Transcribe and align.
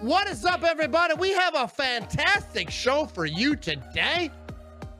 What 0.00 0.28
is 0.28 0.44
up, 0.44 0.64
everybody? 0.64 1.14
We 1.14 1.32
have 1.32 1.54
a 1.54 1.68
fantastic 1.68 2.68
show 2.68 3.06
for 3.06 3.26
you 3.26 3.54
today. 3.56 4.30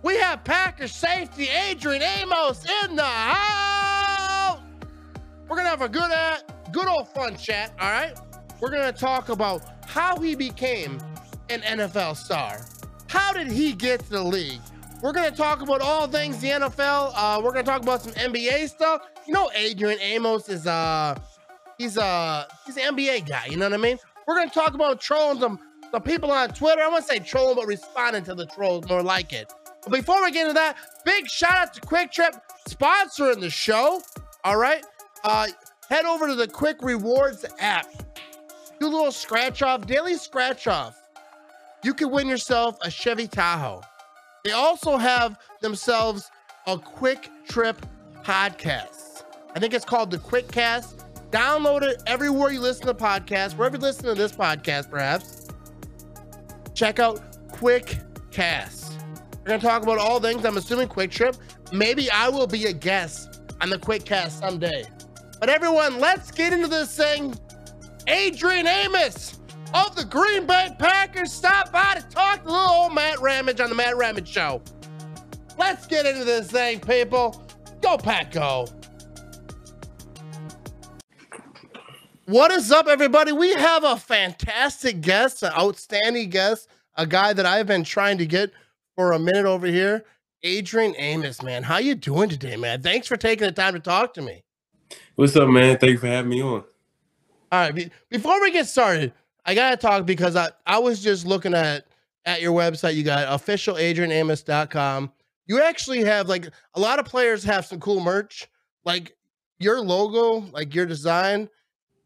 We 0.03 0.17
have 0.17 0.45
Packers 0.45 0.95
safety 0.95 1.49
Adrian 1.49 2.03
Amos 2.03 2.65
in 2.85 2.96
the 2.96 3.03
house. 3.03 4.61
We're 5.49 5.57
gonna 5.57 5.69
have 5.69 5.83
a 5.83 5.88
good, 5.88 6.11
uh, 6.11 6.37
good 6.72 6.87
old 6.87 7.09
fun 7.09 7.37
chat. 7.37 7.73
All 7.80 7.91
right. 7.91 8.17
We're 8.61 8.71
gonna 8.71 8.93
talk 8.93 9.29
about 9.29 9.62
how 9.85 10.19
he 10.21 10.35
became 10.35 10.99
an 11.51 11.61
NFL 11.63 12.17
star. 12.17 12.61
How 13.09 13.33
did 13.33 13.49
he 13.49 13.73
get 13.73 14.01
to 14.05 14.11
the 14.11 14.23
league? 14.23 14.61
We're 15.03 15.13
gonna 15.13 15.33
talk 15.33 15.61
about 15.61 15.83
all 15.83 16.07
things 16.07 16.41
the 16.41 16.51
NFL. 16.51 17.13
Uh, 17.15 17.41
we're 17.43 17.53
gonna 17.53 17.65
talk 17.65 17.83
about 17.83 18.01
some 18.01 18.13
NBA 18.13 18.69
stuff. 18.69 19.03
You 19.27 19.35
know, 19.35 19.51
Adrian 19.55 19.99
Amos 20.01 20.49
is 20.49 20.67
uh, 20.67 21.19
he's 21.79 21.99
uh, 21.99 22.47
he's 22.65 22.77
an 22.77 22.97
NBA 22.97 23.29
guy. 23.29 23.47
You 23.47 23.56
know 23.56 23.66
what 23.66 23.74
I 23.74 23.83
mean? 23.83 23.98
We're 24.27 24.37
gonna 24.37 24.51
talk 24.51 24.74
about 24.74 25.01
trolling 25.01 25.41
some 25.41 25.59
some 25.91 26.02
people 26.02 26.30
on 26.30 26.51
Twitter. 26.51 26.82
I 26.82 26.88
want 26.88 27.06
to 27.06 27.12
say 27.12 27.19
trolling, 27.20 27.56
but 27.56 27.66
responding 27.66 28.24
to 28.24 28.34
the 28.34 28.46
trolls 28.46 28.88
more 28.88 29.02
like 29.02 29.32
it. 29.32 29.52
But 29.82 29.92
before 29.92 30.23
we 30.24 30.32
get 30.32 30.42
into 30.42 30.55
that, 30.55 30.77
big 31.05 31.28
shout 31.28 31.55
out 31.55 31.74
to 31.74 31.80
QuikTrip 31.82 32.41
sponsoring 32.68 33.41
the 33.41 33.51
show. 33.51 34.02
All 34.42 34.56
right, 34.56 34.84
uh, 35.23 35.48
head 35.88 36.05
over 36.05 36.27
to 36.27 36.34
the 36.34 36.48
Quick 36.48 36.79
Rewards 36.82 37.45
app. 37.59 37.87
Do 38.80 38.87
a 38.87 38.88
little 38.88 39.12
scratch 39.12 39.62
off, 39.62 39.87
daily 39.87 40.16
scratch 40.16 40.66
off. 40.66 40.98
You 41.84 41.95
can 41.95 42.10
win 42.10 42.27
yourself 42.27 42.79
a 42.82 42.91
Chevy 42.91 43.29
Tahoe. 43.29 43.82
They 44.45 44.52
also 44.52 44.96
have 44.96 45.38
themselves 45.60 46.30
a 46.66 46.79
Quick 46.79 47.30
Trip 47.46 47.84
podcast. 48.24 49.24
I 49.54 49.60
think 49.60 49.74
it's 49.74 49.84
called 49.84 50.10
the 50.10 50.18
Quick 50.18 50.51
Cast. 50.51 51.04
Download 51.34 51.83
it 51.83 52.01
everywhere 52.06 52.52
you 52.52 52.61
listen 52.61 52.87
to 52.87 52.95
podcasts, 52.95 53.56
wherever 53.56 53.74
you 53.77 53.83
listen 53.83 54.05
to 54.05 54.15
this 54.15 54.30
podcast, 54.30 54.88
perhaps. 54.88 55.49
Check 56.74 57.01
out 57.01 57.51
Quick 57.51 57.99
Cast. 58.30 59.01
We're 59.40 59.46
gonna 59.46 59.59
talk 59.59 59.82
about 59.82 59.99
all 59.99 60.21
things. 60.21 60.45
I'm 60.45 60.57
assuming 60.57 60.87
QuikTrip. 60.87 61.37
Maybe 61.73 62.09
I 62.09 62.29
will 62.29 62.46
be 62.46 62.66
a 62.66 62.73
guest 62.73 63.40
on 63.60 63.68
the 63.68 63.80
Quick 63.80 64.05
Cast 64.05 64.38
someday. 64.38 64.84
But 65.41 65.49
everyone, 65.49 65.99
let's 65.99 66.31
get 66.31 66.53
into 66.53 66.69
this 66.69 66.97
thing. 66.97 67.34
Adrian 68.06 68.69
Amos 68.69 69.41
of 69.75 69.97
the 69.97 70.05
Green 70.05 70.47
Bay 70.47 70.69
Packers 70.78 71.32
stop 71.32 71.72
by 71.72 71.97
to 71.97 72.09
talk 72.10 72.44
to 72.44 72.49
little 72.49 72.65
old 72.65 72.94
Matt 72.94 73.21
Ramage 73.21 73.59
on 73.59 73.71
the 73.71 73.75
Matt 73.75 73.97
Ramage 73.97 74.28
Show. 74.28 74.62
Let's 75.59 75.84
get 75.88 76.06
into 76.06 76.25
this 76.25 76.49
thing, 76.49 76.78
people. 76.78 77.44
Go 77.82 77.99
Pack 77.99 78.31
Go. 78.31 78.69
What 82.27 82.53
is 82.53 82.72
up, 82.72 82.87
everybody? 82.87 83.33
We 83.33 83.53
have 83.53 83.84
a 83.84 83.99
fantastic 83.99 85.03
guest, 85.03 85.43
an 85.43 85.53
outstanding 85.53 86.31
guest, 86.31 86.69
a 86.97 87.06
guy 87.06 87.34
that 87.34 87.44
I've 87.44 87.67
been 87.67 87.84
trying 87.84 88.17
to 88.17 88.25
get 88.25 88.50
for 88.97 89.12
a 89.12 89.19
minute 89.19 89.44
over 89.44 89.67
here. 89.67 90.06
Adrian 90.43 90.95
Amos, 90.97 91.43
man. 91.43 91.62
How 91.62 91.77
you 91.77 91.95
doing 91.95 92.31
today, 92.31 92.56
man? 92.56 92.81
Thanks 92.81 93.06
for 93.06 93.19
taking 93.19 93.47
the 93.47 93.53
time 93.53 93.75
to 93.75 93.81
talk 93.81 94.15
to 94.15 94.22
me. 94.22 94.43
What's 95.17 95.37
up, 95.37 95.50
man? 95.50 95.77
Thank 95.77 95.93
you 95.93 95.99
for 95.99 96.06
having 96.06 96.31
me 96.31 96.41
on. 96.41 96.65
All 97.53 97.61
right. 97.61 97.75
Be- 97.75 97.91
before 98.09 98.41
we 98.41 98.50
get 98.50 98.69
started, 98.69 99.12
I 99.45 99.55
gotta 99.55 99.77
talk 99.77 100.06
because 100.06 100.34
I, 100.34 100.49
I 100.67 100.78
was 100.78 101.03
just 101.03 101.27
looking 101.27 101.53
at 101.53 101.84
at 102.25 102.41
your 102.41 102.53
website. 102.55 102.95
You 102.95 103.03
got 103.03 103.28
officialadrianamos.com. 103.39 105.12
You 105.47 105.61
actually 105.61 106.05
have 106.05 106.31
like 106.31 106.49
a 106.72 106.81
lot 106.81 106.99
of 106.99 107.05
players 107.05 107.45
have 107.45 107.67
some 107.67 107.81
cool 107.81 108.00
merch. 108.00 108.49
Like 108.83 109.15
your 109.59 109.83
logo, 109.83 110.47
like 110.53 110.75
your 110.75 110.87
design 110.87 111.50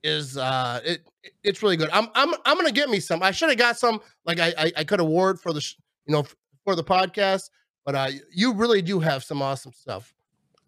is 0.02 0.36
uh 0.36 0.80
it 0.84 1.00
it's 1.42 1.62
really 1.62 1.76
good. 1.76 1.90
I'm 1.92 2.08
I'm 2.14 2.32
I'm 2.44 2.56
gonna 2.56 2.72
get 2.72 2.88
me 2.88 3.00
some. 3.00 3.22
I 3.22 3.30
should 3.30 3.48
have 3.48 3.58
got 3.58 3.78
some. 3.78 4.00
Like 4.24 4.38
I 4.40 4.54
I, 4.58 4.72
I 4.78 4.84
could 4.84 5.00
award 5.00 5.40
for 5.40 5.52
the 5.52 5.60
sh- 5.60 5.76
you 6.06 6.12
know 6.14 6.24
for 6.64 6.74
the 6.74 6.84
podcast, 6.84 7.50
but 7.84 7.94
uh 7.94 8.08
you 8.32 8.52
really 8.54 8.82
do 8.82 9.00
have 9.00 9.24
some 9.24 9.42
awesome 9.42 9.72
stuff. 9.72 10.14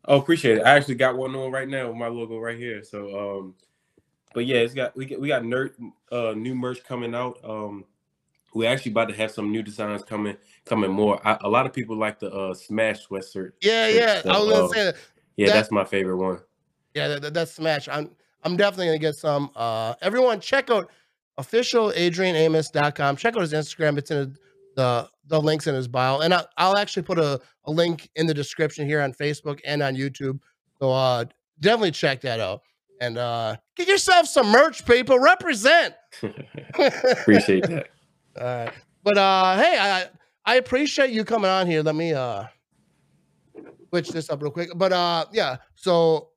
Oh, 0.07 0.19
appreciate 0.19 0.59
it. 0.59 0.63
I 0.65 0.71
actually 0.71 0.95
got 0.97 1.17
one 1.17 1.35
on 1.37 1.53
right 1.53 1.69
now 1.69 1.89
with 1.89 1.97
my 1.97 2.09
logo 2.09 2.39
right 2.39 2.59
here. 2.59 2.83
So 2.83 3.39
um 3.39 3.55
but 4.35 4.47
yeah, 4.47 4.57
it's 4.59 4.75
got 4.75 4.97
we 4.97 5.07
got 5.07 5.21
we 5.21 5.29
got 5.29 5.43
nerd 5.43 5.71
uh 6.11 6.33
new 6.37 6.55
merch 6.55 6.83
coming 6.85 7.15
out. 7.15 7.39
Um 7.45 7.85
we're 8.53 8.69
actually 8.69 8.91
about 8.91 9.09
to 9.11 9.15
have 9.15 9.31
some 9.31 9.53
new 9.53 9.63
designs 9.63 10.03
coming 10.03 10.37
coming 10.65 10.91
more. 10.91 11.21
I, 11.27 11.39
a 11.43 11.49
lot 11.49 11.67
of 11.67 11.73
people 11.73 11.97
like 11.97 12.19
the 12.19 12.33
uh 12.33 12.55
smash 12.55 13.07
sweatshirt. 13.07 13.53
Yeah, 13.63 13.87
yeah. 13.89 14.23
So, 14.23 14.31
I 14.31 14.39
was 14.39 14.49
gonna 14.49 14.65
uh, 14.65 14.69
say 14.69 14.85
that. 14.87 14.97
Yeah, 15.37 15.47
that- 15.47 15.53
that's 15.55 15.71
my 15.71 15.85
favorite 15.85 16.17
one. 16.17 16.41
Yeah, 16.95 17.07
that- 17.19 17.33
that's 17.35 17.53
smash. 17.53 17.89
I'm 17.89 18.11
I'm 18.43 18.57
definitely 18.57 18.87
gonna 18.87 18.99
get 18.99 19.17
some. 19.17 19.51
Uh, 19.55 19.95
everyone, 20.03 20.41
check 20.41 20.71
out 20.71 20.91
officialadrianamos.com. 21.39 23.17
Check 23.17 23.37
out 23.37 23.43
his 23.43 23.53
Instagram. 23.53 23.99
It's 23.99 24.11
in 24.11 24.37
the 24.77 25.09
the 25.27 25.41
links 25.41 25.67
in 25.67 25.75
his 25.75 25.89
bio, 25.89 26.21
and 26.21 26.35
I, 26.35 26.45
I'll 26.57 26.77
actually 26.77 27.03
put 27.05 27.19
a, 27.19 27.41
a 27.65 27.71
link 27.71 28.11
in 28.17 28.27
the 28.27 28.35
description 28.35 28.87
here 28.87 29.01
on 29.01 29.13
Facebook 29.13 29.61
and 29.65 29.83
on 29.83 29.95
YouTube. 29.95 30.41
So 30.79 30.91
uh, 30.91 31.25
definitely 31.61 31.93
check 31.93 32.21
that 32.23 32.41
out 32.41 32.63
and 33.01 33.19
uh, 33.19 33.57
get 33.77 33.89
yourself 33.89 34.27
some 34.27 34.49
merch, 34.49 34.85
people. 34.87 35.19
Represent. 35.19 35.95
Appreciate 36.79 37.67
that. 37.69 37.89
All 38.41 38.45
right. 38.45 38.73
But 39.03 39.17
uh 39.17 39.57
hey, 39.57 39.79
I 39.81 40.05
I 40.45 40.57
appreciate 40.57 41.11
you 41.11 41.25
coming 41.25 41.51
on 41.51 41.67
here. 41.67 41.83
Let 41.83 41.95
me 41.95 42.13
uh 42.13 42.45
switch 43.89 44.11
this 44.11 44.29
up 44.31 44.43
real 44.43 44.53
quick. 44.53 44.71
But 44.77 44.93
uh 44.93 45.25
yeah, 45.33 45.57
so 45.75 46.31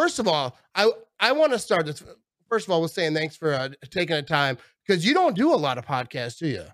first 0.00 0.18
of 0.18 0.26
all, 0.26 0.56
I 0.74 0.90
I 1.18 1.32
want 1.32 1.52
to 1.52 1.58
start 1.58 1.84
this 1.84 2.02
first 2.48 2.66
of 2.66 2.72
all 2.72 2.80
with 2.80 2.92
saying 2.92 3.14
thanks 3.14 3.36
for 3.36 3.52
uh, 3.52 3.68
taking 3.90 4.16
the 4.16 4.22
time 4.22 4.56
because 4.86 5.04
you 5.04 5.12
don't 5.12 5.36
do 5.36 5.52
a 5.52 5.56
lot 5.56 5.76
of 5.76 5.84
podcasts, 5.84 6.38
do 6.38 6.48
you? 6.48 6.64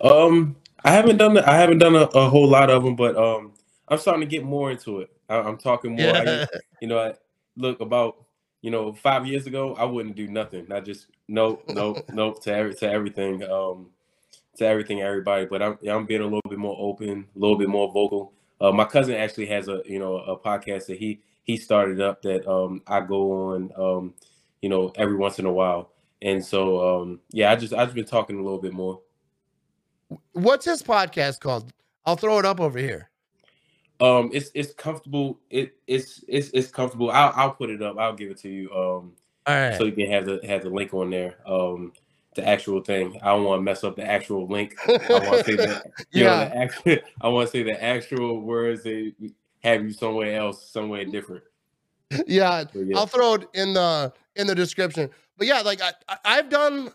Um, 0.00 0.56
I 0.84 0.92
haven't 0.92 1.16
done 1.16 1.34
the, 1.34 1.48
I 1.48 1.56
haven't 1.56 1.78
done 1.78 1.96
a, 1.96 2.02
a 2.02 2.28
whole 2.28 2.48
lot 2.48 2.70
of 2.70 2.84
them, 2.84 2.94
but 2.94 3.16
um, 3.16 3.52
I'm 3.88 3.98
starting 3.98 4.22
to 4.22 4.26
get 4.26 4.44
more 4.44 4.70
into 4.70 5.00
it. 5.00 5.10
I, 5.28 5.38
I'm 5.38 5.58
talking 5.58 5.96
more. 5.96 6.14
I, 6.14 6.46
you 6.80 6.88
know, 6.88 6.98
I, 6.98 7.14
look 7.56 7.80
about 7.80 8.24
you 8.62 8.70
know 8.70 8.92
five 8.92 9.26
years 9.26 9.46
ago, 9.46 9.74
I 9.74 9.84
wouldn't 9.84 10.14
do 10.14 10.28
nothing. 10.28 10.70
I 10.70 10.80
just 10.80 11.08
nope, 11.26 11.64
nope, 11.68 11.98
nope 12.12 12.42
to 12.44 12.54
every, 12.54 12.74
to 12.76 12.90
everything, 12.90 13.42
um, 13.42 13.88
to 14.58 14.66
everything, 14.66 15.00
everybody. 15.02 15.46
But 15.46 15.62
I'm 15.62 15.78
I'm 15.88 16.06
being 16.06 16.20
a 16.20 16.24
little 16.24 16.48
bit 16.48 16.60
more 16.60 16.76
open, 16.78 17.26
a 17.34 17.38
little 17.38 17.58
bit 17.58 17.68
more 17.68 17.92
vocal. 17.92 18.32
Uh, 18.60 18.72
my 18.72 18.84
cousin 18.84 19.14
actually 19.14 19.46
has 19.46 19.68
a 19.68 19.82
you 19.86 19.98
know 19.98 20.16
a 20.16 20.38
podcast 20.38 20.86
that 20.86 20.98
he 20.98 21.20
he 21.42 21.56
started 21.56 22.00
up 22.00 22.22
that 22.22 22.46
um 22.50 22.82
I 22.86 23.00
go 23.00 23.32
on 23.52 23.70
um 23.76 24.14
you 24.62 24.68
know 24.68 24.92
every 24.96 25.16
once 25.16 25.38
in 25.38 25.46
a 25.46 25.52
while, 25.52 25.92
and 26.22 26.44
so 26.44 27.02
um 27.02 27.20
yeah, 27.30 27.50
I 27.50 27.56
just 27.56 27.72
I've 27.72 27.94
been 27.94 28.04
talking 28.04 28.38
a 28.38 28.42
little 28.42 28.60
bit 28.60 28.72
more. 28.72 29.00
What's 30.32 30.64
his 30.64 30.82
podcast 30.82 31.40
called? 31.40 31.72
I'll 32.04 32.16
throw 32.16 32.38
it 32.38 32.44
up 32.44 32.60
over 32.60 32.78
here. 32.78 33.10
Um, 34.00 34.30
it's 34.32 34.50
it's 34.54 34.72
comfortable. 34.72 35.40
It 35.50 35.74
it's 35.86 36.24
it's 36.26 36.48
it's 36.54 36.70
comfortable. 36.70 37.10
I'll 37.10 37.32
I'll 37.36 37.52
put 37.52 37.70
it 37.70 37.82
up. 37.82 37.98
I'll 37.98 38.14
give 38.14 38.30
it 38.30 38.38
to 38.38 38.48
you. 38.48 38.70
Um, 38.70 39.12
All 39.46 39.54
right. 39.54 39.76
so 39.76 39.84
you 39.84 39.92
can 39.92 40.10
have 40.10 40.24
the 40.24 40.40
have 40.44 40.62
the 40.62 40.70
link 40.70 40.94
on 40.94 41.10
there. 41.10 41.36
Um, 41.46 41.92
the 42.36 42.46
actual 42.46 42.80
thing. 42.82 43.18
I 43.22 43.28
don't 43.28 43.44
want 43.44 43.60
to 43.60 43.62
mess 43.62 43.84
up 43.84 43.96
the 43.96 44.04
actual 44.04 44.46
link. 44.46 44.76
I 44.88 44.92
want 45.10 45.38
to 45.38 45.44
say 45.44 45.56
that. 45.56 45.86
You 46.12 46.24
know, 46.24 46.38
the 46.38 46.56
actual, 46.56 46.96
I 47.20 47.28
want 47.28 47.48
to 47.48 47.52
say 47.52 47.62
the 47.62 47.82
actual 47.82 48.40
words 48.40 48.82
that 48.84 49.12
have 49.62 49.82
you 49.82 49.92
somewhere 49.92 50.36
else, 50.36 50.70
somewhere 50.70 51.04
different. 51.04 51.44
yeah. 52.26 52.64
Yeah. 52.74 52.96
I'll 52.96 53.06
throw 53.06 53.34
it 53.34 53.48
in 53.54 53.74
the 53.74 54.12
in 54.36 54.46
the 54.46 54.54
description. 54.54 55.10
But 55.36 55.46
yeah, 55.46 55.60
like 55.60 55.80
I, 55.80 55.92
I 56.08 56.16
I've 56.24 56.48
done 56.48 56.90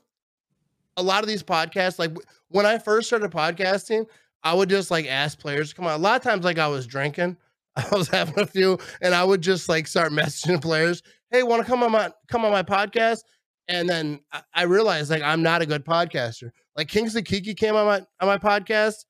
a 0.97 1.03
lot 1.03 1.23
of 1.23 1.27
these 1.27 1.43
podcasts. 1.43 1.99
Like 1.99 2.11
when 2.49 2.65
I 2.65 2.77
first 2.77 3.07
started 3.07 3.31
podcasting, 3.31 4.07
I 4.43 4.53
would 4.53 4.69
just 4.69 4.91
like 4.91 5.07
ask 5.07 5.39
players 5.39 5.69
to 5.69 5.75
come 5.75 5.85
on. 5.85 5.93
A 5.93 5.97
lot 5.97 6.15
of 6.15 6.21
times, 6.21 6.45
like 6.45 6.59
I 6.59 6.67
was 6.67 6.85
drinking, 6.87 7.37
I 7.75 7.87
was 7.91 8.07
having 8.07 8.39
a 8.39 8.47
few, 8.47 8.77
and 9.01 9.13
I 9.13 9.23
would 9.23 9.41
just 9.41 9.67
like 9.67 9.87
start 9.87 10.11
messaging 10.11 10.61
players, 10.61 11.03
"Hey, 11.31 11.43
want 11.43 11.63
to 11.63 11.67
come 11.67 11.83
on 11.83 11.91
my 11.91 12.11
come 12.27 12.45
on 12.45 12.51
my 12.51 12.63
podcast?" 12.63 13.23
And 13.67 13.89
then 13.89 14.19
I, 14.53 14.63
realized 14.63 15.09
like 15.09 15.23
I'm 15.23 15.41
not 15.41 15.61
a 15.61 15.65
good 15.65 15.83
podcaster. 15.83 16.51
Like 16.75 16.87
Kingsley 16.87 17.23
Keke 17.23 17.57
came 17.57 17.75
on 17.75 17.85
my 17.85 17.97
on 18.19 18.27
my 18.27 18.37
podcast, 18.37 19.05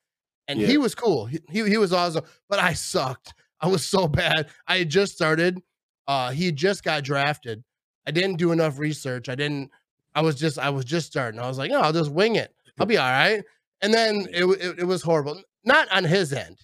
and 0.47 0.59
he 0.59 0.77
was 0.77 0.95
cool. 0.95 1.25
He, 1.25 1.39
he 1.49 1.67
he 1.67 1.77
was 1.77 1.91
awesome, 1.91 2.23
but 2.47 2.59
I 2.59 2.73
sucked. 2.73 3.33
I 3.59 3.67
was 3.67 3.85
so 3.85 4.07
bad. 4.07 4.47
I 4.67 4.77
had 4.77 4.89
just 4.89 5.13
started. 5.13 5.61
Uh, 6.07 6.31
he 6.31 6.51
just 6.51 6.83
got 6.83 7.03
drafted. 7.03 7.63
I 8.07 8.11
didn't 8.11 8.37
do 8.37 8.51
enough 8.51 8.79
research. 8.79 9.27
I 9.27 9.35
didn't. 9.35 9.71
I 10.13 10.21
was 10.21 10.35
just. 10.35 10.57
I 10.57 10.69
was 10.69 10.85
just 10.85 11.07
starting. 11.07 11.39
I 11.39 11.47
was 11.47 11.57
like, 11.57 11.71
no, 11.71 11.81
I'll 11.81 11.93
just 11.93 12.11
wing 12.11 12.35
it. 12.35 12.53
I'll 12.79 12.85
be 12.85 12.97
all 12.97 13.09
right. 13.09 13.43
And 13.81 13.93
then 13.93 14.27
it 14.31 14.45
it, 14.45 14.79
it 14.79 14.85
was 14.85 15.01
horrible. 15.01 15.41
Not 15.65 15.91
on 15.91 16.03
his 16.05 16.31
end. 16.31 16.57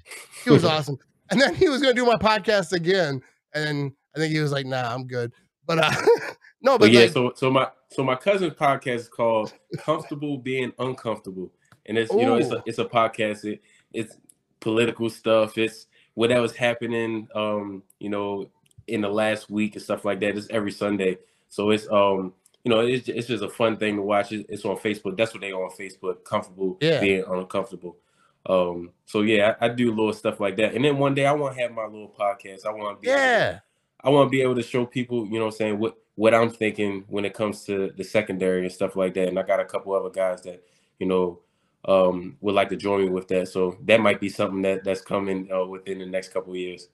He 0.46 0.52
was 0.52 0.64
awesome. 0.66 0.98
And 1.30 1.42
then 1.42 1.56
he 1.56 1.68
was 1.68 1.82
gonna 1.82 1.94
do 1.94 2.06
my 2.06 2.16
podcast 2.16 2.72
again. 2.72 3.22
And 3.54 3.66
then 3.66 3.96
I 4.16 4.20
think 4.20 4.34
he 4.34 4.40
was 4.40 4.52
like, 4.52 4.66
nah, 4.66 4.94
I'm 4.94 5.08
good. 5.08 5.34
But 5.66 5.80
uh, 5.80 5.92
no, 6.62 6.74
but 6.74 6.86
But 6.86 6.92
yeah, 6.92 7.02
like, 7.02 7.12
so 7.12 7.34
so 7.36 7.50
my 7.52 7.70
so 7.90 8.04
my 8.04 8.16
cousin's 8.16 8.54
podcast 8.54 8.96
is 8.96 9.10
called 9.10 9.54
"Comfortable 9.78 10.38
Being 10.38 10.74
Uncomfortable," 10.80 11.52
and 11.86 11.98
it's 11.98 12.12
you 12.12 12.26
know 12.26 12.36
it's 12.36 12.52
a 12.52 12.64
it's 12.66 12.80
a 12.80 12.86
podcast. 12.86 13.46
It, 13.46 13.62
it's 13.94 14.18
political 14.60 15.10
stuff. 15.10 15.58
It's 15.58 15.88
whatever's 16.14 16.56
happening. 16.56 17.28
Um, 17.36 17.84
you 18.00 18.10
know, 18.10 18.50
in 18.88 19.02
the 19.02 19.10
last 19.10 19.50
week 19.50 19.76
and 19.76 19.84
stuff 19.84 20.06
like 20.06 20.20
that. 20.20 20.38
It's 20.38 20.48
every 20.50 20.72
Sunday. 20.72 21.18
So 21.50 21.72
it's 21.72 21.88
um 21.90 22.34
you 22.64 22.70
know, 22.70 22.82
it's 22.82 23.08
it's 23.10 23.28
just 23.28 23.44
a 23.44 23.50
fun 23.50 23.78
thing 23.78 23.96
to 23.96 24.02
watch. 24.04 24.32
It's, 24.32 24.46
it's 24.50 24.66
on 24.66 24.78
Facebook. 24.78 25.18
That's 25.18 25.34
what 25.34 25.42
they 25.42 25.52
are 25.52 25.64
on 25.64 25.72
Facebook. 25.72 26.24
Comfortable 26.24 26.78
Yeah. 26.80 27.02
being 27.02 27.24
uncomfortable. 27.28 27.98
Um, 28.46 28.92
so 29.06 29.22
yeah, 29.22 29.56
I, 29.60 29.66
I 29.66 29.70
do 29.70 29.90
little 29.90 30.14
stuff 30.14 30.40
like 30.40 30.58
that. 30.58 30.74
And 30.74 30.84
then 30.84 30.98
one 30.98 31.14
day 31.14 31.26
I 31.26 31.32
want 31.32 31.56
to 31.56 31.62
have 31.62 31.72
my 31.72 31.86
little 31.86 32.14
podcast. 32.18 32.66
I 32.66 32.72
want 32.72 32.98
to 32.98 33.02
be 33.02 33.08
Yeah. 33.08 33.60
I 34.04 34.10
want 34.10 34.28
to 34.28 34.30
be 34.30 34.42
able 34.42 34.56
to 34.56 34.64
show 34.64 34.86
people, 34.86 35.26
you 35.28 35.40
know, 35.40 35.46
what 35.46 35.54
I'm 35.54 35.58
saying 35.58 35.80
what 35.80 35.98
what 36.16 36.34
I'm 36.34 36.50
thinking 36.50 37.06
when 37.08 37.26
it 37.26 37.34
comes 37.34 37.64
to 37.66 37.92
the 37.96 38.04
secondary 38.04 38.64
and 38.64 38.72
stuff 38.72 38.96
like 38.96 39.14
that. 39.16 39.28
And 39.28 39.40
I 39.40 39.44
got 39.44 39.60
a 39.60 39.66
couple 39.66 39.94
other 39.94 40.10
guys 40.10 40.42
that, 40.44 40.64
you 41.00 41.08
know, 41.08 41.40
um, 41.86 42.38
would 42.42 42.56
like 42.56 42.70
to 42.70 42.76
join 42.76 43.06
me 43.06 43.10
with 43.10 43.28
that. 43.30 43.48
So 43.48 43.78
that 43.86 44.02
might 44.02 44.20
be 44.20 44.30
something 44.30 44.62
that 44.64 44.84
that's 44.84 45.02
coming 45.02 45.50
uh, 45.52 45.66
within 45.66 46.00
the 46.00 46.06
next 46.06 46.34
couple 46.34 46.52
of 46.52 46.60
years. 46.60 46.90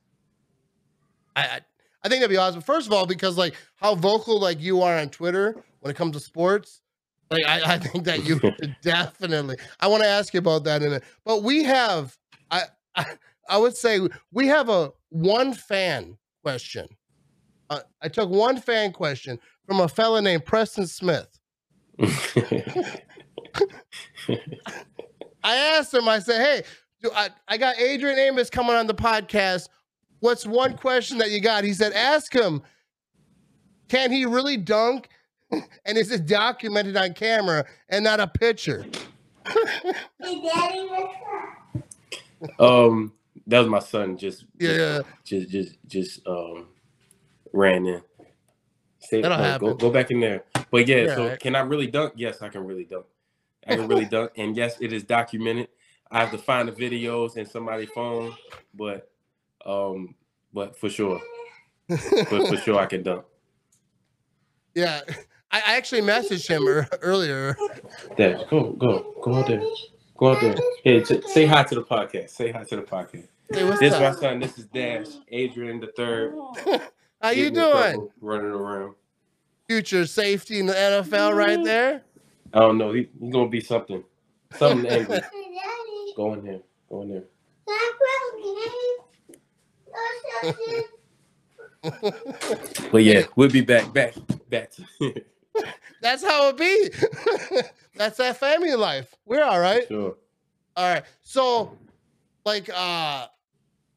I, 1.35 1.41
I 1.41 1.61
I 2.03 2.09
think 2.09 2.21
that'd 2.21 2.29
be 2.29 2.37
awesome. 2.37 2.61
First 2.61 2.87
of 2.87 2.93
all, 2.93 3.05
because 3.05 3.37
like 3.37 3.55
how 3.75 3.95
vocal 3.95 4.39
like 4.39 4.61
you 4.61 4.81
are 4.81 4.97
on 4.97 5.09
Twitter 5.09 5.61
when 5.81 5.91
it 5.91 5.97
comes 5.97 6.13
to 6.15 6.19
sports, 6.19 6.81
like 7.29 7.45
I, 7.45 7.73
I 7.73 7.79
think 7.79 8.05
that 8.05 8.25
you 8.25 8.39
definitely. 8.81 9.57
I 9.79 9.87
want 9.87 10.03
to 10.03 10.09
ask 10.09 10.33
you 10.33 10.39
about 10.39 10.63
that 10.65 10.83
in 10.83 10.93
it. 10.93 11.03
But 11.25 11.43
we 11.43 11.63
have, 11.63 12.17
I, 12.51 12.63
I 12.95 13.05
I 13.49 13.57
would 13.57 13.75
say 13.75 13.99
we 14.31 14.47
have 14.47 14.69
a 14.69 14.91
one 15.09 15.53
fan 15.53 16.17
question. 16.43 16.87
Uh, 17.69 17.79
I 18.01 18.07
took 18.07 18.29
one 18.29 18.59
fan 18.59 18.91
question 18.91 19.39
from 19.65 19.79
a 19.81 19.87
fella 19.87 20.21
named 20.21 20.45
Preston 20.45 20.87
Smith. 20.87 21.27
I 25.43 25.55
asked 25.55 25.93
him, 25.93 26.07
I 26.07 26.19
said, 26.19 26.41
hey, 26.41 26.63
do 27.01 27.11
I, 27.15 27.29
I 27.47 27.57
got 27.57 27.77
Adrian 27.79 28.17
Amos 28.19 28.49
coming 28.49 28.75
on 28.75 28.87
the 28.87 28.93
podcast. 28.95 29.69
What's 30.19 30.45
one 30.45 30.75
question 30.77 31.19
that 31.19 31.31
you 31.31 31.39
got? 31.41 31.63
He 31.63 31.73
said, 31.73 31.93
ask 31.93 32.33
him, 32.33 32.61
can 33.87 34.11
he 34.11 34.25
really 34.25 34.57
dunk? 34.57 35.09
And 35.85 35.97
is 35.97 36.11
it 36.11 36.25
documented 36.25 36.97
on 36.97 37.13
camera 37.13 37.65
and 37.87 38.03
not 38.03 38.19
a 38.19 38.27
picture? 38.27 38.85
Hey, 39.45 40.41
Daddy, 40.41 40.87
what's 40.89 41.15
up? 42.51 42.61
um, 42.61 43.13
that 43.45 43.59
was 43.59 43.67
my 43.69 43.79
son. 43.79 44.17
Just 44.17 44.43
Yeah. 44.59 45.01
just 45.23 45.49
just 45.49 45.77
just 45.87 46.27
um 46.27 46.67
ran 47.53 47.85
in. 47.85 48.01
Stay, 48.99 49.21
That'll 49.21 49.37
uh, 49.37 49.57
go 49.57 49.65
happen. 49.67 49.77
go 49.77 49.89
back 49.91 50.11
in 50.11 50.19
there. 50.19 50.43
But 50.71 50.87
yeah, 50.87 50.97
Yeah, 50.97 51.15
so 51.15 51.27
right. 51.29 51.39
can 51.39 51.55
I 51.55 51.59
really 51.61 51.87
dunk? 51.87 52.13
Yes, 52.15 52.41
I 52.41 52.49
can 52.49 52.65
really 52.65 52.83
dunk. 52.85 53.05
I 53.67 53.75
can 53.75 53.87
really 53.87 54.05
dunk, 54.11 54.31
and 54.37 54.55
yes, 54.55 54.77
it 54.81 54.91
is 54.93 55.03
documented. 55.03 55.67
I 56.09 56.19
have 56.21 56.31
to 56.31 56.37
find 56.37 56.67
the 56.67 56.71
videos 56.71 57.37
in 57.37 57.45
somebody's 57.45 57.89
phone, 57.89 58.33
but 58.73 59.11
um, 59.65 60.15
but 60.53 60.77
for 60.79 60.89
sure, 60.89 61.19
but 61.89 62.47
for 62.47 62.57
sure, 62.57 62.79
I 62.79 62.85
can 62.85 63.03
dunk. 63.03 63.25
yeah. 64.75 65.01
I 65.51 65.61
I 65.65 65.77
actually 65.77 66.01
messaged 66.01 66.47
him 66.49 66.63
ear- 66.63 66.87
earlier. 67.01 67.55
There, 68.17 68.39
go 68.49 68.71
go 68.73 69.13
go 69.21 69.35
out 69.35 69.47
there, 69.47 69.61
go 70.17 70.31
out 70.33 70.41
there. 70.41 70.55
Hey, 70.83 71.01
t- 71.01 71.21
say 71.27 71.45
hi 71.45 71.63
to 71.63 71.75
the 71.75 71.83
podcast. 71.83 72.29
Say 72.31 72.51
hi 72.51 72.63
to 72.65 72.75
the 72.77 72.81
podcast. 72.81 73.27
Hey, 73.51 73.63
what's 73.63 73.79
This 73.79 73.93
is 73.93 73.99
my 73.99 74.11
son. 74.13 74.39
This 74.39 74.57
is 74.57 74.65
Dash, 74.65 75.07
Adrian 75.29 75.79
the 75.79 75.87
third. 75.95 76.35
How 77.21 77.29
you 77.31 77.49
doing? 77.49 78.09
Running 78.21 78.51
around. 78.51 78.95
Future 79.67 80.05
safety 80.05 80.59
in 80.59 80.65
the 80.67 80.73
NFL 80.73 81.35
right 81.35 81.63
there. 81.63 82.03
I 82.53 82.59
don't 82.59 82.77
know. 82.77 82.93
He's 82.93 83.07
he 83.19 83.29
gonna 83.29 83.49
be 83.49 83.59
something. 83.61 84.03
Something 84.55 84.87
angry. 84.91 85.17
Hey, 85.17 86.13
Go 86.15 86.33
in 86.33 86.45
there. 86.45 86.59
Go 86.89 87.01
in 87.01 87.09
there. 87.09 87.23
can 87.67 87.75
I 87.75 87.91
play 88.41 88.51
a 88.51 89.33
game? 89.33 90.53
No, 90.53 90.53
Chelsea. 90.53 90.83
But 92.91 93.03
yeah, 93.03 93.23
we'll 93.35 93.49
be 93.49 93.61
back. 93.61 93.93
Back. 93.93 94.13
Back. 94.49 94.71
That's 96.01 96.23
how 96.23 96.49
it 96.49 96.57
be. 96.57 96.89
That's 97.95 98.17
that 98.17 98.37
family 98.37 98.75
life. 98.75 99.13
We're 99.25 99.43
all 99.43 99.59
right. 99.59 99.87
sure. 99.87 100.15
All 100.75 100.93
right. 100.93 101.03
So, 101.21 101.77
like, 102.45 102.69
uh, 102.69 103.27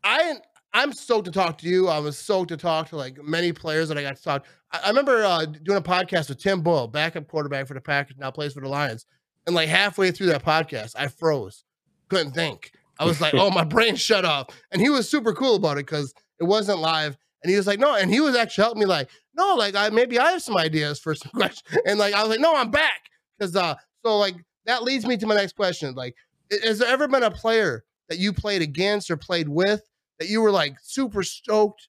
I 0.05 0.37
I'm 0.73 0.93
stoked 0.93 1.25
to 1.25 1.31
talk 1.33 1.59
to 1.59 1.69
you. 1.69 1.89
I 1.89 1.99
was 1.99 2.17
stoked 2.17 2.49
to 2.49 2.57
talk 2.57 2.89
to 2.91 2.97
like 2.97 3.23
many 3.23 3.53
players 3.53 3.89
that 3.89 3.99
I 3.99 4.03
got 4.03 4.17
to 4.17 4.23
talk. 4.23 4.45
I, 4.73 4.81
I 4.85 4.89
remember 4.89 5.25
uh, 5.25 5.47
doing 5.47 5.79
a 5.79 5.83
podcast 5.83 6.29
with 6.29 6.41
Tim 6.41 6.63
Boyle, 6.63 6.87
backup 6.87 7.27
quarterback 7.29 7.67
for 7.67 7.75
the 7.75 7.81
Packers, 7.81 8.17
now 8.19 8.31
plays 8.31 8.53
for 8.53 8.61
the 8.61 8.69
Lions. 8.69 9.07
And 9.47 9.57
like 9.57 9.69
halfway 9.69 10.11
through 10.11 10.27
that 10.27 10.45
podcast, 10.45 10.95
I 10.97 11.09
froze, 11.09 11.65
couldn't 12.09 12.33
think. 12.33 12.73
I 12.99 13.05
was 13.05 13.21
like, 13.21 13.35
"Oh, 13.37 13.51
my 13.51 13.65
brain 13.65 13.97
shut 13.97 14.25
off." 14.25 14.49
And 14.71 14.81
he 14.81 14.91
was 14.91 15.09
super 15.09 15.33
cool 15.33 15.57
about 15.57 15.79
it 15.79 15.87
because 15.87 16.15
it 16.39 16.45
wasn't 16.45 16.79
live. 16.79 17.17
And 17.43 17.51
he 17.51 17.57
was 17.57 17.67
like, 17.67 17.81
"No," 17.81 17.95
and 17.95 18.11
he 18.11 18.21
was 18.21 18.37
actually 18.37 18.63
helping 18.63 18.81
me. 18.81 18.87
Like, 18.87 19.09
"No, 19.35 19.57
like 19.57 19.75
I 19.75 19.89
maybe 19.89 20.19
I 20.19 20.33
have 20.33 20.43
some 20.43 20.57
ideas 20.57 21.01
for 21.01 21.15
some 21.15 21.33
questions." 21.35 21.81
And 21.87 21.99
like 21.99 22.15
I 22.15 22.21
was 22.23 22.31
like, 22.31 22.41
"No, 22.41 22.55
I'm 22.55 22.71
back." 22.71 23.11
Because 23.39 23.57
uh, 23.57 23.75
so 24.05 24.19
like 24.19 24.37
that 24.67 24.83
leads 24.85 25.07
me 25.07 25.17
to 25.17 25.27
my 25.27 25.35
next 25.35 25.57
question. 25.57 25.95
Like, 25.95 26.15
has 26.63 26.79
there 26.79 26.89
ever 26.89 27.09
been 27.09 27.23
a 27.23 27.31
player 27.31 27.85
that 28.09 28.19
you 28.19 28.33
played 28.33 28.61
against 28.63 29.11
or 29.11 29.17
played 29.17 29.49
with 29.49 29.83
that 30.21 30.29
you 30.29 30.41
were 30.41 30.53
like 30.53 30.77
super 30.83 31.25
stoked 31.25 31.89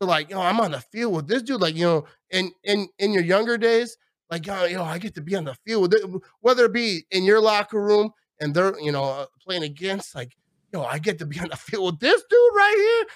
to 0.00 0.06
like, 0.06 0.30
yo, 0.30 0.40
I'm 0.40 0.60
on 0.60 0.70
the 0.70 0.80
field 0.80 1.14
with 1.14 1.26
this 1.26 1.42
dude? 1.42 1.60
Like, 1.60 1.74
you 1.74 1.84
know, 1.84 2.04
in 2.30 2.52
in 2.62 2.88
in 2.98 3.12
your 3.12 3.24
younger 3.24 3.58
days, 3.58 3.96
like, 4.30 4.46
yo, 4.46 4.64
yo, 4.66 4.84
I 4.84 4.98
get 4.98 5.14
to 5.16 5.20
be 5.20 5.34
on 5.34 5.44
the 5.44 5.54
field 5.66 5.82
with 5.82 5.94
it, 5.94 6.22
whether 6.40 6.66
it 6.66 6.72
be 6.72 7.04
in 7.10 7.24
your 7.24 7.40
locker 7.40 7.82
room 7.82 8.12
and 8.38 8.54
they're, 8.54 8.78
you 8.80 8.92
know, 8.92 9.04
uh, 9.04 9.26
playing 9.44 9.64
against, 9.64 10.14
like, 10.14 10.36
yo, 10.72 10.84
I 10.84 10.98
get 10.98 11.18
to 11.18 11.26
be 11.26 11.40
on 11.40 11.48
the 11.48 11.56
field 11.56 11.94
with 11.94 12.00
this 12.00 12.22
dude 12.30 12.54
right 12.54 13.06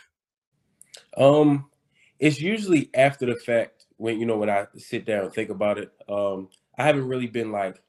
here. 1.16 1.24
Um, 1.24 1.70
it's 2.18 2.40
usually 2.40 2.90
after 2.94 3.26
the 3.26 3.36
fact 3.36 3.86
when 3.96 4.18
you 4.18 4.26
know 4.26 4.36
when 4.36 4.50
I 4.50 4.66
sit 4.76 5.04
down 5.04 5.24
and 5.24 5.32
think 5.32 5.50
about 5.50 5.78
it. 5.78 5.92
Um, 6.08 6.48
I 6.76 6.84
haven't 6.84 7.06
really 7.06 7.26
been 7.26 7.52
like, 7.52 7.80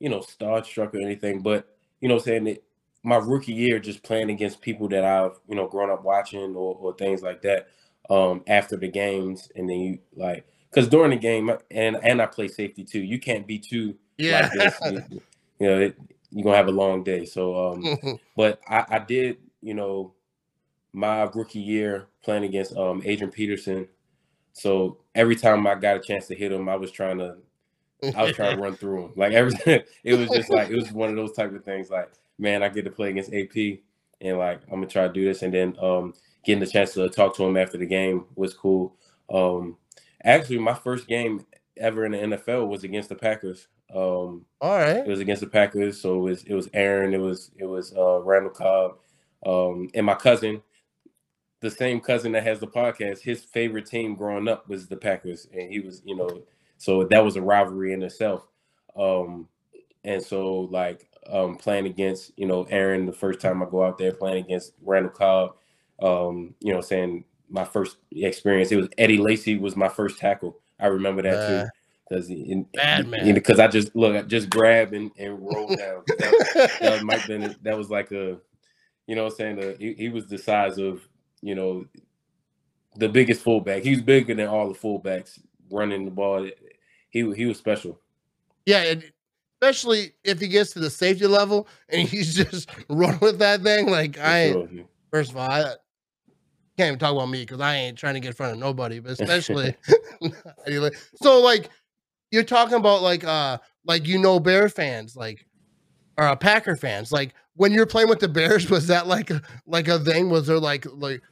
you 0.00 0.08
know, 0.08 0.20
starstruck 0.20 0.94
or 0.94 1.00
anything, 1.00 1.40
but 1.40 1.68
you 2.00 2.08
know, 2.08 2.18
saying 2.18 2.44
that 2.44 2.64
my 3.02 3.16
rookie 3.16 3.52
year, 3.52 3.78
just 3.78 4.02
playing 4.02 4.30
against 4.30 4.60
people 4.60 4.88
that 4.88 5.04
I've 5.04 5.38
you 5.48 5.56
know 5.56 5.66
grown 5.68 5.90
up 5.90 6.04
watching 6.04 6.54
or 6.54 6.76
or 6.76 6.94
things 6.94 7.22
like 7.22 7.42
that. 7.42 7.68
Um, 8.10 8.42
after 8.46 8.76
the 8.76 8.88
games, 8.88 9.52
and 9.54 9.68
then 9.68 9.80
you 9.80 9.98
like, 10.16 10.46
because 10.70 10.88
during 10.88 11.10
the 11.10 11.16
game, 11.16 11.50
and 11.70 11.98
and 12.02 12.22
I 12.22 12.26
play 12.26 12.48
safety 12.48 12.84
too. 12.84 13.00
You 13.00 13.18
can't 13.18 13.46
be 13.46 13.58
too 13.58 13.96
yeah. 14.16 14.42
like 14.42 14.52
this. 14.52 14.78
you, 15.10 15.22
you 15.60 15.66
know, 15.66 15.80
it, 15.80 15.96
you're 16.30 16.44
gonna 16.44 16.56
have 16.56 16.68
a 16.68 16.72
long 16.72 17.04
day. 17.04 17.24
So 17.24 17.72
um, 17.72 18.18
but 18.36 18.60
I, 18.68 18.84
I 18.88 18.98
did, 18.98 19.38
you 19.60 19.74
know, 19.74 20.14
my 20.92 21.22
rookie 21.34 21.60
year 21.60 22.06
playing 22.22 22.44
against 22.44 22.76
um 22.76 23.02
Adrian 23.04 23.30
Peterson. 23.30 23.88
So 24.52 24.98
every 25.14 25.36
time 25.36 25.66
I 25.66 25.74
got 25.76 25.96
a 25.96 26.00
chance 26.00 26.26
to 26.28 26.34
hit 26.34 26.50
him, 26.50 26.68
I 26.68 26.76
was 26.76 26.90
trying 26.90 27.18
to 27.18 27.36
I 28.02 28.22
was 28.22 28.32
trying 28.32 28.56
to 28.56 28.62
run 28.62 28.76
through 28.76 29.06
him. 29.06 29.12
Like 29.16 29.32
every 29.32 29.52
it 30.04 30.18
was 30.18 30.28
just 30.30 30.50
like 30.50 30.70
it 30.70 30.76
was 30.76 30.92
one 30.92 31.10
of 31.10 31.16
those 31.16 31.32
type 31.32 31.52
of 31.52 31.64
things. 31.64 31.90
Like 31.90 32.10
man, 32.38 32.62
I 32.62 32.68
get 32.68 32.84
to 32.84 32.90
play 32.90 33.10
against 33.10 33.34
AP, 33.34 33.80
and 34.20 34.38
like 34.38 34.62
I'm 34.64 34.76
gonna 34.76 34.86
try 34.86 35.06
to 35.06 35.12
do 35.12 35.24
this, 35.24 35.42
and 35.42 35.52
then 35.52 35.76
um 35.80 36.14
getting 36.44 36.60
the 36.60 36.66
chance 36.66 36.94
to 36.94 37.08
talk 37.08 37.36
to 37.36 37.44
him 37.44 37.56
after 37.56 37.78
the 37.78 37.86
game 37.86 38.24
was 38.34 38.54
cool. 38.54 38.96
Um, 39.32 39.76
actually, 40.24 40.58
my 40.58 40.74
first 40.74 41.06
game 41.06 41.44
ever 41.76 42.04
in 42.04 42.12
the 42.12 42.36
NFL 42.36 42.68
was 42.68 42.84
against 42.84 43.08
the 43.08 43.14
Packers. 43.14 43.68
Um, 43.94 44.44
All 44.60 44.78
right. 44.78 44.98
it 44.98 45.06
was 45.06 45.20
against 45.20 45.40
the 45.40 45.48
Packers, 45.48 46.00
so 46.00 46.16
it 46.16 46.30
was 46.30 46.42
it 46.44 46.54
was 46.54 46.68
Aaron, 46.74 47.14
it 47.14 47.20
was 47.20 47.50
it 47.56 47.64
was 47.64 47.94
uh, 47.96 48.20
Randall 48.20 48.50
Cobb, 48.50 48.98
um, 49.46 49.88
and 49.94 50.04
my 50.04 50.14
cousin, 50.14 50.62
the 51.60 51.70
same 51.70 52.00
cousin 52.00 52.32
that 52.32 52.44
has 52.44 52.60
the 52.60 52.66
podcast. 52.66 53.20
His 53.20 53.44
favorite 53.44 53.86
team 53.86 54.14
growing 54.14 54.48
up 54.48 54.68
was 54.68 54.88
the 54.88 54.96
Packers, 54.96 55.48
and 55.52 55.70
he 55.70 55.80
was 55.80 56.02
you 56.04 56.16
know, 56.16 56.42
so 56.78 57.04
that 57.04 57.24
was 57.24 57.36
a 57.36 57.42
rivalry 57.42 57.92
in 57.92 58.02
itself. 58.02 58.46
Um, 58.96 59.48
and 60.04 60.22
so 60.22 60.60
like 60.70 61.08
um, 61.30 61.56
playing 61.56 61.86
against 61.86 62.32
you 62.36 62.46
know 62.46 62.64
Aaron 62.70 63.06
the 63.06 63.12
first 63.12 63.40
time 63.40 63.62
I 63.62 63.66
go 63.66 63.84
out 63.84 63.98
there 63.98 64.12
playing 64.12 64.44
against 64.44 64.72
Randall 64.82 65.12
Cobb, 65.12 65.56
um, 66.00 66.54
you 66.60 66.72
know, 66.72 66.80
saying 66.80 67.24
my 67.50 67.64
first 67.64 67.96
experience, 68.12 68.72
it 68.72 68.76
was 68.76 68.88
Eddie 68.98 69.18
Lacy 69.18 69.58
was 69.58 69.76
my 69.76 69.88
first 69.88 70.18
tackle. 70.18 70.60
I 70.80 70.86
remember 70.86 71.22
that 71.22 71.34
Uh, 71.34 71.62
too 71.64 71.70
because 72.08 72.28
because 73.34 73.58
I 73.58 73.68
just 73.68 73.94
look, 73.94 74.16
I 74.16 74.22
just 74.22 74.48
grab 74.48 74.92
and, 74.94 75.10
and 75.18 75.38
roll 75.40 75.68
down. 75.74 76.02
That, 76.18 76.78
that 76.80 77.02
might 77.04 77.26
been 77.26 77.54
that 77.62 77.76
was 77.76 77.90
like 77.90 78.10
a, 78.12 78.38
you 79.06 79.14
know, 79.14 79.26
I'm 79.26 79.30
saying 79.30 79.62
uh, 79.62 79.74
he, 79.78 79.94
he 79.94 80.08
was 80.08 80.26
the 80.26 80.38
size 80.38 80.78
of 80.78 81.06
you 81.42 81.54
know, 81.54 81.86
the 82.96 83.08
biggest 83.08 83.42
fullback. 83.42 83.82
He 83.82 83.90
was 83.90 84.02
bigger 84.02 84.34
than 84.34 84.48
all 84.48 84.72
the 84.72 84.78
fullbacks 84.78 85.38
running 85.70 86.04
the 86.04 86.10
ball. 86.10 86.48
He 87.10 87.30
he 87.34 87.46
was 87.46 87.58
special. 87.58 87.98
Yeah, 88.66 88.82
and 88.82 89.12
especially 89.60 90.12
if 90.24 90.40
he 90.40 90.48
gets 90.48 90.72
to 90.72 90.78
the 90.78 90.90
safety 90.90 91.26
level 91.26 91.68
and 91.88 92.08
he's 92.08 92.34
just 92.34 92.68
running 92.88 93.20
with 93.20 93.38
that 93.38 93.62
thing. 93.62 93.88
Like 93.90 94.16
for 94.16 94.22
I, 94.22 94.52
sure. 94.52 94.68
first 95.10 95.30
of 95.30 95.36
all, 95.36 95.50
I 95.50 95.62
can't 96.76 96.88
even 96.88 96.98
talk 96.98 97.12
about 97.12 97.28
me 97.28 97.40
because 97.40 97.60
I 97.60 97.74
ain't 97.74 97.98
trying 97.98 98.14
to 98.14 98.20
get 98.20 98.28
in 98.28 98.34
front 98.34 98.52
of 98.52 98.58
nobody. 98.58 99.00
But 99.00 99.12
especially. 99.20 99.74
So 101.22 101.40
like, 101.40 101.70
you're 102.32 102.42
talking 102.42 102.74
about 102.74 103.02
like 103.02 103.24
uh 103.24 103.58
like 103.84 104.06
you 104.06 104.18
know 104.18 104.40
Bear 104.40 104.68
fans 104.68 105.16
like 105.16 105.46
or 106.16 106.24
uh, 106.24 106.36
Packer 106.36 106.74
fans 106.74 107.12
like 107.12 107.34
when 107.54 107.72
you're 107.72 107.86
playing 107.86 108.08
with 108.08 108.18
the 108.18 108.28
Bears 108.28 108.68
was 108.68 108.88
that 108.88 109.06
like 109.06 109.30
like 109.66 109.88
a 109.88 109.98
thing? 109.98 110.28
Was 110.28 110.48
there 110.48 110.58
like 110.58 110.86
like 110.90 111.22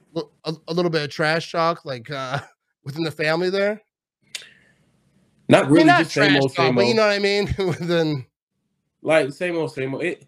a, 0.45 0.55
a 0.69 0.73
little 0.73 0.91
bit 0.91 1.03
of 1.03 1.11
trash 1.11 1.51
talk 1.51 1.85
like 1.85 2.11
uh 2.11 2.39
within 2.85 3.03
the 3.03 3.11
family 3.11 3.51
there? 3.51 3.83
Not 5.49 5.65
I 5.65 5.69
really, 5.69 5.79
mean, 5.79 5.87
not 5.89 5.99
just 6.01 6.13
same 6.15 6.37
old, 6.37 6.53
same 6.53 6.75
but 6.75 6.87
you 6.87 6.95
know 6.95 7.07
what 7.07 7.13
I 7.15 7.19
mean. 7.19 7.55
then 7.81 8.27
Like 9.03 9.33
same 9.33 9.57
old, 9.57 9.73
same 9.73 9.95
old. 9.95 10.03
It. 10.03 10.27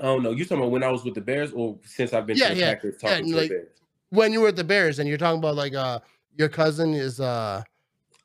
I 0.00 0.04
don't 0.04 0.22
know. 0.22 0.32
You 0.32 0.44
talking 0.44 0.58
about 0.58 0.70
when 0.72 0.82
I 0.82 0.90
was 0.90 1.04
with 1.04 1.14
the 1.14 1.20
Bears, 1.22 1.52
or 1.52 1.78
since 1.84 2.12
I've 2.12 2.26
been 2.26 2.36
Yeah, 2.36 2.48
to 2.48 2.54
the 2.54 2.60
yeah, 2.60 2.74
Packers 2.74 2.96
talking 2.98 3.30
to 3.30 3.36
like- 3.36 3.48
the 3.48 3.54
Bears? 3.54 3.68
when 4.10 4.32
you 4.32 4.40
were 4.40 4.48
at 4.48 4.56
the 4.56 4.62
Bears 4.64 4.98
and 5.00 5.08
you're 5.08 5.18
talking 5.18 5.38
about 5.40 5.56
like 5.56 5.74
uh 5.74 5.98
your 6.36 6.48
cousin 6.48 6.94
is 6.94 7.18
uh 7.20 7.62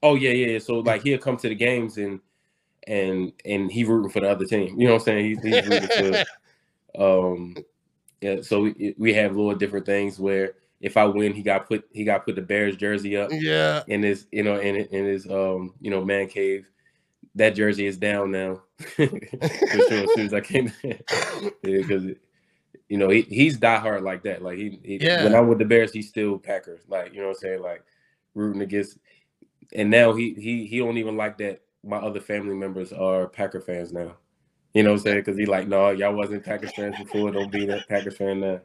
Oh 0.03 0.15
yeah, 0.15 0.31
yeah. 0.31 0.47
yeah. 0.53 0.59
So 0.59 0.79
like 0.79 1.01
he'll 1.01 1.17
come 1.17 1.38
to 1.38 1.50
the 1.50 1.55
games 1.55 1.97
and 1.97 2.19
and 2.88 3.31
and 3.45 3.71
he 3.71 3.83
rooting 3.83 4.11
for 4.11 4.19
the 4.19 4.29
other 4.29 4.45
team. 4.45 4.79
You 4.79 4.88
know 4.88 4.93
what 4.93 5.01
I'm 5.01 5.05
saying? 5.05 5.25
He's, 5.25 5.43
he's 5.43 5.67
rooting 5.67 6.23
for 6.95 6.95
um 7.31 7.55
yeah. 8.21 8.41
So 8.41 8.61
we, 8.61 8.93
we 8.97 9.13
have 9.13 9.35
little 9.35 9.55
different 9.55 9.85
things 9.85 10.19
where 10.19 10.53
if 10.81 10.97
I 10.97 11.05
win, 11.05 11.33
he 11.33 11.43
got 11.43 11.67
put 11.67 11.85
he 11.91 12.03
got 12.03 12.25
put 12.25 12.35
the 12.35 12.41
Bears 12.41 12.75
jersey 12.75 13.15
up 13.15 13.29
yeah. 13.31 13.83
in 13.88 14.01
his 14.01 14.27
you 14.31 14.43
know 14.43 14.59
in 14.59 14.75
in 14.75 15.05
his 15.05 15.29
um 15.29 15.73
you 15.79 15.91
know 15.91 16.03
man 16.03 16.27
cave. 16.27 16.67
That 17.35 17.55
jersey 17.55 17.85
is 17.85 17.97
down 17.97 18.31
now 18.31 18.61
for 18.77 19.07
sure. 19.07 19.09
As 19.31 20.13
soon 20.15 20.25
as 20.25 20.33
I 20.33 20.41
came, 20.41 20.73
because 21.61 22.03
you 22.89 22.97
know 22.97 23.09
he, 23.09 23.21
he's 23.21 23.57
diehard 23.57 24.01
like 24.01 24.23
that. 24.23 24.41
Like 24.41 24.57
he, 24.57 24.79
he 24.83 24.97
Yeah. 25.00 25.23
when 25.23 25.33
I'm 25.33 25.47
with 25.47 25.59
the 25.59 25.65
Bears, 25.65 25.93
he's 25.93 26.09
still 26.09 26.38
Packers. 26.38 26.81
Like 26.89 27.13
you 27.13 27.21
know 27.21 27.27
what 27.27 27.38
I'm 27.38 27.41
saying? 27.41 27.61
Like 27.61 27.83
rooting 28.33 28.61
against. 28.61 28.97
And 29.73 29.89
now 29.89 30.13
he 30.13 30.33
he 30.33 30.65
he 30.65 30.79
don't 30.79 30.97
even 30.97 31.15
like 31.15 31.38
that. 31.38 31.61
My 31.83 31.97
other 31.97 32.19
family 32.19 32.55
members 32.55 32.91
are 32.91 33.27
Packer 33.27 33.61
fans 33.61 33.93
now. 33.93 34.17
You 34.73 34.83
know 34.83 34.91
what 34.91 35.00
I'm 35.00 35.03
saying? 35.03 35.17
Because 35.17 35.38
he 35.38 35.45
like, 35.45 35.67
no, 35.67 35.89
y'all 35.91 36.13
wasn't 36.13 36.43
Packers 36.43 36.73
fans 36.73 36.97
before. 36.97 37.31
Don't 37.31 37.51
be 37.51 37.65
that 37.65 37.88
Packers 37.88 38.17
fan 38.17 38.39
now. 38.41 38.61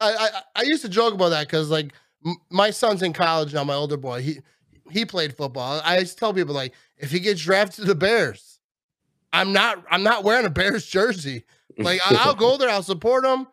I, 0.00 0.12
I 0.12 0.42
I 0.56 0.62
used 0.62 0.82
to 0.82 0.88
joke 0.88 1.14
about 1.14 1.30
that 1.30 1.46
because 1.46 1.70
like 1.70 1.92
my 2.50 2.70
son's 2.70 3.02
in 3.02 3.12
college 3.12 3.54
now. 3.54 3.64
My 3.64 3.74
older 3.74 3.96
boy, 3.96 4.22
he 4.22 4.40
he 4.90 5.04
played 5.04 5.36
football. 5.36 5.80
I 5.84 5.98
used 5.98 6.14
to 6.14 6.20
tell 6.20 6.34
people 6.34 6.54
like 6.54 6.74
if 6.98 7.10
he 7.10 7.20
gets 7.20 7.40
drafted 7.42 7.76
to 7.76 7.84
the 7.84 7.94
Bears, 7.94 8.60
I'm 9.32 9.52
not 9.52 9.84
I'm 9.90 10.02
not 10.02 10.24
wearing 10.24 10.46
a 10.46 10.50
Bears 10.50 10.86
jersey. 10.86 11.44
Like 11.78 12.00
I, 12.04 12.16
I'll 12.20 12.34
go 12.34 12.56
there, 12.56 12.70
I'll 12.70 12.82
support 12.82 13.24
him, 13.24 13.46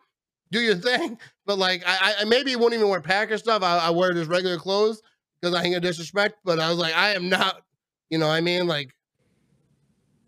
do 0.50 0.60
your 0.60 0.76
thing. 0.76 1.18
But 1.46 1.58
like 1.58 1.82
I, 1.86 2.14
I 2.20 2.24
maybe 2.24 2.56
won't 2.56 2.72
even 2.72 2.88
wear 2.88 3.02
Packer 3.02 3.36
stuff. 3.36 3.62
I, 3.62 3.76
I 3.76 3.90
wear 3.90 4.14
just 4.14 4.30
regular 4.30 4.56
clothes 4.56 5.02
because 5.38 5.54
I 5.54 5.62
ain't 5.62 5.74
gonna 5.74 5.80
disrespect. 5.80 6.36
But 6.42 6.58
I 6.58 6.70
was 6.70 6.78
like, 6.78 6.96
I 6.96 7.10
am 7.10 7.28
not. 7.28 7.60
You 8.08 8.16
know, 8.16 8.30
I 8.30 8.40
mean, 8.40 8.66
like 8.66 8.94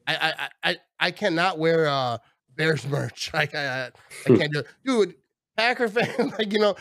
I 0.06 0.14
I 0.14 0.32
I 0.38 0.48
I, 0.62 0.76
I 1.00 1.10
cannot 1.10 1.58
wear 1.58 1.86
uh 1.88 2.18
Bears 2.54 2.86
merch. 2.88 3.30
Like 3.32 3.54
I 3.54 3.86
I, 3.86 3.90
I 4.26 4.36
can't 4.36 4.52
do 4.52 4.58
it, 4.58 4.66
dude. 4.84 5.14
Packer 5.56 5.88
fan, 5.88 6.32
like 6.38 6.52
you 6.52 6.58
know, 6.58 6.76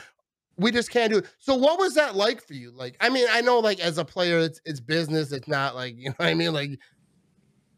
we 0.58 0.72
just 0.72 0.89
can't 0.89 1.12
do 1.12 1.20
it. 1.20 1.25
So 1.39 1.55
what 1.55 1.79
was 1.79 1.96
that 1.96 2.15
like 2.15 2.41
for 2.41 2.53
you? 2.53 2.72
Like, 2.72 2.96
I 3.01 3.10
mean, 3.10 3.27
I 3.32 3.41
know 3.41 3.60
like 3.60 3.79
as 3.79 3.98
a 3.98 4.05
player, 4.05 4.39
it's 4.39 4.62
it's 4.65 4.79
business. 4.79 5.32
It's 5.32 5.48
not 5.48 5.75
like 5.75 5.96
you 5.98 6.10
know 6.10 6.15
what 6.17 6.27
I 6.27 6.34
mean. 6.34 6.53
Like, 6.53 6.79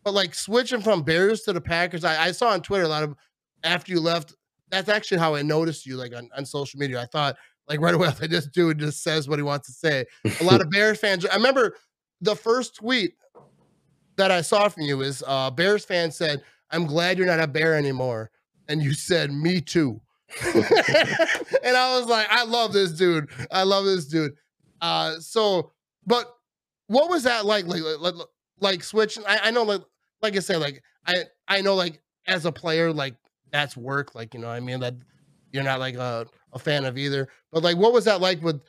but 0.03 0.13
like 0.13 0.35
switching 0.35 0.81
from 0.81 1.03
Bears 1.03 1.41
to 1.43 1.53
the 1.53 1.61
Packers, 1.61 2.03
I, 2.03 2.27
I 2.27 2.31
saw 2.31 2.49
on 2.49 2.61
Twitter 2.61 2.83
a 2.83 2.89
lot 2.89 3.03
of 3.03 3.15
after 3.63 3.91
you 3.91 3.99
left. 3.99 4.35
That's 4.69 4.89
actually 4.89 5.19
how 5.19 5.33
I 5.33 5.43
noticed 5.43 5.85
you, 5.85 5.95
like 5.95 6.13
on, 6.15 6.29
on 6.35 6.45
social 6.45 6.79
media. 6.79 7.01
I 7.01 7.05
thought 7.05 7.37
like 7.67 7.79
right 7.79 7.93
away, 7.93 8.07
like 8.21 8.29
this 8.29 8.47
dude 8.47 8.79
just 8.79 9.03
says 9.03 9.27
what 9.27 9.39
he 9.39 9.43
wants 9.43 9.67
to 9.67 9.73
say. 9.73 10.05
A 10.41 10.43
lot 10.43 10.61
of 10.61 10.69
Bears 10.69 10.99
fans. 10.99 11.25
I 11.25 11.35
remember 11.35 11.75
the 12.21 12.35
first 12.35 12.75
tweet 12.75 13.13
that 14.17 14.31
I 14.31 14.41
saw 14.41 14.67
from 14.67 14.83
you 14.83 15.01
is 15.01 15.23
uh 15.25 15.49
Bears 15.51 15.85
fan 15.85 16.11
said, 16.11 16.43
"I'm 16.71 16.85
glad 16.85 17.17
you're 17.17 17.27
not 17.27 17.39
a 17.39 17.47
bear 17.47 17.75
anymore," 17.75 18.31
and 18.67 18.83
you 18.83 18.93
said, 18.93 19.31
"Me 19.31 19.61
too." 19.61 20.01
and 20.43 21.77
I 21.77 21.97
was 21.97 22.07
like, 22.07 22.27
I 22.29 22.43
love 22.43 22.73
this 22.73 22.91
dude. 22.91 23.29
I 23.51 23.63
love 23.63 23.85
this 23.85 24.05
dude. 24.05 24.33
Uh, 24.81 25.19
so, 25.19 25.71
but 26.05 26.33
what 26.87 27.09
was 27.09 27.23
that 27.23 27.45
like? 27.45 27.65
Like, 27.65 27.81
like, 27.99 28.13
like, 28.59 28.83
switching? 28.83 29.23
I, 29.27 29.39
I 29.45 29.51
know, 29.51 29.63
like, 29.63 29.81
like 30.21 30.35
I 30.35 30.39
said, 30.39 30.57
like 30.57 30.83
I, 31.05 31.23
I 31.47 31.61
know, 31.61 31.75
like 31.75 32.01
as 32.27 32.45
a 32.45 32.51
player, 32.51 32.91
like 32.91 33.15
that's 33.51 33.77
work. 33.77 34.15
Like, 34.15 34.33
you 34.33 34.39
know, 34.39 34.49
I 34.49 34.59
mean 34.59 34.79
that 34.81 34.95
you're 35.51 35.63
not 35.63 35.79
like 35.79 35.95
a, 35.95 36.27
a 36.53 36.59
fan 36.59 36.85
of 36.85 36.97
either. 36.97 37.27
But 37.51 37.63
like, 37.63 37.77
what 37.77 37.93
was 37.93 38.05
that 38.05 38.21
like 38.21 38.41
with 38.41 38.61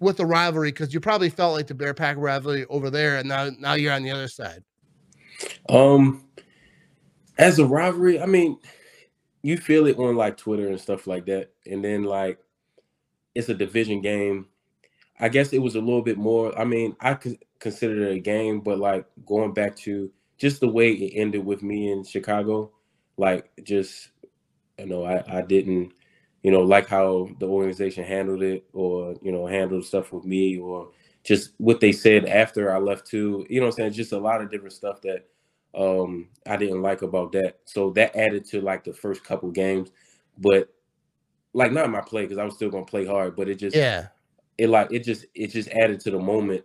with 0.00 0.16
the 0.16 0.26
rivalry? 0.26 0.72
Because 0.72 0.92
you 0.92 1.00
probably 1.00 1.30
felt 1.30 1.54
like 1.54 1.66
the 1.66 1.74
Bear 1.74 1.94
Pack 1.94 2.16
rivalry 2.18 2.64
over 2.66 2.90
there, 2.90 3.18
and 3.18 3.28
now 3.28 3.50
now 3.58 3.74
you're 3.74 3.92
on 3.92 4.02
the 4.02 4.10
other 4.10 4.28
side. 4.28 4.62
Um, 5.68 6.24
as 7.38 7.58
a 7.58 7.66
rivalry, 7.66 8.20
I 8.20 8.26
mean, 8.26 8.58
you 9.42 9.56
feel 9.56 9.86
it 9.86 9.98
on 9.98 10.16
like 10.16 10.36
Twitter 10.36 10.68
and 10.68 10.80
stuff 10.80 11.06
like 11.06 11.26
that, 11.26 11.50
and 11.66 11.84
then 11.84 12.04
like 12.04 12.38
it's 13.34 13.48
a 13.48 13.54
division 13.54 14.00
game. 14.00 14.46
I 15.20 15.28
guess 15.28 15.52
it 15.52 15.58
was 15.62 15.74
a 15.74 15.80
little 15.80 16.02
bit 16.02 16.18
more. 16.18 16.56
I 16.58 16.64
mean, 16.64 16.96
I 17.00 17.14
could 17.14 17.38
consider 17.58 18.06
it 18.06 18.16
a 18.16 18.20
game, 18.20 18.60
but 18.60 18.78
like 18.78 19.06
going 19.26 19.52
back 19.52 19.76
to 19.76 20.10
just 20.38 20.60
the 20.60 20.68
way 20.68 20.92
it 20.92 21.12
ended 21.16 21.44
with 21.44 21.62
me 21.62 21.92
in 21.92 22.04
Chicago, 22.04 22.72
like 23.16 23.50
just 23.64 24.10
you 24.78 24.86
know, 24.86 25.04
I 25.04 25.38
I 25.38 25.42
didn't 25.42 25.92
you 26.42 26.50
know 26.50 26.62
like 26.62 26.88
how 26.88 27.28
the 27.38 27.46
organization 27.46 28.04
handled 28.04 28.42
it, 28.42 28.64
or 28.72 29.16
you 29.22 29.32
know 29.32 29.46
handled 29.46 29.84
stuff 29.84 30.12
with 30.12 30.24
me, 30.24 30.58
or 30.58 30.90
just 31.24 31.52
what 31.58 31.80
they 31.80 31.92
said 31.92 32.26
after 32.26 32.72
I 32.72 32.78
left 32.78 33.06
too. 33.06 33.46
You 33.48 33.60
know 33.60 33.66
what 33.66 33.74
I'm 33.74 33.76
saying? 33.76 33.92
Just 33.92 34.12
a 34.12 34.18
lot 34.18 34.40
of 34.40 34.50
different 34.50 34.74
stuff 34.74 35.00
that 35.02 35.26
um 35.74 36.28
I 36.46 36.56
didn't 36.56 36.82
like 36.82 37.02
about 37.02 37.32
that. 37.32 37.58
So 37.64 37.90
that 37.92 38.16
added 38.16 38.44
to 38.46 38.60
like 38.60 38.84
the 38.84 38.92
first 38.92 39.24
couple 39.24 39.50
games, 39.50 39.90
but 40.38 40.68
like 41.54 41.72
not 41.72 41.90
my 41.90 42.00
play 42.00 42.22
because 42.22 42.38
I 42.38 42.44
was 42.44 42.54
still 42.54 42.70
gonna 42.70 42.84
play 42.86 43.04
hard, 43.06 43.36
but 43.36 43.48
it 43.48 43.56
just 43.56 43.76
Yeah, 43.76 44.08
it 44.58 44.68
like 44.68 44.92
it 44.92 45.00
just 45.04 45.26
it 45.34 45.48
just 45.48 45.68
added 45.70 46.00
to 46.00 46.10
the 46.10 46.18
moment. 46.18 46.64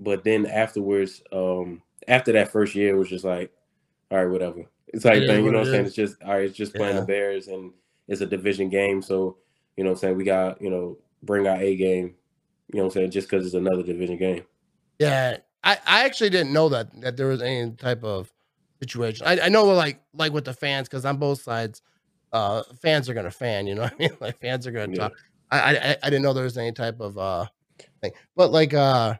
But 0.00 0.24
then 0.24 0.46
afterwards, 0.46 1.22
um 1.32 1.82
after 2.08 2.32
that 2.32 2.50
first 2.52 2.74
year 2.74 2.94
it 2.94 2.98
was 2.98 3.08
just 3.08 3.24
like, 3.24 3.52
all 4.10 4.18
right, 4.18 4.30
whatever. 4.30 4.64
It's 4.88 5.04
like 5.04 5.22
is 5.22 5.26
thing, 5.28 5.44
you 5.44 5.50
know 5.52 5.58
what 5.58 5.66
I'm 5.68 5.72
saying? 5.72 5.86
It's 5.86 5.94
just 5.94 6.22
all 6.22 6.34
right, 6.34 6.44
it's 6.44 6.56
just 6.56 6.74
playing 6.74 6.96
Yeah. 6.96 7.00
the 7.00 7.06
Bears 7.06 7.48
and 7.48 7.72
it's 8.08 8.20
a 8.22 8.26
division 8.26 8.68
game. 8.70 9.02
So, 9.02 9.38
you 9.76 9.84
know 9.84 9.90
what 9.90 9.96
I'm 9.98 10.00
saying, 10.00 10.16
we 10.16 10.24
got, 10.24 10.60
you 10.62 10.70
know, 10.70 10.98
bring 11.22 11.46
our 11.46 11.56
A 11.60 11.76
game, 11.76 12.14
you 12.72 12.78
know 12.78 12.84
what 12.84 12.96
I'm 12.96 13.02
saying, 13.02 13.10
just 13.12 13.28
because 13.30 13.46
it's 13.46 13.54
another 13.54 13.82
division 13.82 14.16
game. 14.16 14.44
yeah. 14.98 15.38
I 15.64 15.78
I 15.86 16.04
actually 16.04 16.30
didn't 16.30 16.52
know 16.52 16.68
that 16.70 16.88
that 17.00 17.16
there 17.16 17.26
was 17.28 17.42
any 17.42 17.72
type 17.72 18.04
of 18.04 18.32
situation. 18.80 19.26
I, 19.26 19.40
I 19.40 19.48
know 19.48 19.64
like 19.66 20.00
like 20.14 20.32
with 20.32 20.44
the 20.44 20.54
fans 20.54 20.88
because 20.88 21.04
on 21.04 21.16
both 21.18 21.42
sides, 21.42 21.82
uh, 22.32 22.62
fans 22.82 23.08
are 23.08 23.14
gonna 23.14 23.30
fan. 23.30 23.66
You 23.66 23.74
know 23.76 23.82
what 23.82 23.94
I 23.94 23.96
mean? 23.98 24.10
Like 24.20 24.38
fans 24.40 24.66
are 24.66 24.70
gonna 24.72 24.92
Yeah. 24.92 24.98
talk. 25.08 25.12
I, 25.50 25.60
I 25.60 25.70
I- 25.90 25.96
I 26.02 26.10
didn't 26.10 26.22
know 26.22 26.32
there 26.32 26.44
was 26.44 26.58
any 26.58 26.72
type 26.72 27.00
of 27.00 27.16
uh 27.18 27.46
thing. 28.02 28.12
But 28.36 28.50
like 28.52 28.74
uh, 28.74 29.14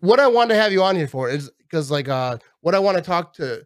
what 0.00 0.20
I 0.20 0.26
wanted 0.28 0.54
to 0.54 0.60
have 0.60 0.72
you 0.72 0.82
on 0.82 0.96
here 0.96 1.08
for 1.08 1.28
is 1.30 1.50
because 1.58 1.90
like 1.90 2.08
uh, 2.08 2.38
what 2.60 2.74
I 2.74 2.78
want 2.78 2.96
to 2.96 3.02
talk 3.02 3.32
to, 3.34 3.62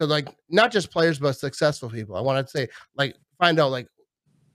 to 0.00 0.06
like 0.06 0.28
not 0.48 0.72
just 0.72 0.90
players 0.90 1.18
but 1.18 1.32
successful 1.34 1.88
people. 1.90 2.16
I 2.16 2.20
want 2.20 2.44
to 2.46 2.50
say 2.50 2.68
like 2.96 3.16
find 3.38 3.58
out 3.60 3.70
like 3.70 3.88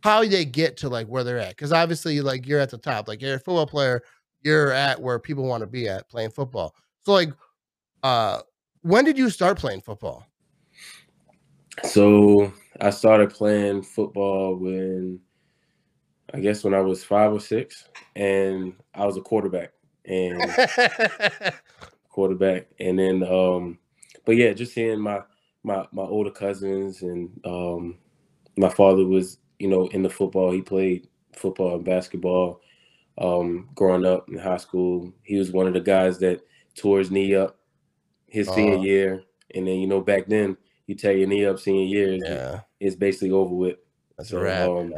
how 0.02 0.24
they 0.26 0.46
get 0.46 0.78
to 0.78 0.90
like 0.90 1.08
where 1.08 1.24
they're 1.24 1.40
at 1.40 1.50
because 1.50 1.72
obviously 1.72 2.22
like 2.22 2.46
you're 2.48 2.60
at 2.60 2.70
the 2.70 2.78
top. 2.78 3.08
Like 3.08 3.22
you're 3.22 3.36
a 3.36 3.40
football 3.40 3.68
player, 3.68 4.04
you're 4.42 4.72
at 4.72 5.02
where 5.02 5.18
people 5.20 5.46
want 5.46 5.62
to 5.62 5.68
be 5.68 5.88
at 5.88 6.10
playing 6.10 6.32
football. 6.32 6.76
So 7.06 7.14
like, 7.14 7.30
uh, 8.04 8.42
when 8.84 9.06
did 9.06 9.18
you 9.18 9.30
start 9.30 9.58
playing 9.58 9.82
football? 9.82 10.28
So 11.84 12.54
I 12.80 12.92
started 12.92 13.32
playing 13.32 13.82
football 13.82 14.56
when 14.56 15.20
I 16.34 16.40
guess 16.40 16.64
when 16.64 16.74
I 16.74 16.82
was 16.82 17.04
five 17.04 17.32
or 17.32 17.40
six, 17.40 17.88
and 18.16 18.74
I 18.94 19.06
was 19.06 19.18
a 19.18 19.22
quarterback 19.22 19.72
and 20.06 20.42
quarterback, 22.10 22.68
and 22.80 23.00
then 23.00 23.24
um, 23.24 23.80
but 24.26 24.36
yeah, 24.36 24.54
just 24.54 24.74
seeing 24.74 25.00
my 25.00 25.22
my 25.64 25.88
my 25.92 26.04
older 26.04 26.32
cousins 26.32 27.02
and 27.02 27.30
um, 27.46 27.98
my 28.58 28.70
father 28.70 29.06
was 29.06 29.40
you 29.60 29.70
know 29.70 29.88
in 29.88 30.04
the 30.04 30.10
football. 30.10 30.52
He 30.52 30.62
played 30.62 31.08
football 31.36 31.76
and 31.76 31.86
basketball. 31.86 32.62
Um, 33.20 33.70
growing 33.76 34.06
up 34.06 34.28
in 34.28 34.40
high 34.40 34.58
school, 34.58 35.14
he 35.24 35.38
was 35.38 35.52
one 35.52 35.68
of 35.68 35.74
the 35.74 35.80
guys 35.80 36.18
that 36.20 36.42
tore 36.76 36.98
his 36.98 37.12
knee 37.12 37.36
up 37.36 37.60
his 38.34 38.48
senior 38.50 38.78
Oh. 38.80 38.84
year, 38.84 39.24
and 39.54 39.68
then 39.68 39.76
you 39.80 39.86
know 39.88 40.02
back 40.02 40.26
then 40.28 40.58
you 40.88 40.96
tear 40.96 41.16
your 41.16 41.28
knee 41.28 41.46
up 41.46 41.60
senior 41.60 41.86
year, 41.86 42.14
it's- 42.14 42.30
yeah, 42.30 42.60
it's 42.80 42.96
basically 42.96 43.32
over 43.32 43.54
with. 43.54 43.78
that's 44.18 44.30
So, 44.30 44.38
a 44.40 44.42
wrap. 44.44 44.70
um. 44.70 44.94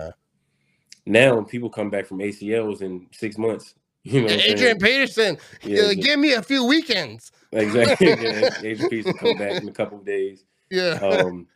Now 1.05 1.41
people 1.43 1.69
come 1.69 1.89
back 1.91 2.05
from 2.07 2.19
ACLs 2.19 2.81
in 2.81 3.07
six 3.11 3.37
months. 3.37 3.75
You 4.07 4.21
know, 4.21 4.27
Adrian 4.29 4.77
Peterson, 4.77 5.37
Yeah, 5.63 5.81
uh, 5.81 5.93
just- 5.93 6.01
give 6.05 6.19
me 6.19 6.33
a 6.33 6.41
few 6.43 6.63
weekends. 6.63 7.31
exactly. 7.51 8.07
yeah, 8.09 8.49
Adrian 8.63 8.89
Peterson 8.89 9.13
come 9.17 9.37
back 9.37 9.61
in 9.61 9.67
a 9.67 9.71
couple 9.71 9.97
of 9.97 10.05
days. 10.05 10.43
Yeah. 10.69 10.93
Um, 11.01 11.47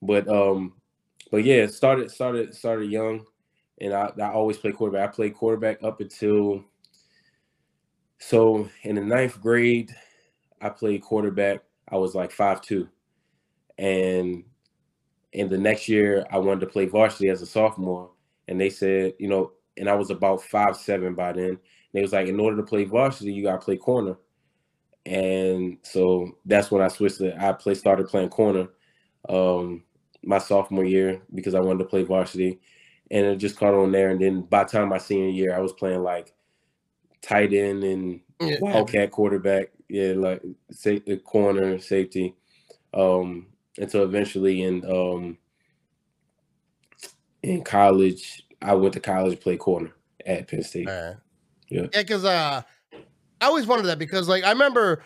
but 0.00 0.26
um, 0.28 0.74
but 1.32 1.42
yeah, 1.44 1.66
started 1.66 2.10
started 2.10 2.54
started 2.54 2.90
young, 2.92 3.26
and 3.80 3.92
I, 3.92 4.12
I 4.20 4.30
always 4.30 4.56
play 4.56 4.70
quarterback. 4.72 5.08
I 5.08 5.12
played 5.12 5.34
quarterback 5.34 5.82
up 5.82 6.00
until 6.00 6.64
so 8.18 8.68
in 8.82 8.94
the 8.96 9.00
ninth 9.04 9.40
grade, 9.40 9.94
I 10.60 10.70
played 10.70 11.02
quarterback. 11.02 11.60
I 11.90 11.96
was 11.96 12.14
like 12.14 12.32
five 12.32 12.60
two, 12.62 12.88
and 13.78 14.44
in 15.32 15.48
the 15.48 15.58
next 15.58 15.88
year, 15.88 16.26
I 16.30 16.38
wanted 16.38 16.60
to 16.60 16.66
play 16.66 16.86
varsity 16.86 17.28
as 17.30 17.42
a 17.42 17.46
sophomore, 17.46 18.10
and 18.48 18.60
they 18.60 18.70
said, 18.70 19.14
you 19.18 19.28
know, 19.28 19.52
and 19.78 19.88
I 19.90 19.94
was 19.94 20.10
about 20.10 20.42
five 20.42 20.76
seven 20.76 21.14
by 21.14 21.32
then. 21.32 21.50
And 21.50 21.58
They 21.94 22.02
was 22.02 22.12
like, 22.12 22.28
in 22.28 22.40
order 22.40 22.56
to 22.58 22.62
play 22.64 22.84
varsity, 22.84 23.32
you 23.32 23.44
gotta 23.44 23.58
play 23.64 23.76
corner. 23.76 24.16
and 25.06 25.78
so 25.82 26.36
that's 26.46 26.70
when 26.70 26.82
I 26.82 26.88
switched 26.88 27.18
to 27.18 27.36
I 27.42 27.52
play 27.52 27.74
started 27.74 28.08
playing 28.08 28.30
corner 28.30 28.68
um, 29.28 29.84
my 30.24 30.38
sophomore 30.38 30.84
year 30.84 31.22
because 31.34 31.54
I 31.54 31.60
wanted 31.60 31.80
to 31.80 31.90
play 31.90 32.02
varsity, 32.04 32.60
and 33.10 33.26
it 33.26 33.36
just 33.38 33.58
caught 33.58 33.74
on 33.74 33.92
there. 33.92 34.10
And 34.10 34.20
then 34.20 34.42
by 34.42 34.64
the 34.64 34.70
time 34.70 34.88
my 34.90 34.98
senior 34.98 35.30
year, 35.30 35.54
I 35.56 35.60
was 35.60 35.72
playing 35.72 36.02
like 36.02 36.34
tight 37.22 37.52
end 37.52 37.84
and 37.84 38.20
Yeah. 38.40 38.58
wildcat 38.60 39.10
quarterback, 39.10 39.70
yeah, 39.88 40.12
like 40.12 40.42
sa- 40.70 41.16
corner 41.24 41.78
safety, 41.78 42.34
um, 42.94 43.46
until 43.78 44.04
eventually 44.04 44.62
in 44.62 44.84
um, 44.90 45.38
in 47.42 47.62
college, 47.62 48.46
I 48.62 48.74
went 48.74 48.94
to 48.94 49.00
college 49.00 49.36
to 49.36 49.42
play 49.42 49.56
corner 49.56 49.92
at 50.26 50.48
Penn 50.48 50.62
State. 50.62 50.86
Man. 50.86 51.20
Yeah. 51.68 51.86
Yeah, 51.92 52.02
because 52.02 52.24
uh, 52.24 52.62
I 53.40 53.46
always 53.46 53.66
wondered 53.66 53.86
that 53.86 53.98
because 53.98 54.28
like 54.28 54.44
I 54.44 54.50
remember 54.50 55.02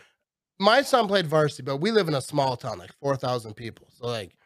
my 0.59 0.83
son 0.83 1.09
played 1.09 1.26
varsity, 1.26 1.62
but 1.62 1.78
we 1.78 1.90
live 1.90 2.09
in 2.09 2.14
a 2.14 2.21
small 2.21 2.56
town, 2.56 2.78
like 2.78 2.92
four 3.00 3.16
thousand 3.16 3.54
people. 3.54 3.88
So 3.90 4.06
like 4.06 4.37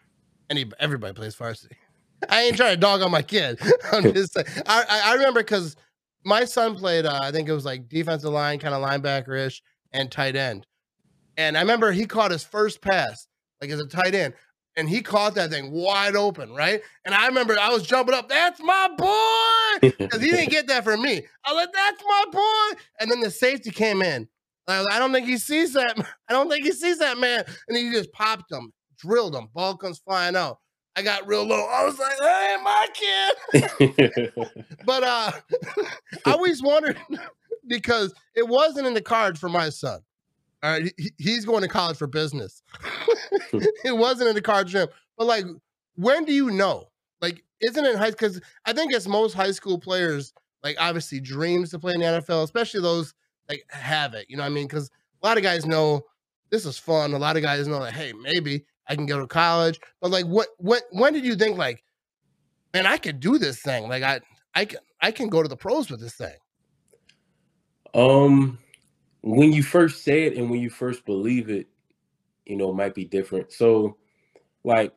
any 0.50 0.70
everybody 0.78 1.14
plays 1.14 1.34
varsity. 1.34 1.76
I 2.28 2.42
ain't 2.42 2.56
trying 2.56 2.74
to 2.74 2.80
dog 2.80 3.02
on 3.02 3.10
my 3.10 3.22
kid. 3.22 3.60
I'm 3.92 4.12
just 4.12 4.32
saying. 4.32 4.46
I 4.66 4.84
I, 4.88 5.10
I 5.10 5.14
remember 5.14 5.40
because 5.40 5.76
my 6.28 6.44
son 6.44 6.76
played. 6.76 7.06
Uh, 7.06 7.18
I 7.22 7.32
think 7.32 7.48
it 7.48 7.52
was 7.52 7.64
like 7.64 7.88
defensive 7.88 8.30
line, 8.30 8.58
kind 8.58 8.74
of 8.74 8.86
linebacker 8.86 9.46
ish, 9.46 9.62
and 9.92 10.12
tight 10.12 10.36
end. 10.36 10.66
And 11.36 11.56
I 11.56 11.60
remember 11.60 11.90
he 11.90 12.04
caught 12.04 12.30
his 12.30 12.44
first 12.44 12.82
pass, 12.82 13.26
like 13.60 13.70
as 13.70 13.80
a 13.80 13.86
tight 13.86 14.14
end, 14.14 14.34
and 14.76 14.88
he 14.88 15.00
caught 15.00 15.34
that 15.36 15.50
thing 15.50 15.70
wide 15.70 16.16
open, 16.16 16.52
right? 16.52 16.82
And 17.04 17.14
I 17.14 17.26
remember 17.26 17.58
I 17.58 17.70
was 17.70 17.84
jumping 17.84 18.14
up. 18.14 18.28
That's 18.28 18.60
my 18.60 18.88
boy 18.96 19.88
because 19.98 20.20
he 20.20 20.30
didn't 20.30 20.50
get 20.50 20.68
that 20.68 20.84
from 20.84 21.02
me. 21.02 21.22
I 21.44 21.52
was 21.52 21.64
like, 21.64 21.72
"That's 21.72 22.02
my 22.06 22.24
boy," 22.30 22.80
and 23.00 23.10
then 23.10 23.20
the 23.20 23.30
safety 23.30 23.70
came 23.70 24.02
in. 24.02 24.28
I, 24.66 24.80
like, 24.80 24.92
I 24.92 24.98
don't 24.98 25.12
think 25.12 25.26
he 25.26 25.38
sees 25.38 25.72
that. 25.72 25.98
I 26.28 26.32
don't 26.32 26.50
think 26.50 26.64
he 26.64 26.72
sees 26.72 26.98
that 26.98 27.18
man, 27.18 27.44
and 27.68 27.76
he 27.76 27.90
just 27.90 28.12
popped 28.12 28.52
him, 28.52 28.72
drilled 28.98 29.34
him. 29.34 29.48
Ball 29.54 29.76
comes 29.76 29.98
flying 29.98 30.36
out. 30.36 30.58
I 30.98 31.02
got 31.02 31.28
real 31.28 31.46
low. 31.46 31.64
I 31.64 31.84
was 31.84 31.96
like, 31.96 32.18
"Hey, 32.18 32.56
my 32.64 32.88
kid!" 34.12 34.32
But 34.84 35.04
uh, 35.04 35.30
I 36.24 36.32
always 36.32 36.60
wondered 36.60 36.98
because 37.68 38.12
it 38.34 38.48
wasn't 38.48 38.88
in 38.88 38.94
the 38.94 39.00
cards 39.00 39.38
for 39.38 39.48
my 39.48 39.68
son. 39.68 40.00
All 40.60 40.72
right, 40.72 40.92
he, 40.96 41.12
he's 41.16 41.44
going 41.44 41.62
to 41.62 41.68
college 41.68 41.96
for 41.96 42.08
business. 42.08 42.64
it 43.52 43.96
wasn't 43.96 44.28
in 44.28 44.34
the 44.34 44.42
cards 44.42 44.72
for 44.72 44.78
him. 44.78 44.88
But 45.16 45.28
like, 45.28 45.44
when 45.94 46.24
do 46.24 46.32
you 46.32 46.50
know? 46.50 46.88
Like, 47.20 47.44
isn't 47.60 47.84
it 47.84 47.94
high? 47.94 48.10
Because 48.10 48.40
I 48.64 48.72
think 48.72 48.92
it's 48.92 49.06
most 49.06 49.34
high 49.34 49.52
school 49.52 49.78
players 49.78 50.32
like 50.64 50.76
obviously 50.80 51.20
dreams 51.20 51.70
to 51.70 51.78
play 51.78 51.94
in 51.94 52.00
the 52.00 52.06
NFL, 52.06 52.42
especially 52.42 52.80
those 52.80 53.14
like 53.48 53.64
have 53.68 54.14
it. 54.14 54.26
You 54.28 54.36
know 54.36 54.42
what 54.42 54.50
I 54.50 54.54
mean? 54.54 54.66
Because 54.66 54.90
a 55.22 55.26
lot 55.28 55.36
of 55.36 55.44
guys 55.44 55.64
know 55.64 56.02
this 56.50 56.66
is 56.66 56.76
fun. 56.76 57.12
A 57.12 57.18
lot 57.18 57.36
of 57.36 57.42
guys 57.42 57.68
know 57.68 57.84
that 57.84 57.92
hey, 57.92 58.12
maybe 58.12 58.64
I 58.88 58.96
can 58.96 59.06
go 59.06 59.18
to 59.18 59.26
college. 59.26 59.80
But 60.00 60.10
like, 60.10 60.26
what 60.26 60.48
what 60.58 60.82
when 60.90 61.12
did 61.12 61.24
you 61.24 61.36
think 61.36 61.58
like, 61.58 61.82
man, 62.72 62.86
I 62.86 62.96
could 62.96 63.20
do 63.20 63.38
this 63.38 63.60
thing? 63.60 63.88
Like 63.88 64.02
I 64.02 64.20
I 64.54 64.64
can 64.64 64.80
I 65.00 65.10
can 65.10 65.28
go 65.28 65.42
to 65.42 65.48
the 65.48 65.56
pros 65.56 65.90
with 65.90 66.00
this 66.00 66.14
thing. 66.14 66.34
Um, 67.94 68.58
when 69.22 69.52
you 69.52 69.62
first 69.62 70.04
say 70.04 70.24
it 70.24 70.36
and 70.36 70.50
when 70.50 70.60
you 70.60 70.70
first 70.70 71.04
believe 71.04 71.50
it, 71.50 71.66
you 72.46 72.56
know, 72.56 72.70
it 72.70 72.74
might 72.74 72.94
be 72.94 73.04
different. 73.04 73.52
So, 73.52 73.96
like 74.64 74.92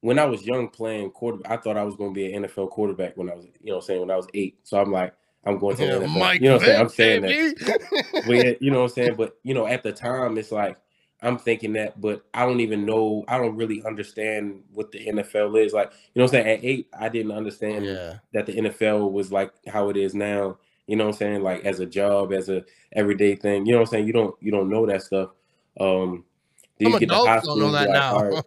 when 0.00 0.18
I 0.18 0.24
was 0.24 0.44
young 0.44 0.68
playing 0.68 1.10
quarterback, 1.10 1.50
I 1.52 1.56
thought 1.56 1.76
I 1.76 1.84
was 1.84 1.96
going 1.96 2.10
to 2.10 2.14
be 2.14 2.32
an 2.32 2.44
NFL 2.44 2.70
quarterback 2.70 3.16
when 3.16 3.30
I 3.30 3.34
was, 3.34 3.46
you 3.62 3.72
know, 3.72 3.80
saying 3.80 4.00
when 4.00 4.10
I 4.10 4.16
was 4.16 4.26
eight. 4.34 4.58
So 4.64 4.80
I'm 4.80 4.90
like, 4.90 5.14
I'm 5.44 5.58
going 5.58 5.76
to 5.76 5.86
the 5.86 5.92
NFL. 5.92 6.40
you 6.40 6.48
know, 6.48 6.56
what 6.56 6.62
I'm 6.62 6.66
saying? 6.66 6.80
I'm 6.80 6.88
saying 6.88 7.22
that. 7.22 8.22
But 8.26 8.62
you 8.62 8.70
know 8.70 8.78
what 8.78 8.90
I'm 8.90 8.94
saying. 8.94 9.14
But 9.16 9.36
you 9.42 9.54
know, 9.54 9.66
at 9.66 9.82
the 9.82 9.92
time, 9.92 10.36
it's 10.38 10.52
like 10.52 10.76
I'm 11.22 11.38
thinking 11.38 11.72
that, 11.74 12.00
but 12.00 12.24
I 12.34 12.44
don't 12.44 12.60
even 12.60 12.84
know. 12.84 13.24
I 13.28 13.38
don't 13.38 13.56
really 13.56 13.82
understand 13.84 14.62
what 14.72 14.90
the 14.90 15.06
NFL 15.06 15.64
is. 15.64 15.72
Like, 15.72 15.92
you 15.92 16.20
know, 16.20 16.24
what 16.24 16.34
I'm 16.34 16.44
saying. 16.44 16.58
At 16.58 16.64
eight, 16.64 16.88
I 16.98 17.08
didn't 17.08 17.32
understand 17.32 17.84
yeah. 17.84 18.14
that 18.32 18.46
the 18.46 18.54
NFL 18.54 19.12
was 19.12 19.30
like 19.30 19.52
how 19.68 19.88
it 19.88 19.96
is 19.96 20.14
now. 20.14 20.58
You 20.88 20.96
know 20.96 21.04
what 21.04 21.14
I'm 21.14 21.18
saying? 21.18 21.42
Like 21.42 21.64
as 21.64 21.78
a 21.78 21.86
job, 21.86 22.32
as 22.32 22.48
a 22.48 22.64
everyday 22.92 23.36
thing. 23.36 23.66
You 23.66 23.72
know 23.72 23.78
what 23.78 23.88
I'm 23.88 23.92
saying? 23.92 24.06
You 24.08 24.12
don't 24.12 24.34
you 24.40 24.50
don't 24.50 24.68
know 24.68 24.84
that 24.86 25.02
stuff. 25.02 25.30
Um 25.78 26.24
then 26.78 26.90
Some 26.90 27.00
you 27.00 27.06
get 27.06 27.10
adults 27.10 27.46
don't 27.46 27.58
know 27.60 27.70
that 27.70 27.88
like, 27.88 27.94
now. 27.94 28.42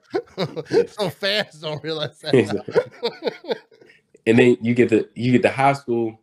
right. 0.75 0.89
Some 0.89 1.11
fans 1.11 1.61
don't 1.61 1.81
realize 1.81 2.19
that. 2.19 2.33
and 4.27 4.37
then 4.37 4.57
you 4.61 4.73
get 4.73 4.89
the 4.89 5.09
you 5.15 5.31
get 5.31 5.43
to 5.43 5.49
high 5.49 5.73
school 5.73 6.19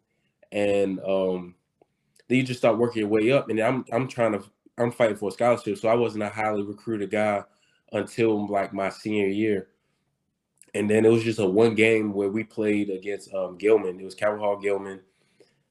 and 0.50 1.00
um 1.00 1.54
then 2.28 2.38
you 2.38 2.44
just 2.44 2.60
start 2.60 2.78
working 2.78 3.00
your 3.00 3.08
way 3.08 3.32
up 3.32 3.48
and 3.48 3.58
I'm 3.58 3.86
I'm 3.90 4.06
trying 4.06 4.32
to 4.32 4.44
I'm 4.78 4.92
fighting 4.92 5.16
for 5.16 5.28
a 5.28 5.32
scholarship. 5.32 5.78
So 5.78 5.88
I 5.88 5.94
wasn't 5.94 6.24
a 6.24 6.28
highly 6.28 6.62
recruited 6.62 7.11
guy 7.11 7.42
until 7.92 8.46
like 8.48 8.72
my 8.72 8.88
senior 8.88 9.28
year. 9.28 9.68
And 10.74 10.88
then 10.88 11.04
it 11.04 11.11
was 11.11 11.22
just 11.22 11.38
a 11.38 11.46
one 11.46 11.74
game 11.74 12.14
where 12.14 12.30
we 12.30 12.44
played 12.44 12.88
against 12.90 13.32
um 13.35 13.58
Gilman. 13.58 14.00
It 14.00 14.04
was 14.04 14.14
Calvert 14.14 14.40
Hall 14.40 14.56
Gilman 14.56 15.00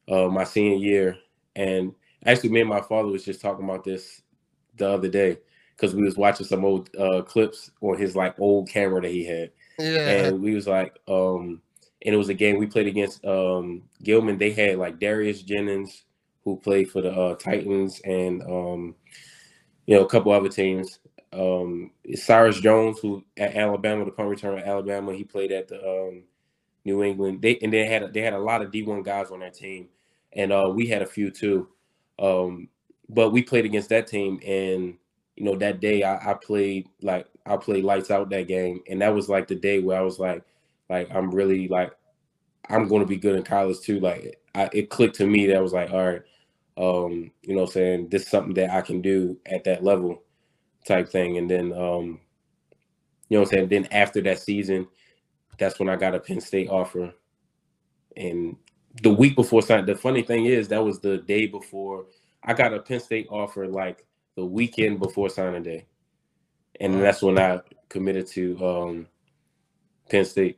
uh 0.09 0.27
my 0.27 0.43
senior 0.43 0.77
year. 0.77 1.17
And 1.55 1.93
actually 2.25 2.49
me 2.49 2.61
and 2.61 2.69
my 2.69 2.81
father 2.81 3.09
was 3.09 3.25
just 3.25 3.41
talking 3.41 3.65
about 3.65 3.83
this 3.83 4.21
the 4.77 4.87
other 4.87 5.09
day 5.09 5.39
because 5.75 5.95
we 5.95 6.03
was 6.03 6.17
watching 6.17 6.45
some 6.45 6.63
old 6.63 6.89
uh 6.95 7.23
clips 7.23 7.71
on 7.81 7.97
his 7.97 8.15
like 8.15 8.39
old 8.39 8.69
camera 8.69 9.01
that 9.01 9.11
he 9.11 9.25
had 9.25 9.51
yeah. 9.81 10.09
and 10.09 10.41
we 10.41 10.55
was 10.55 10.67
like, 10.67 10.97
um, 11.07 11.61
and 12.03 12.15
it 12.15 12.17
was 12.17 12.29
a 12.29 12.33
game 12.33 12.57
we 12.57 12.67
played 12.67 12.87
against 12.87 13.23
um 13.25 13.83
Gilman. 14.03 14.37
They 14.37 14.51
had 14.51 14.77
like 14.77 14.99
Darius 14.99 15.41
Jennings, 15.41 16.03
who 16.43 16.57
played 16.57 16.89
for 16.89 17.01
the 17.01 17.11
uh, 17.11 17.35
Titans, 17.35 18.01
and 18.05 18.41
um, 18.43 18.95
you 19.85 19.95
know, 19.95 20.03
a 20.03 20.09
couple 20.09 20.31
other 20.31 20.49
teams. 20.49 20.99
Um, 21.33 21.91
Cyrus 22.13 22.59
Jones, 22.59 22.99
who 22.99 23.23
at 23.37 23.55
Alabama, 23.55 24.05
the 24.05 24.11
punt 24.11 24.29
returner 24.29 24.59
at 24.59 24.67
Alabama, 24.67 25.13
he 25.13 25.23
played 25.23 25.51
at 25.51 25.67
the 25.67 25.77
um 25.79 26.23
New 26.85 27.03
England. 27.03 27.41
They 27.41 27.57
and 27.61 27.71
they 27.71 27.85
had 27.85 28.03
a, 28.03 28.07
they 28.09 28.21
had 28.21 28.33
a 28.33 28.39
lot 28.39 28.61
of 28.61 28.71
D 28.71 28.83
one 28.83 29.03
guys 29.03 29.31
on 29.31 29.39
that 29.39 29.53
team, 29.53 29.89
and 30.33 30.51
uh, 30.51 30.71
we 30.73 30.87
had 30.87 31.01
a 31.01 31.07
few 31.07 31.31
too. 31.31 31.67
Um, 32.19 32.69
but 33.09 33.31
we 33.31 33.43
played 33.43 33.65
against 33.65 33.89
that 33.89 34.07
team, 34.07 34.39
and 34.45 34.97
you 35.35 35.45
know 35.45 35.55
that 35.57 35.79
day 35.79 36.03
I, 36.03 36.31
I 36.31 36.33
played 36.33 36.89
like 37.01 37.27
I 37.45 37.57
played 37.57 37.83
lights 37.83 38.11
out 38.11 38.29
that 38.29 38.47
game, 38.47 38.81
and 38.89 39.01
that 39.01 39.13
was 39.13 39.29
like 39.29 39.47
the 39.47 39.55
day 39.55 39.79
where 39.79 39.97
I 39.97 40.01
was 40.01 40.19
like, 40.19 40.43
like 40.89 41.09
I'm 41.13 41.31
really 41.31 41.67
like 41.67 41.91
I'm 42.69 42.87
going 42.87 43.01
to 43.01 43.07
be 43.07 43.17
good 43.17 43.35
in 43.35 43.43
college 43.43 43.79
too. 43.81 43.99
Like 43.99 44.39
I, 44.55 44.69
it 44.73 44.89
clicked 44.89 45.15
to 45.15 45.27
me 45.27 45.47
that 45.47 45.57
I 45.57 45.61
was 45.61 45.73
like, 45.73 45.91
all 45.91 46.05
right, 46.05 46.21
um, 46.77 47.31
you 47.41 47.55
know, 47.55 47.65
saying 47.65 48.09
this 48.09 48.23
is 48.23 48.29
something 48.29 48.53
that 48.55 48.71
I 48.71 48.81
can 48.81 49.01
do 49.01 49.37
at 49.45 49.63
that 49.65 49.83
level, 49.83 50.23
type 50.87 51.09
thing. 51.09 51.37
And 51.37 51.49
then, 51.49 51.73
um, 51.73 52.19
you 53.29 53.37
know, 53.37 53.41
what 53.41 53.53
I'm 53.53 53.57
saying 53.57 53.67
then 53.69 53.87
after 53.91 54.21
that 54.21 54.39
season, 54.39 54.87
that's 55.57 55.79
when 55.79 55.89
I 55.89 55.95
got 55.95 56.15
a 56.15 56.19
Penn 56.19 56.41
State 56.41 56.69
offer, 56.69 57.13
and 58.17 58.55
the 59.03 59.09
week 59.09 59.35
before 59.35 59.61
signing. 59.61 59.85
The 59.85 59.95
funny 59.95 60.21
thing 60.21 60.45
is 60.45 60.67
that 60.69 60.83
was 60.83 60.99
the 60.99 61.17
day 61.17 61.45
before 61.47 62.05
I 62.43 62.53
got 62.53 62.73
a 62.73 62.79
Penn 62.79 62.99
State 62.99 63.27
offer, 63.29 63.67
like 63.67 64.05
the 64.35 64.45
weekend 64.45 64.99
before 64.99 65.29
signing 65.29 65.63
day, 65.63 65.85
and 66.79 67.01
that's 67.01 67.21
when 67.21 67.37
I 67.37 67.61
committed 67.89 68.27
to 68.27 68.65
um, 68.65 69.07
Penn 70.09 70.25
State. 70.25 70.57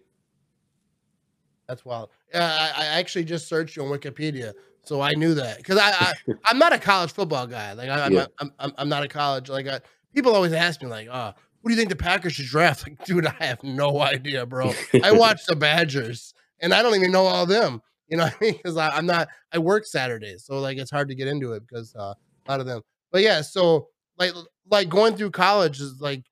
That's 1.67 1.85
wild. 1.85 2.09
Yeah, 2.33 2.71
I, 2.75 2.83
I 2.83 2.85
actually 2.85 3.25
just 3.25 3.47
searched 3.47 3.77
on 3.77 3.87
Wikipedia, 3.87 4.53
so 4.83 5.01
I 5.01 5.13
knew 5.13 5.33
that 5.35 5.57
because 5.57 5.77
I, 5.77 5.89
I 5.91 6.13
I'm 6.45 6.57
not 6.57 6.73
a 6.73 6.79
college 6.79 7.11
football 7.11 7.47
guy. 7.47 7.73
Like 7.73 7.89
I, 7.89 8.05
I'm, 8.05 8.13
Yeah. 8.13 8.19
not, 8.19 8.31
I'm 8.39 8.53
I'm 8.59 8.73
I'm 8.77 8.89
not 8.89 9.03
a 9.03 9.07
college 9.07 9.49
like 9.49 9.67
I, 9.67 9.79
people 10.13 10.33
always 10.35 10.53
ask 10.53 10.81
me 10.81 10.89
like, 10.89 11.07
oh, 11.11 11.33
what 11.61 11.69
do 11.69 11.71
you 11.71 11.77
think 11.77 11.89
the 11.89 11.95
Packers 11.95 12.33
should 12.33 12.45
draft? 12.45 12.83
Like, 12.87 13.03
dude, 13.05 13.25
I 13.25 13.35
have 13.45 13.63
no 13.63 13.99
idea, 14.01 14.45
bro. 14.45 14.73
I 15.01 15.11
watch 15.17 15.45
the 15.47 15.55
Badgers 15.55 16.33
and 16.61 16.73
I 16.73 16.81
don't 16.81 16.95
even 16.95 17.11
know 17.11 17.25
all 17.25 17.45
them. 17.45 17.81
You 18.09 18.17
know 18.17 18.25
what 18.25 18.35
I 18.41 18.43
mean? 18.43 18.53
Because 18.55 18.77
I'm 18.77 19.05
not. 19.05 19.29
I 19.51 19.57
work 19.59 19.85
Saturdays, 19.85 20.45
so 20.45 20.59
like 20.59 20.77
it's 20.77 20.91
hard 20.91 21.07
to 21.07 21.15
get 21.15 21.27
into 21.27 21.53
it 21.53 21.63
because 21.67 21.95
uh, 21.95 22.13
a 22.47 22.51
lot 22.51 22.59
of 22.59 22.65
them. 22.65 22.81
But 23.11 23.21
yeah, 23.21 23.41
so 23.41 23.87
like 24.17 24.33
like 24.69 24.89
going 24.89 25.15
through 25.15 25.31
college 25.31 25.79
is 25.79 25.99
like, 25.99 26.23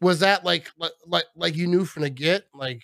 was 0.00 0.20
that 0.20 0.44
like 0.44 0.70
like 0.76 0.92
like, 1.06 1.24
like 1.36 1.56
you 1.56 1.68
knew 1.68 1.84
from 1.84 2.02
the 2.02 2.10
get 2.10 2.44
like 2.54 2.82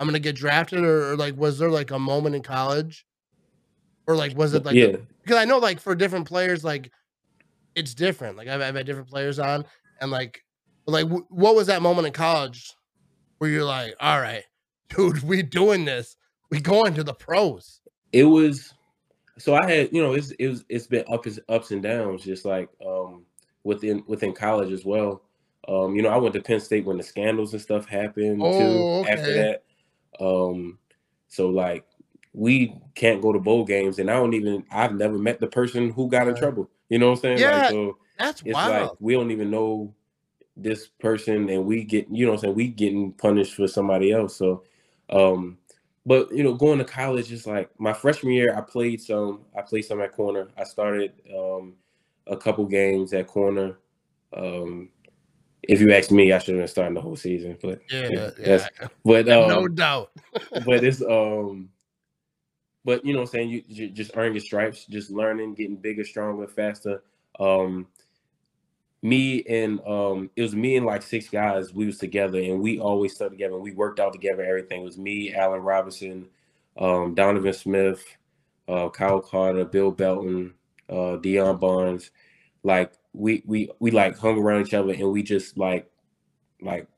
I'm 0.00 0.08
gonna 0.08 0.18
get 0.18 0.34
drafted, 0.34 0.80
or, 0.80 1.12
or 1.12 1.16
like 1.16 1.36
was 1.36 1.58
there 1.58 1.70
like 1.70 1.90
a 1.90 1.98
moment 1.98 2.34
in 2.34 2.42
college, 2.42 3.04
or 4.08 4.16
like 4.16 4.36
was 4.36 4.54
it 4.54 4.64
like 4.64 4.74
yeah, 4.74 4.96
because 5.22 5.36
I 5.36 5.44
know 5.44 5.58
like 5.58 5.78
for 5.78 5.94
different 5.94 6.26
players 6.26 6.64
like 6.64 6.90
it's 7.76 7.94
different. 7.94 8.36
Like 8.36 8.48
I've, 8.48 8.60
I've 8.60 8.74
had 8.74 8.86
different 8.86 9.08
players 9.08 9.38
on, 9.38 9.64
and 10.00 10.10
like 10.10 10.42
like 10.86 11.06
wh- 11.06 11.30
what 11.30 11.54
was 11.54 11.68
that 11.68 11.82
moment 11.82 12.08
in 12.08 12.12
college 12.12 12.74
where 13.38 13.50
you're 13.50 13.64
like, 13.64 13.94
all 14.00 14.20
right, 14.20 14.42
dude, 14.88 15.22
we 15.22 15.42
doing 15.42 15.84
this, 15.84 16.16
we 16.50 16.60
going 16.60 16.94
to 16.94 17.04
the 17.04 17.14
pros. 17.14 17.80
it 18.12 18.24
was 18.24 18.74
so 19.36 19.54
i 19.54 19.70
had 19.70 19.92
you 19.92 20.02
know 20.02 20.14
it's 20.14 20.32
it 20.32 20.48
was 20.48 20.64
it's 20.68 20.88
been 20.88 21.04
ups 21.08 21.38
ups 21.48 21.70
and 21.70 21.82
downs 21.82 22.24
just 22.24 22.44
like 22.44 22.68
um 22.84 23.22
within 23.62 24.02
within 24.08 24.32
college 24.32 24.72
as 24.72 24.84
well 24.84 25.22
um 25.68 25.94
you 25.94 26.02
know 26.02 26.08
i 26.08 26.16
went 26.16 26.34
to 26.34 26.40
penn 26.42 26.58
state 26.58 26.84
when 26.84 26.96
the 26.96 27.02
scandals 27.04 27.52
and 27.52 27.62
stuff 27.62 27.86
happened 27.86 28.42
Oh, 28.42 28.58
too 28.58 29.06
after 29.08 29.32
that 29.34 29.62
um 30.18 30.76
so 31.28 31.50
like 31.50 31.84
we 32.32 32.74
can't 32.94 33.22
go 33.22 33.32
to 33.32 33.38
bowl 33.38 33.64
games 33.64 33.98
and 33.98 34.10
i 34.10 34.14
don't 34.14 34.34
even 34.34 34.64
i've 34.70 34.94
never 34.94 35.18
met 35.18 35.40
the 35.40 35.46
person 35.46 35.90
who 35.90 36.08
got 36.08 36.28
in 36.28 36.34
trouble 36.34 36.68
you 36.88 36.98
know 36.98 37.06
what 37.10 37.18
i'm 37.18 37.20
saying 37.22 37.40
Yeah. 37.40 37.56
like 37.56 37.68
so 37.70 37.98
That's 38.18 38.42
it's 38.42 38.54
wild. 38.54 38.82
like 38.82 38.90
we 39.00 39.14
don't 39.14 39.30
even 39.30 39.50
know 39.50 39.94
this 40.58 40.88
person 40.88 41.48
and 41.48 41.64
we 41.64 41.84
get 41.84 42.06
you 42.10 42.26
know 42.26 42.32
what 42.32 42.38
I'm 42.38 42.42
saying 42.42 42.54
we 42.56 42.68
getting 42.68 43.12
punished 43.12 43.54
for 43.54 43.68
somebody 43.68 44.12
else. 44.12 44.36
So 44.36 44.64
um 45.10 45.58
but 46.04 46.30
you 46.32 46.42
know 46.42 46.54
going 46.54 46.78
to 46.78 46.84
college 46.84 47.32
is 47.32 47.46
like 47.46 47.70
my 47.78 47.92
freshman 47.92 48.32
year 48.32 48.56
I 48.56 48.60
played 48.60 49.00
some 49.00 49.42
I 49.56 49.62
played 49.62 49.82
some 49.82 50.00
at 50.00 50.12
corner. 50.12 50.48
I 50.58 50.64
started 50.64 51.12
um 51.34 51.74
a 52.26 52.36
couple 52.36 52.66
games 52.66 53.12
at 53.12 53.28
corner. 53.28 53.78
Um 54.36 54.90
if 55.62 55.80
you 55.80 55.92
ask 55.92 56.10
me, 56.10 56.32
I 56.32 56.38
should 56.38 56.54
have 56.54 56.60
been 56.62 56.68
starting 56.68 56.94
the 56.94 57.00
whole 57.00 57.16
season, 57.16 57.58
but 57.62 57.80
yeah, 57.90 58.30
yeah. 58.38 58.68
but 59.04 59.28
um, 59.28 59.48
no 59.48 59.68
doubt. 59.68 60.10
but 60.64 60.82
it's 60.84 61.02
um 61.02 61.68
but 62.88 63.04
you 63.04 63.12
know 63.12 63.18
what 63.18 63.28
I'm 63.28 63.32
saying? 63.32 63.50
You, 63.50 63.62
you 63.68 63.90
just 63.90 64.12
earn 64.14 64.32
your 64.32 64.40
stripes 64.40 64.86
just 64.86 65.10
learning 65.10 65.52
getting 65.52 65.76
bigger 65.76 66.04
stronger 66.04 66.46
faster. 66.46 67.02
Um 67.38 67.86
me 69.02 69.44
and 69.44 69.78
um 69.86 70.30
it 70.36 70.40
was 70.40 70.56
me 70.56 70.74
and 70.78 70.86
like 70.86 71.02
six 71.02 71.28
guys 71.28 71.74
we 71.74 71.84
was 71.84 71.98
together 71.98 72.38
and 72.38 72.62
we 72.62 72.80
always 72.80 73.14
stuck 73.14 73.28
together 73.28 73.52
and 73.52 73.62
we 73.62 73.72
worked 73.72 74.00
out 74.00 74.14
together 74.14 74.42
everything. 74.42 74.80
It 74.80 74.84
was 74.86 74.96
me 74.96 75.34
Allen 75.34 75.60
Robinson 75.60 76.28
um 76.78 77.14
Donovan 77.14 77.52
Smith 77.52 78.02
uh 78.68 78.88
Kyle 78.88 79.20
Carter 79.20 79.66
Bill 79.66 79.90
Belton 79.90 80.54
uh 80.88 81.18
Deion 81.20 81.60
Barnes. 81.60 82.10
Like 82.62 82.94
we 83.12 83.42
we 83.44 83.70
we 83.80 83.90
like 83.90 84.16
hung 84.16 84.38
around 84.38 84.66
each 84.66 84.72
other 84.72 84.94
and 84.94 85.12
we 85.12 85.22
just 85.22 85.58
like 85.58 85.90
like 86.62 86.88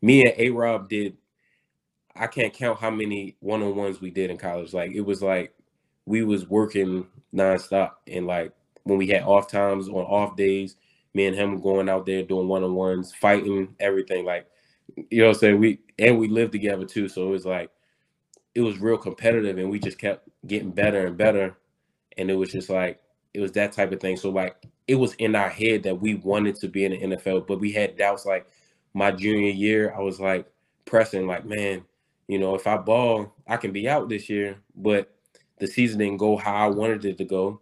me 0.00 0.24
and 0.24 0.32
A 0.38 0.48
Rob 0.48 0.88
did 0.88 1.18
I 2.16 2.26
can't 2.26 2.52
count 2.54 2.78
how 2.80 2.90
many 2.90 3.36
one 3.40 3.62
on 3.62 3.74
ones 3.74 4.00
we 4.00 4.10
did 4.10 4.30
in 4.30 4.38
college. 4.38 4.72
Like 4.72 4.92
it 4.92 5.00
was 5.00 5.22
like 5.22 5.54
we 6.06 6.22
was 6.22 6.48
working 6.48 7.06
nonstop, 7.34 7.92
and 8.06 8.26
like 8.26 8.52
when 8.84 8.98
we 8.98 9.08
had 9.08 9.22
off 9.24 9.50
times 9.50 9.88
on 9.88 9.94
off 9.94 10.36
days, 10.36 10.76
me 11.14 11.26
and 11.26 11.36
him 11.36 11.60
going 11.60 11.88
out 11.88 12.06
there 12.06 12.22
doing 12.22 12.48
one 12.48 12.62
on 12.62 12.74
ones, 12.74 13.12
fighting 13.14 13.74
everything. 13.80 14.24
Like 14.24 14.46
you 15.10 15.20
know, 15.22 15.28
what 15.28 15.36
I'm 15.36 15.40
saying 15.40 15.58
we 15.60 15.80
and 15.98 16.18
we 16.18 16.28
lived 16.28 16.52
together 16.52 16.84
too, 16.84 17.08
so 17.08 17.26
it 17.26 17.30
was 17.30 17.46
like 17.46 17.70
it 18.54 18.60
was 18.60 18.78
real 18.78 18.98
competitive, 18.98 19.58
and 19.58 19.70
we 19.70 19.78
just 19.80 19.98
kept 19.98 20.28
getting 20.46 20.70
better 20.70 21.06
and 21.06 21.16
better, 21.16 21.56
and 22.16 22.30
it 22.30 22.34
was 22.34 22.52
just 22.52 22.70
like 22.70 23.00
it 23.34 23.40
was 23.40 23.52
that 23.52 23.72
type 23.72 23.92
of 23.92 24.00
thing. 24.00 24.16
So 24.16 24.30
like 24.30 24.56
it 24.86 24.94
was 24.96 25.14
in 25.14 25.34
our 25.34 25.48
head 25.48 25.82
that 25.84 26.00
we 26.00 26.14
wanted 26.16 26.56
to 26.56 26.68
be 26.68 26.84
in 26.84 26.92
the 26.92 27.16
NFL, 27.16 27.48
but 27.48 27.58
we 27.60 27.72
had 27.72 27.96
doubts. 27.96 28.24
Like 28.24 28.46
my 28.92 29.10
junior 29.10 29.50
year, 29.50 29.92
I 29.96 30.00
was 30.00 30.20
like 30.20 30.46
pressing, 30.84 31.26
like 31.26 31.44
man 31.44 31.84
you 32.28 32.38
know, 32.38 32.54
if 32.54 32.66
I 32.66 32.76
ball, 32.76 33.34
I 33.46 33.56
can 33.56 33.72
be 33.72 33.88
out 33.88 34.08
this 34.08 34.28
year, 34.30 34.56
but 34.74 35.14
the 35.58 35.66
season 35.66 35.98
didn't 35.98 36.16
go 36.18 36.36
how 36.36 36.54
I 36.54 36.68
wanted 36.68 37.04
it 37.04 37.18
to 37.18 37.24
go. 37.24 37.60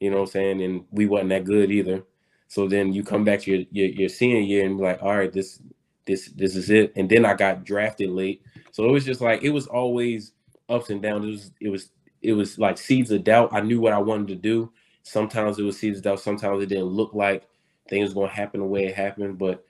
You 0.00 0.10
know 0.10 0.16
what 0.18 0.22
I'm 0.22 0.28
saying? 0.32 0.62
And 0.62 0.84
we 0.90 1.06
wasn't 1.06 1.30
that 1.30 1.44
good 1.44 1.70
either. 1.70 2.02
So 2.48 2.66
then 2.66 2.92
you 2.92 3.04
come 3.04 3.24
back 3.24 3.40
to 3.42 3.50
your, 3.50 3.66
your, 3.70 3.86
your 3.86 4.08
senior 4.08 4.40
year 4.40 4.66
and 4.66 4.76
be 4.78 4.84
like, 4.84 5.02
all 5.02 5.16
right, 5.16 5.32
this 5.32 5.60
this 6.06 6.26
this 6.30 6.56
is 6.56 6.70
it. 6.70 6.92
And 6.96 7.08
then 7.08 7.24
I 7.24 7.34
got 7.34 7.64
drafted 7.64 8.10
late. 8.10 8.42
So 8.72 8.84
it 8.84 8.90
was 8.90 9.04
just 9.04 9.20
like 9.20 9.42
it 9.42 9.50
was 9.50 9.66
always 9.66 10.32
ups 10.68 10.90
and 10.90 11.00
downs. 11.00 11.24
It 11.24 11.30
was 11.30 11.52
it 11.60 11.68
was 11.70 11.90
it 12.22 12.32
was 12.32 12.58
like 12.58 12.78
seeds 12.78 13.10
of 13.12 13.24
doubt. 13.24 13.50
I 13.52 13.60
knew 13.60 13.80
what 13.80 13.92
I 13.92 13.98
wanted 13.98 14.28
to 14.28 14.34
do. 14.34 14.72
Sometimes 15.04 15.58
it 15.58 15.62
was 15.62 15.78
seeds 15.78 15.98
of 15.98 16.04
doubt. 16.04 16.20
Sometimes 16.20 16.62
it 16.62 16.68
didn't 16.68 16.84
look 16.86 17.14
like 17.14 17.46
things 17.88 18.14
were 18.14 18.24
gonna 18.24 18.34
happen 18.34 18.60
the 18.60 18.66
way 18.66 18.86
it 18.86 18.94
happened, 18.94 19.38
but 19.38 19.64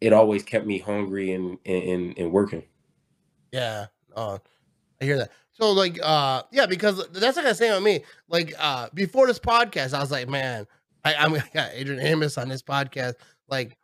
it 0.00 0.12
always 0.12 0.42
kept 0.44 0.66
me 0.66 0.78
hungry 0.78 1.32
and 1.32 1.58
and, 1.66 2.16
and 2.16 2.32
working. 2.32 2.62
Yeah. 3.52 3.86
Uh, 4.14 4.38
I 5.00 5.04
hear 5.04 5.18
that. 5.18 5.30
So 5.52 5.72
like 5.72 5.98
uh 6.02 6.42
yeah, 6.52 6.66
because 6.66 7.06
that's 7.08 7.36
like 7.36 7.46
I 7.46 7.52
say 7.52 7.70
on 7.70 7.82
me. 7.82 8.02
Like 8.28 8.54
uh 8.58 8.88
before 8.94 9.26
this 9.26 9.38
podcast, 9.38 9.94
I 9.94 10.00
was 10.00 10.10
like, 10.10 10.28
man, 10.28 10.66
I, 11.04 11.14
I'm 11.14 11.34
I 11.34 11.42
got 11.52 11.70
Adrian 11.74 12.00
Amos 12.04 12.38
on 12.38 12.48
this 12.48 12.62
podcast. 12.62 13.14
Like 13.48 13.76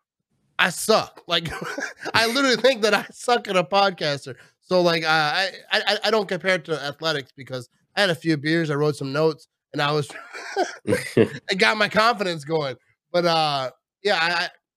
I 0.58 0.70
suck. 0.70 1.22
Like 1.26 1.50
I 2.14 2.26
literally 2.26 2.56
think 2.56 2.82
that 2.82 2.94
I 2.94 3.06
suck 3.12 3.48
at 3.48 3.56
a 3.56 3.64
podcaster. 3.64 4.36
So 4.60 4.82
like 4.82 5.04
uh, 5.04 5.08
I 5.08 5.50
I 5.72 5.98
I 6.04 6.10
don't 6.10 6.28
compare 6.28 6.56
it 6.56 6.64
to 6.66 6.82
athletics 6.82 7.32
because 7.36 7.68
I 7.94 8.00
had 8.00 8.10
a 8.10 8.14
few 8.14 8.36
beers, 8.36 8.70
I 8.70 8.74
wrote 8.74 8.96
some 8.96 9.12
notes, 9.12 9.48
and 9.72 9.82
I 9.82 9.92
was 9.92 10.08
it 10.84 11.58
got 11.58 11.76
my 11.76 11.88
confidence 11.88 12.44
going. 12.44 12.76
But 13.12 13.26
uh 13.26 13.70
yeah, 14.02 14.18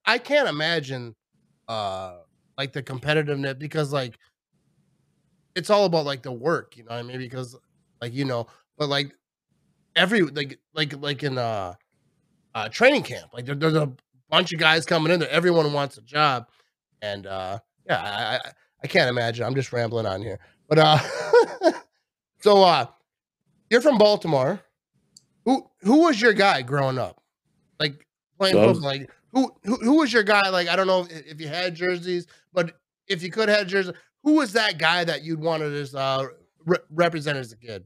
I 0.06 0.14
I 0.14 0.18
can't 0.18 0.48
imagine 0.48 1.14
uh 1.68 2.18
like 2.58 2.72
the 2.72 2.82
competitiveness 2.82 3.58
because 3.58 3.92
like 3.92 4.18
it's 5.54 5.70
all 5.70 5.84
about 5.84 6.04
like 6.04 6.22
the 6.22 6.32
work, 6.32 6.76
you 6.76 6.84
know 6.84 6.90
what 6.90 6.98
I 6.98 7.02
mean? 7.02 7.18
Because 7.18 7.56
like 8.00 8.12
you 8.14 8.24
know, 8.24 8.46
but 8.78 8.88
like 8.88 9.12
every 9.96 10.22
like 10.22 10.58
like 10.74 10.94
like 11.00 11.22
in 11.22 11.38
uh 11.38 11.74
uh 12.54 12.68
training 12.68 13.02
camp, 13.02 13.32
like 13.32 13.46
there, 13.46 13.54
there's 13.54 13.74
a 13.74 13.92
bunch 14.30 14.52
of 14.52 14.60
guys 14.60 14.86
coming 14.86 15.12
in 15.12 15.20
there, 15.20 15.30
everyone 15.30 15.72
wants 15.72 15.96
a 15.98 16.02
job. 16.02 16.48
And 17.02 17.26
uh 17.26 17.58
yeah, 17.86 18.00
I 18.02 18.36
I, 18.36 18.52
I 18.84 18.86
can't 18.86 19.10
imagine. 19.10 19.44
I'm 19.44 19.54
just 19.54 19.72
rambling 19.72 20.06
on 20.06 20.22
here. 20.22 20.38
But 20.68 20.78
uh 20.78 20.98
so 22.40 22.62
uh 22.62 22.86
you're 23.70 23.80
from 23.80 23.98
Baltimore. 23.98 24.60
Who 25.44 25.68
who 25.82 26.02
was 26.02 26.20
your 26.20 26.32
guy 26.32 26.62
growing 26.62 26.98
up? 26.98 27.22
Like 27.78 28.06
playing 28.38 28.56
So 28.56 28.74
football, 28.74 28.90
like 28.90 29.10
who, 29.32 29.52
who 29.64 29.76
who 29.76 29.96
was 29.98 30.12
your 30.12 30.22
guy? 30.22 30.48
Like 30.50 30.68
I 30.68 30.76
don't 30.76 30.86
know 30.86 31.02
if, 31.02 31.26
if 31.26 31.40
you 31.40 31.48
had 31.48 31.74
jerseys, 31.74 32.26
but 32.52 32.74
if 33.08 33.22
you 33.22 33.30
could 33.30 33.48
have 33.48 33.66
jerseys, 33.66 33.94
who 34.22 34.34
was 34.34 34.52
that 34.52 34.78
guy 34.78 35.04
that 35.04 35.22
you'd 35.24 35.40
wanted 35.40 35.72
as 35.72 35.94
uh 35.94 36.26
re- 36.64 36.78
represent 36.90 37.38
as 37.38 37.52
a 37.52 37.56
kid? 37.56 37.84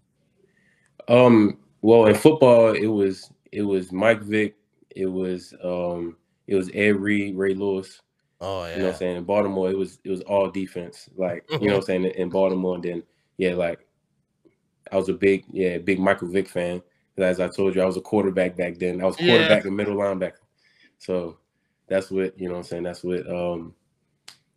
Um, 1.09 1.59
well, 1.83 2.07
in 2.07 2.15
football, 2.15 2.73
it 2.73 2.87
was 2.87 3.31
it 3.53 3.63
was 3.63 3.93
Mike 3.93 4.23
Vick, 4.23 4.57
it 4.95 5.07
was 5.07 5.55
um, 5.63 6.17
it 6.47 6.55
was 6.55 6.71
Ed 6.75 6.97
Reed, 6.97 7.37
Ray 7.37 7.55
Lewis. 7.55 8.01
Oh 8.41 8.65
yeah. 8.65 8.73
You 8.73 8.79
know 8.79 8.85
what 8.87 8.93
I'm 8.93 8.99
saying? 8.99 9.17
In 9.17 9.25
Baltimore, 9.25 9.71
it 9.71 9.79
was 9.79 9.99
it 10.05 10.11
was 10.11 10.21
all 10.23 10.51
defense. 10.51 11.09
Like 11.17 11.45
you 11.51 11.69
know 11.69 11.75
what 11.75 11.77
I'm 11.77 11.83
saying 11.83 12.05
in 12.05 12.31
Baltimore, 12.31 12.75
and 12.75 12.85
then 12.85 13.03
yeah, 13.37 13.55
like 13.55 13.87
I 14.93 14.97
was 14.97 15.09
a 15.09 15.15
big 15.15 15.45
yeah 15.51 15.79
big 15.79 15.99
Michael 15.99 16.29
Vick 16.29 16.49
fan. 16.49 16.83
As 17.17 17.39
I 17.39 17.49
told 17.49 17.75
you, 17.77 17.83
I 17.83 17.87
was 17.87 17.97
a 17.97 18.01
quarterback 18.01 18.57
back 18.57 18.79
then. 18.79 19.01
I 19.01 19.05
was 19.05 19.19
Yeah. 19.21 19.29
quarterback 19.29 19.65
and 19.65 19.77
middle 19.77 19.95
linebacker. 19.97 20.33
So 20.99 21.39
that's 21.87 22.11
what 22.11 22.39
you 22.39 22.49
know. 22.49 22.55
what 22.55 22.59
I'm 22.59 22.65
saying 22.65 22.83
that's 22.83 23.05
what 23.05 23.29
um, 23.31 23.75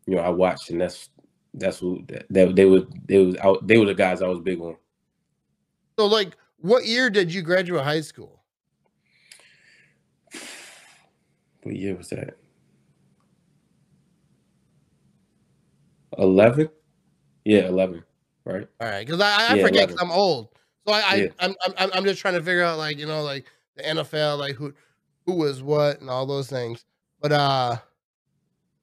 you 0.06 0.16
know 0.16 0.22
I 0.22 0.30
watched, 0.30 0.70
and 0.72 0.82
that's 0.82 1.10
that's 1.58 1.82
what 1.82 2.08
that, 2.08 2.26
that 2.30 2.56
they 2.56 2.66
were 2.66 2.84
they 3.08 3.18
was 3.18 3.36
out 3.38 3.66
they 3.68 3.78
were 3.78 3.86
the 3.86 3.94
guys 3.94 4.22
I 4.22 4.28
was 4.28 4.40
big 4.40 4.60
on. 4.62 4.76
So 6.00 6.06
like, 6.06 6.38
what 6.58 6.86
year 6.86 7.10
did 7.10 7.34
you 7.34 7.42
graduate 7.42 7.84
high 7.84 8.02
school? 8.02 8.44
What 11.64 11.76
year 11.76 11.96
was 11.96 12.10
that? 12.10 12.38
Eleven? 16.18 16.70
Yeah, 17.46 17.68
eleven. 17.68 18.04
Right. 18.46 18.68
All 18.80 18.88
right, 18.88 19.06
because 19.06 19.20
I, 19.20 19.52
I 19.52 19.56
Yeah, 19.56 19.64
forget 19.64 19.90
'cause 19.90 19.98
11. 19.98 19.98
I'm 20.00 20.12
old. 20.12 20.50
So 20.88 20.94
I, 20.94 21.00
I 21.00 21.16
Yeah. 21.16 21.28
I'm, 21.40 21.56
I'm 21.78 21.90
I'm 21.94 22.04
just 22.06 22.22
trying 22.22 22.36
to 22.36 22.42
figure 22.42 22.64
out 22.64 22.78
like 22.78 22.98
you 22.98 23.06
know 23.06 23.22
like 23.24 23.46
the 23.76 23.84
NFL 23.84 24.38
like 24.40 24.56
who 24.56 24.74
who 25.26 25.34
was 25.34 25.62
what 25.62 26.00
and 26.00 26.10
all 26.10 26.26
those 26.26 26.48
things. 26.50 26.86
But 27.20 27.32
uh 27.34 27.78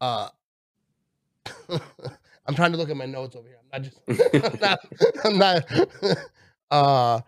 uh 0.01 0.29
I'm 2.47 2.55
trying 2.55 2.73
to 2.73 2.79
look 2.79 2.91
at 2.91 2.97
my 2.97 3.07
notes 3.07 3.37
over 3.37 3.49
here. 3.49 3.59
I'm 3.73 3.83
not 3.83 3.91
just 3.91 4.01
I'm 4.45 4.61
not 4.61 4.79
I'm 5.25 5.39
not 5.39 6.19
uh 6.71 7.21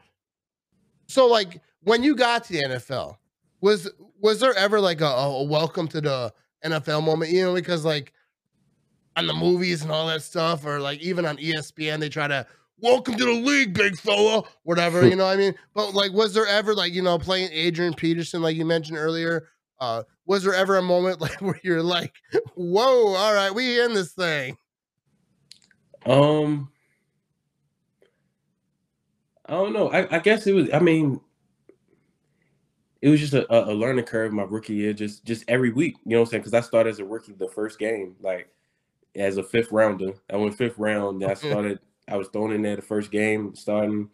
so 1.07 1.27
like 1.27 1.61
when 1.83 2.03
you 2.03 2.17
got 2.17 2.45
to 2.45 2.53
the 2.53 2.63
NFL, 2.65 3.17
was 3.61 3.91
was 4.21 4.41
there 4.41 4.55
ever 4.55 4.81
like 4.81 5.01
a, 5.01 5.07
a 5.07 5.45
welcome 5.45 5.89
to 5.89 6.01
the 6.01 6.33
NFL 6.65 7.05
moment? 7.05 7.31
You 7.31 7.45
know, 7.45 7.55
because 7.55 7.85
like 7.85 8.13
on 9.17 9.27
the 9.27 9.35
movies 9.35 9.83
and 9.83 9.91
all 9.91 10.07
that 10.09 10.23
stuff, 10.23 10.65
or 10.67 10.81
like 10.81 11.01
even 11.01 11.25
on 11.25 11.37
ESPN, 11.37 12.01
they 12.01 12.09
try 12.09 12.27
to 12.27 12.47
welcome 12.79 13.17
to 13.17 13.25
the 13.25 13.33
league, 13.33 13.73
big 13.75 13.97
fella, 13.97 14.43
whatever, 14.65 15.07
you 15.07 15.17
know 15.17 15.25
what 15.25 15.35
I 15.35 15.37
mean? 15.37 15.55
But 15.75 15.95
like, 15.95 16.13
was 16.13 16.35
there 16.35 16.47
ever 16.47 16.75
like, 16.75 16.93
you 16.93 17.03
know, 17.03 17.19
playing 17.19 17.51
Adrian 17.53 17.95
Peterson, 17.95 18.43
like 18.43 18.57
you 18.57 18.65
mentioned 18.65 18.99
earlier, 18.99 19.49
uh, 19.81 20.03
was 20.27 20.43
there 20.43 20.55
ever 20.55 20.77
a 20.77 20.83
moment 20.83 21.21
like 21.21 21.41
where 21.41 21.61
you're 21.63 21.83
like, 21.83 22.15
whoa, 22.55 23.15
all 23.15 23.35
right, 23.35 23.55
we 23.55 23.81
in 23.81 23.95
this 23.95 24.13
thing? 24.13 24.57
Um, 26.07 26.71
I 29.47 29.53
don't 29.53 29.73
know. 29.73 29.91
I, 29.91 30.17
I 30.17 30.19
guess 30.21 30.47
it 30.47 30.53
was. 30.53 30.69
I 30.73 30.79
mean, 30.79 31.21
it 33.03 33.09
was 33.09 33.21
just 33.21 33.35
a, 33.35 33.71
a 33.71 33.73
learning 33.73 34.05
curve 34.05 34.33
my 34.33 34.45
rookie 34.45 34.75
year. 34.75 34.93
Just 34.93 35.25
just 35.25 35.45
every 35.49 35.73
week, 35.73 35.97
you 36.05 36.13
know 36.13 36.21
what 36.21 36.29
I'm 36.29 36.31
saying? 36.31 36.41
Because 36.43 36.55
I 36.55 36.61
started 36.61 36.91
as 36.91 36.99
a 36.99 37.05
rookie 37.05 37.33
the 37.33 37.49
first 37.49 37.79
game, 37.79 38.17
like 38.21 38.49
as 39.15 39.37
a 39.37 39.43
fifth 39.43 39.73
rounder. 39.73 40.13
I 40.33 40.37
went 40.37 40.57
fifth 40.57 40.79
round. 40.79 41.25
I 41.25 41.35
started. 41.35 41.81
I 42.09 42.17
was 42.17 42.29
thrown 42.29 42.53
in 42.53 42.63
there 42.63 42.77
the 42.77 42.83
first 42.83 43.11
game, 43.11 43.55
starting, 43.57 44.09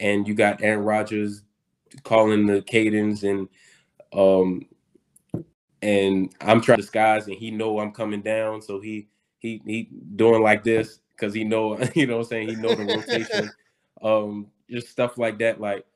and 0.00 0.28
you 0.28 0.34
got 0.34 0.62
Aaron 0.62 0.84
Rodgers 0.84 1.42
calling 2.04 2.46
the 2.46 2.62
cadence 2.62 3.22
and 3.22 3.48
um 4.14 4.66
and 5.82 6.34
I'm 6.40 6.60
trying 6.60 6.78
to 6.78 6.82
disguise 6.82 7.26
and 7.26 7.36
he 7.36 7.50
know 7.50 7.78
I'm 7.78 7.92
coming 7.92 8.22
down 8.22 8.62
so 8.62 8.80
he 8.80 9.08
he 9.40 9.60
he 9.66 9.90
doing 10.16 10.42
like 10.42 10.64
this 10.64 11.00
because 11.22 11.34
he 11.34 11.44
know 11.44 11.78
you 11.94 12.06
know 12.06 12.16
what 12.18 12.24
I'm 12.24 12.28
saying 12.28 12.48
he 12.48 12.56
know 12.56 12.74
the 12.74 12.84
rotation 12.84 13.50
um 14.02 14.48
just 14.68 14.88
stuff 14.88 15.18
like 15.18 15.38
that 15.38 15.60
like 15.60 15.86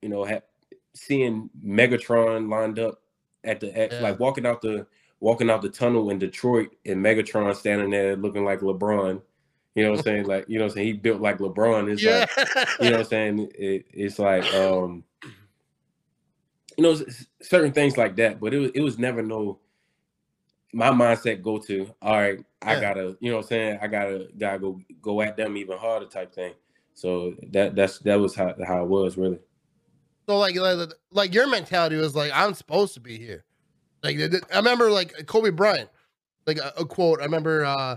you 0.00 0.08
know 0.08 0.24
ha- 0.24 0.40
seeing 0.94 1.50
Megatron 1.64 2.48
lined 2.48 2.78
up 2.78 3.02
at 3.44 3.60
the 3.60 3.76
at, 3.76 3.92
Yeah. 3.92 4.00
like 4.00 4.18
walking 4.18 4.46
out 4.46 4.62
the 4.62 4.86
walking 5.20 5.50
out 5.50 5.62
the 5.62 5.68
tunnel 5.68 6.10
in 6.10 6.18
Detroit 6.18 6.74
and 6.86 7.04
Megatron 7.04 7.54
standing 7.54 7.90
there 7.90 8.16
looking 8.16 8.44
like 8.44 8.60
LeBron. 8.60 9.20
You 9.74 9.82
know 9.84 9.90
what 9.90 9.98
I'm 10.00 10.04
saying? 10.04 10.24
Like, 10.28 10.46
you 10.48 10.58
know 10.58 10.64
what 10.64 10.72
I'm 10.72 10.74
saying? 10.76 10.86
He 10.86 10.92
built 10.94 11.20
like 11.20 11.38
LeBron. 11.38 11.90
It's 11.90 12.02
yeah. 12.02 12.26
like, 12.36 12.68
you 12.80 12.90
know 12.90 12.92
what 12.92 13.00
I'm 13.00 13.06
saying? 13.06 13.50
It, 13.54 13.86
it's 13.92 14.18
like 14.18 14.44
um 14.54 15.04
you 16.76 16.82
know, 16.82 16.98
certain 17.40 17.72
things 17.72 17.96
like 17.96 18.16
that, 18.16 18.40
but 18.40 18.52
it 18.52 18.58
was 18.58 18.70
it 18.74 18.80
was 18.80 18.98
never 18.98 19.22
no 19.22 19.58
my 20.76 20.90
mindset 20.90 21.40
go 21.42 21.56
to 21.56 21.90
all 22.02 22.12
right, 22.12 22.38
I 22.60 22.74
Yeah. 22.74 22.80
gotta, 22.80 23.16
you 23.20 23.30
know 23.30 23.38
what 23.38 23.44
I'm 23.44 23.48
saying? 23.48 23.78
I 23.80 23.86
gotta 23.86 24.28
gotta 24.36 24.58
go 24.58 24.78
go 25.00 25.22
at 25.22 25.34
them 25.36 25.56
even 25.56 25.78
harder 25.78 26.04
type 26.04 26.34
thing. 26.34 26.52
So 26.92 27.34
that 27.52 27.74
that's 27.74 27.98
that 28.00 28.16
was 28.20 28.34
how 28.34 28.54
how 28.66 28.82
it 28.82 28.88
was 28.88 29.16
really. 29.16 29.38
So 30.28 30.38
like, 30.38 30.54
like, 30.56 30.90
like 31.12 31.32
your 31.32 31.46
mentality 31.48 31.96
was 31.96 32.14
like, 32.14 32.30
I'm 32.34 32.52
supposed 32.52 32.92
to 32.94 33.00
be 33.00 33.16
here. 33.16 33.44
Like 34.02 34.18
I 34.52 34.56
remember 34.56 34.90
like 34.90 35.26
Kobe 35.26 35.50
Bryant, 35.50 35.88
like 36.46 36.58
a, 36.58 36.74
a 36.76 36.84
quote. 36.84 37.20
I 37.20 37.24
remember 37.24 37.64
uh 37.64 37.96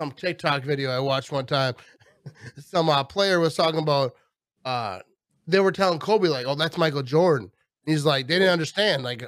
some 0.00 0.10
TikTok 0.10 0.64
video 0.64 0.90
I 0.90 0.98
watched 0.98 1.30
one 1.30 1.46
time. 1.46 1.74
some 2.58 2.88
uh, 2.88 3.04
player 3.04 3.38
was 3.38 3.54
talking 3.54 3.80
about 3.80 4.16
uh 4.64 4.98
they 5.46 5.60
were 5.60 5.72
telling 5.72 6.00
Kobe 6.00 6.26
like, 6.26 6.46
oh, 6.46 6.56
that's 6.56 6.76
Michael 6.76 7.02
Jordan. 7.04 7.52
He's 7.86 8.04
like, 8.04 8.26
they 8.26 8.34
didn't 8.40 8.52
understand. 8.52 9.04
Like, 9.04 9.24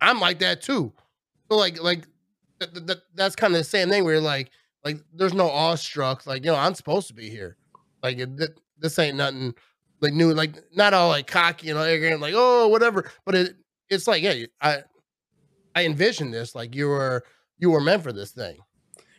I'm 0.00 0.18
like 0.18 0.40
that 0.40 0.60
too. 0.62 0.92
So 1.52 1.58
like 1.58 1.82
like 1.82 2.06
th- 2.60 2.72
th- 2.72 2.86
th- 2.86 2.98
that's 3.14 3.36
kind 3.36 3.52
of 3.52 3.58
the 3.58 3.64
same 3.64 3.90
thing 3.90 4.04
where 4.04 4.14
you're 4.14 4.22
like 4.22 4.50
like 4.86 4.96
there's 5.12 5.34
no 5.34 5.50
awestruck. 5.50 6.26
Like, 6.26 6.46
you 6.46 6.50
know, 6.50 6.56
I'm 6.56 6.74
supposed 6.74 7.08
to 7.08 7.14
be 7.14 7.28
here. 7.28 7.58
Like 8.02 8.16
th- 8.16 8.56
this 8.78 8.98
ain't 8.98 9.18
nothing 9.18 9.54
like 10.00 10.14
new, 10.14 10.32
like 10.32 10.54
not 10.74 10.94
all 10.94 11.10
like 11.10 11.26
cocky, 11.26 11.66
you 11.66 11.74
know, 11.74 11.82
arrogant, 11.82 12.22
like 12.22 12.32
oh 12.34 12.68
whatever. 12.68 13.10
But 13.26 13.34
it 13.34 13.56
it's 13.90 14.08
like 14.08 14.22
yeah, 14.22 14.46
I 14.62 14.78
I 15.74 15.84
envisioned 15.84 16.32
this 16.32 16.54
like 16.54 16.74
you 16.74 16.88
were 16.88 17.22
you 17.58 17.70
were 17.70 17.82
meant 17.82 18.02
for 18.02 18.14
this 18.14 18.30
thing. 18.30 18.56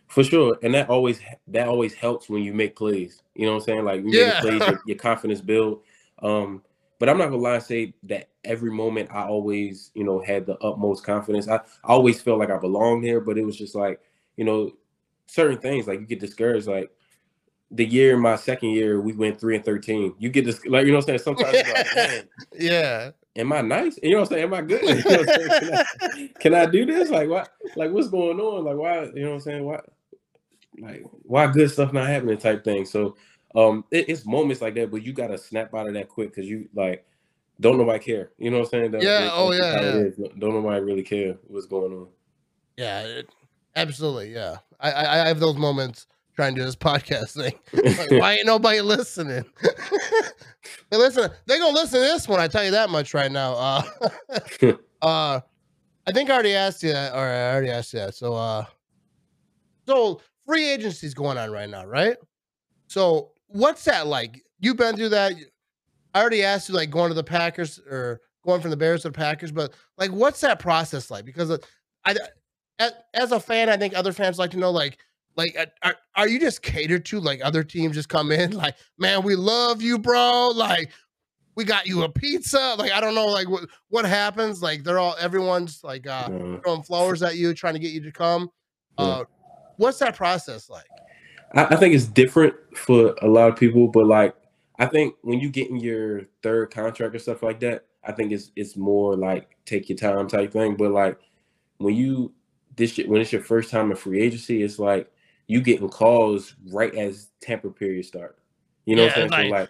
For 0.08 0.24
sure, 0.24 0.58
and 0.64 0.74
that 0.74 0.90
always 0.90 1.20
that 1.50 1.68
always 1.68 1.94
helps 1.94 2.30
when 2.30 2.42
you 2.42 2.52
make 2.52 2.76
plays. 2.76 3.22
You 3.36 3.46
know 3.46 3.52
what 3.52 3.60
I'm 3.60 3.66
saying? 3.66 3.86
Like 3.86 4.02
you 4.02 4.10
Yeah. 4.10 4.30
make 4.30 4.40
plays, 4.40 4.68
your, 4.68 4.82
your 4.88 4.98
confidence 4.98 5.40
build. 5.40 5.84
Um, 6.24 6.64
but 7.04 7.10
I'm 7.10 7.18
not 7.18 7.26
gonna 7.32 7.42
lie 7.42 7.56
and 7.56 7.64
say 7.64 7.94
that 8.04 8.30
every 8.46 8.72
moment 8.72 9.10
I 9.12 9.26
always, 9.26 9.92
you 9.94 10.06
know, 10.06 10.22
had 10.22 10.46
the 10.46 10.58
utmost 10.60 11.04
confidence. 11.04 11.50
I, 11.50 11.58
I 11.58 11.60
always 11.90 12.22
felt 12.22 12.40
like 12.40 12.50
I 12.50 12.58
belonged 12.58 13.04
here, 13.04 13.20
but 13.20 13.38
it 13.38 13.44
was 13.44 13.58
just 13.58 13.76
like, 13.76 14.00
you 14.38 14.46
know, 14.46 14.72
certain 15.28 15.58
things 15.58 15.86
like 15.86 16.00
you 16.00 16.06
get 16.06 16.22
discouraged. 16.22 16.66
Like 16.66 16.90
the 17.72 17.84
year, 17.84 18.16
my 18.16 18.38
second 18.38 18.70
year, 18.70 19.02
we 19.02 19.12
went 19.12 19.38
three 19.38 19.58
and 19.58 19.66
thirteen. 19.66 20.14
You 20.18 20.30
get 20.30 20.46
this, 20.46 20.66
like 20.66 20.86
you 20.86 20.94
know, 20.94 21.00
what 21.00 21.10
I'm 21.10 21.20
saying. 21.20 21.20
Sometimes 21.20 21.68
you're 21.68 21.74
like, 21.74 22.30
Yeah. 22.58 23.12
am 23.36 23.52
I 23.52 23.60
nice? 23.60 24.00
You 24.02 24.12
know 24.12 24.22
what 24.22 24.32
I'm 24.32 24.36
saying? 24.38 24.44
Am 24.46 24.54
I 24.54 24.62
good? 24.62 24.82
You 24.84 24.96
know 24.96 25.24
what 25.24 25.30
I'm 25.30 25.50
saying? 25.50 25.60
Can, 25.60 25.74
I, 25.74 26.30
can 26.40 26.54
I 26.54 26.66
do 26.68 26.86
this? 26.86 27.10
Like 27.10 27.28
what? 27.28 27.50
Like 27.76 27.92
what's 27.92 28.08
going 28.08 28.40
on? 28.40 28.64
Like 28.64 28.78
why? 28.78 29.04
You 29.14 29.24
know 29.24 29.28
what 29.32 29.34
I'm 29.34 29.40
saying? 29.42 29.66
Why? 29.66 29.82
Like 30.80 31.04
why 31.24 31.48
good 31.48 31.70
stuff 31.70 31.92
not 31.92 32.08
happening? 32.08 32.38
Type 32.38 32.64
thing. 32.64 32.86
So 32.86 33.18
um, 33.56 33.86
it, 33.92 34.10
it's 34.10 34.26
moments 34.26 34.62
like 34.62 34.76
that, 34.76 34.90
but 34.92 35.04
you 35.04 35.14
gotta 35.14 35.38
snap 35.38 35.74
out 35.74 35.88
of 35.88 35.94
that 35.94 36.10
quick 36.10 36.34
because 36.34 36.50
you 36.50 36.68
like 36.74 37.06
don't 37.60 37.78
nobody 37.78 38.00
care. 38.04 38.32
You 38.38 38.50
know 38.52 38.58
what 38.60 38.66
I'm 38.66 38.70
saying? 38.72 38.92
That- 38.92 39.04
Yeah, 39.04 39.20
that- 39.26 39.32
oh, 39.34 39.52
yeah, 39.52 40.10
yeah. 40.18 40.28
Don't 40.40 40.54
nobody 40.56 40.82
really 40.82 41.04
care 41.04 41.36
what's 41.48 41.68
going 41.68 41.94
on. 41.94 42.08
Yeah, 42.78 43.02
it, 43.02 43.30
absolutely. 43.76 44.34
Yeah, 44.34 44.58
I, 44.80 44.92
I 44.92 45.22
I 45.24 45.28
have 45.28 45.40
those 45.40 45.56
moments 45.56 46.08
trying 46.36 46.56
to 46.56 46.62
do 46.62 46.66
this 46.66 46.76
podcast 46.90 47.36
thing. 47.36 47.54
Like, 47.74 48.12
why 48.22 48.34
ain't 48.34 48.48
nobody 48.48 48.82
listening? 48.82 49.46
they 50.90 50.98
listen. 50.98 51.30
They 51.46 51.60
gonna 51.60 51.76
listen 51.76 52.00
to 52.00 52.06
this 52.06 52.28
one. 52.28 52.40
I 52.40 52.48
tell 52.48 52.64
you 52.66 52.72
that 52.72 52.90
much 52.90 53.14
right 53.14 53.32
now. 53.32 53.54
Uh, 53.54 53.84
uh, 55.02 55.40
I 56.08 56.12
think 56.12 56.30
I 56.30 56.34
already 56.34 56.56
asked 56.56 56.82
you 56.84 56.92
that, 56.92 57.14
or 57.14 57.20
I 57.20 57.52
already 57.52 57.70
asked 57.70 57.94
you 57.94 58.00
that. 58.00 58.16
So, 58.16 58.34
uh, 58.34 58.66
so 59.86 60.22
free 60.46 60.70
agency's 60.70 61.14
going 61.14 61.38
on 61.38 61.52
right 61.52 61.70
now, 61.70 61.86
right? 61.86 62.18
So, 62.88 63.32
what's 63.54 63.86
that 63.86 64.08
like? 64.08 64.44
You've 64.60 64.78
been 64.78 64.96
through 64.96 65.10
that. 65.10 65.34
I 66.14 66.20
already 66.22 66.44
asked 66.44 66.70
you, 66.70 66.76
like 66.76 66.90
going 66.90 67.10
to 67.10 67.16
the 67.16 67.24
Packers 67.24 67.80
or 67.80 68.22
going 68.46 68.62
from 68.62 68.72
the 68.72 68.78
Bears 68.78 69.04
to 69.04 69.10
the 69.10 69.14
Packers, 69.14 69.52
but 69.52 69.74
like, 69.98 70.12
what's 70.12 70.42
that 70.42 70.60
process 70.60 71.10
like? 71.10 71.26
Because 71.26 71.50
uh, 71.50 71.58
I, 72.06 72.16
as, 72.80 72.92
as 73.14 73.32
a 73.32 73.40
fan, 73.40 73.70
I 73.70 73.78
think 73.78 73.96
other 73.96 74.12
fans 74.12 74.38
like 74.38 74.52
to 74.52 74.58
know, 74.58 74.72
like, 74.72 74.98
like 75.38 75.56
uh, 75.58 75.66
are, 75.82 75.96
are 76.16 76.28
you 76.28 76.40
just 76.40 76.62
catered 76.62 77.06
to? 77.06 77.20
Like 77.20 77.42
other 77.44 77.64
teams 77.64 77.96
just 77.96 78.10
come 78.10 78.32
in, 78.32 78.52
like, 78.64 78.76
man, 78.98 79.24
we 79.24 79.36
love 79.36 79.82
you, 79.82 79.98
bro. 79.98 80.52
Like, 80.54 80.92
we 81.56 81.64
got 81.64 81.86
you 81.86 82.04
a 82.04 82.10
pizza. 82.10 82.76
Like, 82.78 82.92
I 82.92 83.00
don't 83.00 83.16
know, 83.16 83.28
like 83.28 83.50
what 83.50 83.66
what 83.90 84.06
happens. 84.06 84.62
Like, 84.62 84.84
they're 84.84 85.00
all 85.00 85.16
everyone's 85.20 85.84
like 85.84 86.08
uh, 86.08 86.30
Uh, 86.32 86.60
throwing 86.62 86.84
flowers 86.84 87.22
at 87.24 87.36
you, 87.36 87.54
trying 87.54 87.76
to 87.76 87.80
get 87.80 87.92
you 87.92 88.02
to 88.02 88.12
come. 88.12 88.50
Uh, 88.98 89.24
what's 89.78 90.00
that 90.00 90.16
process 90.16 90.70
like? 90.70 90.86
I, 91.54 91.66
I 91.66 91.76
think 91.76 91.96
it's 91.96 92.06
different 92.06 92.56
for 92.78 93.16
a 93.22 93.28
lot 93.28 93.50
of 93.50 93.58
people, 93.58 93.88
but 93.88 94.06
like 94.08 94.36
I 94.80 94.86
think 94.88 95.16
when 95.22 95.40
you 95.40 95.50
get 95.50 95.70
in 95.70 95.78
your 95.78 96.24
third 96.42 96.72
contract 96.72 97.16
or 97.16 97.20
stuff 97.20 97.44
like 97.44 97.60
that, 97.62 97.86
I 98.04 98.12
think 98.12 98.32
it's 98.32 98.52
it's 98.56 98.76
more 98.78 99.16
like 99.16 99.58
take 99.66 99.90
your 99.90 99.98
time 99.98 100.28
type 100.28 100.54
thing. 100.54 100.76
But 100.76 100.92
like 100.92 101.20
when 101.78 101.96
you 101.96 102.34
this 102.76 102.98
when 102.98 103.22
it's 103.22 103.32
your 103.34 103.44
first 103.44 103.72
time 103.72 103.92
in 103.92 103.98
free 103.98 104.22
agency, 104.22 104.64
it's 104.64 104.80
like 104.80 105.12
you 105.48 105.62
getting 105.62 105.90
calls 105.90 106.56
right 106.72 106.94
as 106.96 107.30
tamper 107.42 107.70
period 107.72 108.06
start. 108.06 108.38
You 108.86 108.96
know 108.96 109.04
what 109.04 109.12
I'm 109.12 109.16
Yeah, 109.18 109.30
saying? 109.30 109.32
So 109.32 109.44
like 109.44 109.70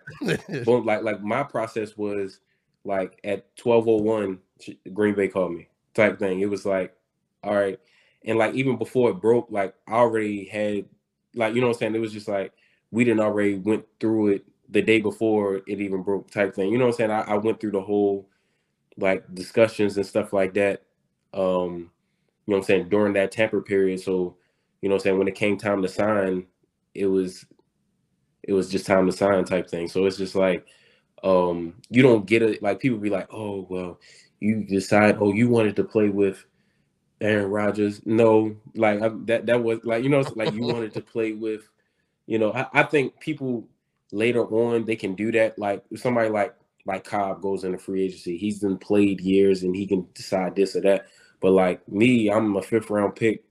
boom, 0.66 0.86
like 0.86 1.04
like 1.04 1.22
my 1.22 1.44
process 1.44 1.98
was 1.98 2.40
like 2.86 3.20
at 3.24 3.48
1201 3.62 4.40
green 4.94 5.16
bay 5.16 5.28
called 5.28 5.54
me 5.54 5.68
type 5.94 6.20
thing 6.20 6.40
it 6.42 6.50
was 6.50 6.66
like 6.66 6.96
all 7.44 7.56
right 7.56 7.80
and 8.26 8.38
like 8.38 8.54
even 8.56 8.78
before 8.78 9.10
it 9.12 9.22
broke 9.22 9.48
like 9.52 9.74
i 9.88 9.94
already 9.94 10.46
had 10.46 10.86
like 11.36 11.56
you 11.56 11.62
know 11.62 11.68
what 11.68 11.76
i'm 11.76 11.80
saying? 11.80 11.96
It 11.96 12.00
was 12.00 12.14
just 12.14 12.28
like 12.28 12.54
we 12.92 13.04
didn't 13.04 13.22
already 13.22 13.56
went 13.56 13.86
through 14.00 14.30
it 14.30 14.46
the 14.70 14.82
day 14.82 15.02
before 15.02 15.58
it 15.58 15.82
even 15.82 16.04
broke 16.04 16.32
type 16.32 16.56
thing. 16.56 16.72
You 16.72 16.78
know 16.78 16.86
what 16.86 16.94
i'm 16.94 16.98
saying? 16.98 17.12
I, 17.12 17.22
I 17.22 17.38
went 17.38 17.60
through 17.60 17.72
the 17.72 17.82
whole 17.82 18.28
like 18.98 19.24
discussions 19.34 19.98
and 19.98 20.06
stuff 20.06 20.34
like 20.34 20.54
that 20.54 20.84
um 21.34 21.90
you 22.46 22.52
know 22.52 22.58
what 22.58 22.58
i'm 22.58 22.64
saying 22.64 22.90
during 22.90 23.14
that 23.14 23.32
tamper 23.32 23.62
period. 23.62 24.00
So 24.00 24.38
you 24.82 24.90
know 24.90 24.96
what 24.96 25.02
i'm 25.02 25.04
saying? 25.04 25.18
When 25.18 25.28
it 25.28 25.36
came 25.36 25.58
time 25.58 25.82
to 25.82 25.88
sign 25.88 26.48
it 26.94 27.08
was 27.08 27.46
it 28.44 28.54
was 28.54 28.70
just 28.70 28.86
time 28.86 29.06
to 29.06 29.12
sign 29.12 29.46
type 29.46 29.70
thing. 29.70 29.88
So 29.88 30.06
it's 30.06 30.18
just 30.18 30.36
like 30.36 30.68
um 31.24 31.76
you 31.90 32.04
don't 32.04 32.26
get 32.26 32.42
it. 32.42 32.62
Like 32.62 32.80
people 32.80 32.98
be 33.00 33.10
like 33.10 33.28
oh 33.34 33.66
well 33.70 34.00
you 34.40 34.64
decide 34.64 35.18
oh 35.20 35.34
you 35.34 35.50
wanted 35.50 35.76
to 35.78 35.84
play 35.84 36.10
with 36.10 36.46
Aaron 37.24 37.50
Rodgers. 37.50 38.02
No 38.06 38.56
like 38.76 39.02
I, 39.02 39.10
that 39.26 39.46
that 39.46 39.64
was 39.64 39.80
like 39.84 40.04
you 40.04 40.10
know 40.10 40.24
like 40.36 40.54
you 40.54 40.62
wanted 40.64 40.94
to 40.94 41.02
play 41.14 41.32
with 41.32 41.70
you 42.26 42.38
know 42.38 42.52
I, 42.54 42.68
I 42.74 42.84
think 42.84 43.20
people 43.20 43.68
later 44.12 44.46
on 44.46 44.86
they 44.86 44.96
can 44.96 45.16
do 45.16 45.32
that. 45.32 45.58
Like 45.58 45.84
if 45.90 46.02
somebody 46.02 46.30
like 46.30 46.54
like 46.86 47.06
Cobb 47.06 47.42
goes 47.42 47.64
into 47.64 47.78
free 47.78 48.04
agency 48.04 48.38
he's 48.38 48.60
been 48.60 48.78
played 48.78 49.22
years 49.22 49.64
and 49.64 49.76
he 49.76 49.88
can 49.88 50.06
decide 50.14 50.56
this 50.56 50.76
or 50.76 50.82
that. 50.82 51.08
But 51.40 51.52
like 51.52 51.88
me 51.88 52.30
I'm 52.30 52.56
a 52.58 52.62
fifth 52.62 52.90
round 52.90 53.16
pick 53.16 53.44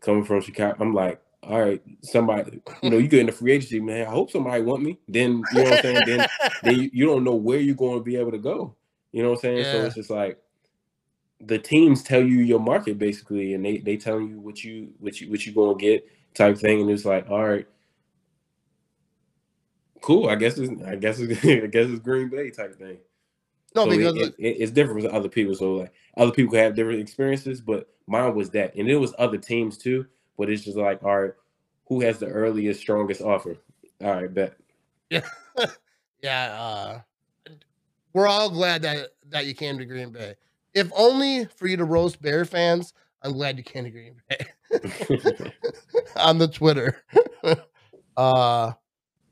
coming 0.00 0.24
from 0.24 0.40
Chicago. 0.40 0.76
I'm 0.80 0.92
like 0.92 1.22
all 1.44 1.62
right 1.62 1.80
somebody 2.02 2.60
you 2.82 2.90
know 2.90 2.98
you 2.98 3.06
get 3.06 3.20
into 3.20 3.32
free 3.32 3.52
agency 3.52 3.78
man 3.78 4.08
I 4.08 4.10
hope 4.10 4.32
somebody 4.32 4.62
want 4.62 4.82
me. 4.82 4.98
Then 5.08 5.46
you 5.50 5.62
know 5.62 5.70
what 5.70 5.74
I'm 5.74 5.78
saying? 5.78 6.04
Then 6.04 6.26
then 6.62 6.74
you, 6.76 6.90
you 6.92 7.06
don't 7.06 7.22
know 7.22 7.36
where 7.36 7.60
you're 7.60 7.76
going 7.76 7.98
to 7.98 8.04
be 8.04 8.16
able 8.16 8.32
to 8.32 8.38
go. 8.38 8.74
You 9.12 9.22
know 9.22 9.30
what 9.30 9.36
I'm 9.36 9.42
saying? 9.42 9.64
So 9.64 9.84
it's 9.84 9.94
just 9.94 10.10
like 10.10 10.38
the 11.40 11.58
teams 11.58 12.02
tell 12.02 12.22
you 12.22 12.38
your 12.40 12.60
market 12.60 12.98
basically, 12.98 13.54
and 13.54 13.64
they 13.64 13.78
they 13.78 13.96
tell 13.96 14.20
you 14.20 14.40
what 14.40 14.64
you 14.64 14.92
what 15.00 15.20
you 15.20 15.30
what 15.30 15.46
you 15.46 15.52
gonna 15.52 15.76
get 15.78 16.08
type 16.34 16.58
thing, 16.58 16.82
and 16.82 16.90
it's 16.90 17.04
like, 17.04 17.30
all 17.30 17.46
right, 17.46 17.66
cool. 20.02 20.28
I 20.28 20.36
guess 20.36 20.58
it's 20.58 20.82
I 20.84 20.96
guess 20.96 21.18
it's, 21.20 21.44
I 21.46 21.66
guess 21.68 21.88
it's 21.88 22.00
Green 22.00 22.28
Bay 22.30 22.50
type 22.50 22.76
thing. 22.78 22.98
no, 23.76 23.84
So 23.84 23.90
because 23.90 24.16
it, 24.16 24.34
it- 24.38 24.56
it's 24.60 24.72
different 24.72 25.02
with 25.02 25.12
other 25.12 25.28
people. 25.30 25.54
So 25.54 25.74
like 25.74 25.92
other 26.16 26.32
people 26.32 26.56
have 26.58 26.76
different 26.76 27.00
experiences, 27.00 27.60
but 27.60 27.88
mine 28.06 28.34
was 28.34 28.50
that, 28.50 28.74
and 28.76 28.88
it 28.90 28.96
was 28.96 29.14
other 29.18 29.38
teams 29.38 29.78
too. 29.78 30.06
But 30.38 30.50
it's 30.50 30.64
just 30.64 30.76
like, 30.78 31.02
all 31.04 31.22
right, 31.22 31.32
who 31.88 32.00
has 32.02 32.18
the 32.18 32.26
earliest, 32.28 32.80
strongest 32.80 33.22
offer? 33.22 33.56
All 34.02 34.12
right, 34.14 34.32
bet. 34.32 34.54
yeah, 35.10 35.22
uh, 36.54 37.00
we're 38.14 38.28
all 38.28 38.50
glad 38.50 38.82
that 38.82 39.10
that 39.30 39.46
you 39.46 39.54
came 39.54 39.78
to 39.78 39.84
Green 39.86 40.10
Bay. 40.12 40.34
If 40.76 40.92
only 40.94 41.46
for 41.46 41.66
you 41.66 41.78
to 41.78 41.84
roast 41.84 42.20
Bear 42.20 42.44
fans, 42.44 42.92
I'm 43.22 43.32
glad 43.32 43.56
you 43.56 43.64
can't 43.64 43.86
agree 43.86 44.12
on 46.16 46.36
the 46.36 46.48
Twitter. 46.48 47.02
uh, 48.18 48.72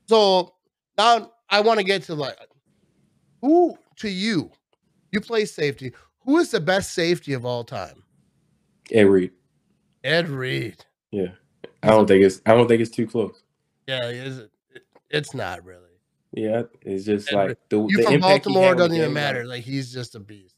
so 0.07 0.55
now 0.97 1.31
I 1.47 1.61
want 1.61 1.79
to 1.79 1.85
get 1.85 2.01
to 2.03 2.15
like 2.15 2.35
who 3.41 3.77
to 3.97 4.09
you. 4.09 4.49
You 5.11 5.21
play 5.21 5.45
safety. 5.45 5.93
Who 6.25 6.39
is 6.39 6.49
the 6.49 6.59
best 6.59 6.93
safety 6.93 7.33
of 7.33 7.45
all 7.45 7.63
time? 7.63 8.01
Ed 8.91 9.03
Reed. 9.03 9.31
Ed 10.03 10.27
Reed. 10.27 10.83
Yeah, 11.11 11.27
I 11.83 11.89
don't 11.89 12.07
think 12.07 12.23
it's 12.23 12.41
I 12.47 12.55
don't 12.55 12.67
think 12.67 12.81
it's 12.81 12.89
too 12.89 13.05
close. 13.05 13.43
Yeah, 13.85 14.09
is 14.09 14.39
it? 14.39 14.51
It's 15.11 15.35
not 15.35 15.63
really. 15.63 15.81
Yeah, 16.33 16.63
it's 16.81 17.05
just 17.05 17.29
And 17.29 17.37
like 17.37 17.59
the, 17.69 17.85
You 17.87 17.97
the 17.97 18.03
from 18.03 18.13
impact 18.15 18.45
Baltimore 18.45 18.63
had 18.63 18.71
on 18.71 18.77
the 18.77 18.83
doesn't 18.83 18.97
even 18.97 19.13
matter. 19.13 19.45
Like 19.45 19.63
he's 19.63 19.93
just 19.93 20.15
a 20.15 20.19
beast. 20.19 20.54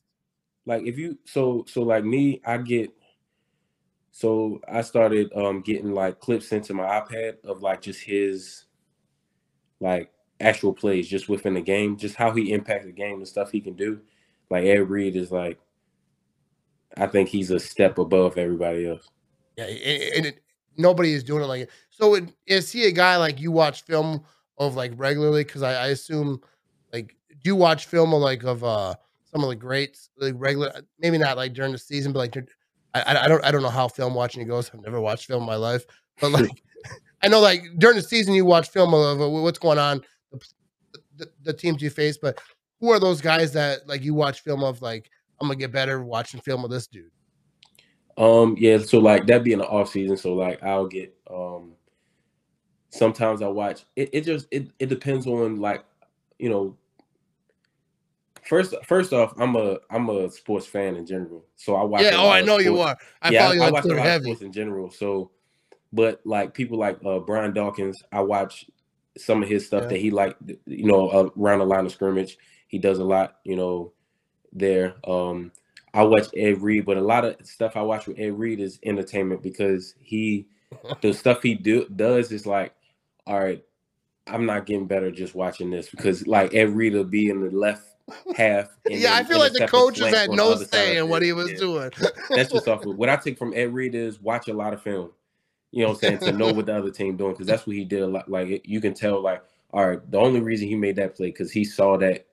Like 0.68 0.84
if 0.84 1.00
you 1.00 1.18
so 1.26 1.66
so 1.68 1.82
like 1.82 2.04
me 2.04 2.40
i 2.46 2.58
get 2.58 2.92
so 4.12 4.60
i 4.72 4.82
started 4.82 5.32
um 5.36 5.62
getting 5.62 5.94
like 5.94 6.20
clips 6.20 6.52
into 6.52 6.74
my 6.74 6.84
ipad 6.84 7.44
of 7.44 7.62
like 7.62 7.82
just 7.82 8.02
his 8.02 8.66
like 9.80 10.12
actual 10.40 10.74
plays 10.74 11.08
just 11.08 11.30
within 11.30 11.56
the 11.56 11.62
game 11.62 11.98
just 11.98 12.16
how 12.16 12.32
he 12.32 12.52
impacts 12.52 12.86
the 12.86 12.92
game 12.92 13.16
and 13.16 13.28
stuff 13.28 13.50
he 13.50 13.62
can 13.62 13.74
do 13.74 14.00
like 14.52 14.66
ed 14.66 14.88
reed 14.90 15.16
is 15.16 15.32
like 15.32 15.58
i 16.98 17.08
think 17.08 17.30
he's 17.30 17.50
a 17.50 17.60
step 17.60 17.98
above 17.98 18.38
everybody 18.38 18.88
else 18.88 19.10
Yeah, 19.58 19.66
and, 19.66 20.16
and 20.16 20.26
it, 20.28 20.44
nobody 20.78 21.14
is 21.14 21.24
doing 21.24 21.44
it 21.44 21.48
like 21.48 21.62
it. 21.64 21.70
So 21.90 22.16
it, 22.16 22.32
is 22.46 22.72
he 22.72 22.86
a 22.86 22.92
guy 22.92 23.18
like 23.18 23.40
you 23.40 23.52
watch 23.52 23.84
film 23.84 24.24
of 24.58 24.76
like 24.76 24.92
regularly? 24.96 25.44
Because 25.44 25.64
I, 25.64 25.74
I 25.74 25.88
assume 25.88 26.40
like 26.94 27.16
do 27.30 27.50
you 27.50 27.56
watch 27.56 27.86
film 27.86 28.14
of 28.14 28.22
like 28.22 28.44
of 28.44 28.64
uh 28.64 28.96
some 29.38 29.44
of 29.44 29.50
the 29.50 29.56
greats 29.56 30.10
like 30.18 30.34
regular 30.36 30.72
maybe 31.00 31.16
not 31.16 31.38
like 31.38 31.54
during 31.54 31.72
the 31.72 31.78
season, 31.78 32.12
but 32.12 32.20
like 32.20 32.50
I, 32.96 33.26
I 33.26 33.28
don't 33.28 33.46
I 33.46 33.52
don't 33.52 33.62
know 33.62 33.70
how 33.70 33.88
film 33.88 34.16
watching 34.16 34.48
goes. 34.48 34.72
I've 34.74 34.82
never 34.82 35.00
watched 35.00 35.28
film 35.28 35.44
in 35.44 35.48
my 35.48 35.56
life, 35.56 35.86
but 36.20 36.32
like 36.32 36.50
I 37.22 37.28
know 37.28 37.40
like 37.40 37.62
during 37.78 37.98
the 37.98 38.02
season 38.02 38.34
you 38.34 38.46
watch 38.46 38.70
film 38.70 38.96
of 38.96 39.22
uh, 39.22 39.30
what's 39.30 39.60
going 39.60 39.78
on, 39.78 40.02
the, 40.32 40.40
the, 41.18 41.30
the 41.44 41.54
teams 41.54 41.84
you 41.84 41.92
face, 41.92 42.18
but 42.18 42.42
who 42.80 42.90
are 42.90 43.00
those 43.00 43.22
guys 43.22 43.54
that 43.54 43.88
like 43.88 44.02
you 44.02 44.16
watch 44.16 44.42
film 44.42 44.64
of 44.64 44.82
like 44.82 45.08
I'm 45.40 45.48
gonna 45.48 45.60
get 45.60 45.72
better 45.72 46.04
watching 46.04 46.42
film 46.42 46.64
of 46.66 46.72
this 46.72 46.88
dude? 46.88 47.12
Um, 48.18 48.56
yeah, 48.58 48.80
so 48.80 48.98
like 48.98 49.28
that 49.28 49.44
being 49.44 49.60
the 49.60 49.68
off 49.68 49.92
season, 49.92 50.18
so 50.18 50.34
like 50.34 50.64
I'll 50.64 50.88
get 50.88 51.16
um 51.30 51.74
sometimes 52.90 53.44
I 53.44 53.50
watch 53.50 53.86
it, 53.96 54.10
it 54.14 54.22
just 54.22 54.48
it, 54.50 54.72
it 54.80 54.88
depends 54.88 55.28
on 55.28 55.58
like, 55.58 55.86
you 56.40 56.50
know, 56.50 56.76
first 58.48 58.74
first 58.86 59.14
off, 59.14 59.34
I'm 59.38 59.56
a 59.56 59.78
I'm 59.90 60.10
a 60.10 60.30
sports 60.32 60.66
fan 60.66 60.96
in 60.96 61.06
general. 61.06 61.46
So 61.56 61.76
I 61.76 61.84
watch 61.84 62.04
Yeah, 62.04 62.18
oh 62.18 62.30
I 62.30 62.42
know 62.42 62.58
you 62.58 62.80
are. 62.80 62.98
I 63.22 63.32
yeah, 63.32 63.44
follow 63.44 63.52
I, 63.52 63.56
you 63.56 63.62
I 63.64 63.72
watch 63.72 63.86
a 63.86 63.88
lot 63.90 64.08
of 64.08 64.24
sports 64.24 64.42
in 64.42 64.52
general. 64.52 64.92
So 64.92 65.32
but 65.94 66.22
like 66.26 66.54
people 66.54 66.78
like 66.78 67.00
uh 67.06 67.20
Brian 67.20 67.54
Dawkins, 67.54 68.02
I 68.12 68.22
watch 68.22 68.66
some 69.18 69.42
of 69.44 69.50
his 69.50 69.66
stuff 69.66 69.84
Yeah. 69.84 69.90
that 69.90 69.98
he 70.00 70.12
like 70.12 70.36
you 70.66 70.86
know, 70.86 71.32
around 71.36 71.60
the 71.60 71.66
line 71.66 71.86
of 71.86 71.92
scrimmage. 71.92 72.38
He 72.68 72.78
does 72.78 73.00
a 73.00 73.04
lot, 73.06 73.38
you 73.44 73.56
know, 73.56 73.94
there. 74.54 74.96
Um 75.10 75.52
I 75.94 76.04
watch 76.04 76.28
Ed 76.36 76.62
Reed, 76.62 76.86
but 76.86 76.98
a 76.98 77.02
lot 77.02 77.26
of 77.26 77.36
stuff 77.46 77.76
I 77.76 77.82
watch 77.82 78.08
with 78.08 78.20
Ed 78.20 78.38
Reed 78.38 78.60
is 78.60 78.80
entertainment 78.84 79.42
because 79.42 79.96
he 80.00 80.48
the 81.02 81.14
stuff 81.14 81.42
he 81.42 81.56
do 81.56 81.88
does 81.96 82.32
is 82.32 82.46
like, 82.46 82.74
all 83.26 83.40
right, 83.40 83.64
I'm 84.28 84.46
not 84.46 84.66
getting 84.66 84.86
better 84.86 85.10
just 85.12 85.34
watching 85.36 85.72
this 85.72 85.90
because 85.90 86.28
like 86.28 86.54
Ed 86.54 86.70
Reed 86.76 86.94
will 86.94 87.04
be 87.04 87.30
in 87.30 87.42
the 87.42 87.50
left 87.50 87.88
half. 88.36 88.70
Yeah, 88.88 89.16
I 89.16 89.24
feel 89.24 89.40
like 89.40 89.54
the 89.54 89.68
coaches 89.68 90.08
had 90.08 90.32
no 90.32 90.56
say 90.56 90.98
in 90.98 91.10
what 91.10 91.22
he 91.22 91.34
was 91.34 91.48
field. 91.50 91.60
doing. 91.60 91.92
That's 92.36 92.52
just 92.52 92.68
off. 92.68 92.86
What 92.86 93.10
I 93.10 93.16
take 93.18 93.38
from 93.38 93.54
Ed 93.56 93.74
Reed 93.74 93.96
is 93.96 94.20
watch 94.22 94.48
a 94.48 94.54
lot 94.54 94.74
of 94.74 94.82
film. 94.82 95.12
You 95.72 95.82
know 95.84 95.90
what 95.90 95.96
I'm 95.96 96.00
saying 96.00 96.20
to 96.20 96.32
know 96.32 96.52
what 96.54 96.66
the 96.66 96.78
other 96.78 96.92
team 96.92 97.18
doing 97.18 97.34
because 97.34 97.48
that's 97.48 97.68
what 97.68 97.76
he 97.76 97.84
did 97.84 98.02
a 98.02 98.08
lot. 98.08 98.30
Like 98.30 98.62
you 98.66 98.80
can 98.82 98.94
tell, 98.94 99.22
like 99.22 99.44
all 99.72 99.88
right, 99.88 100.12
the 100.12 100.18
only 100.18 100.40
reason 100.40 100.68
he 100.68 100.76
made 100.76 100.96
that 100.96 101.16
play 101.16 101.28
because 101.28 101.52
he 101.52 101.66
saw 101.66 101.98
that 101.98 102.26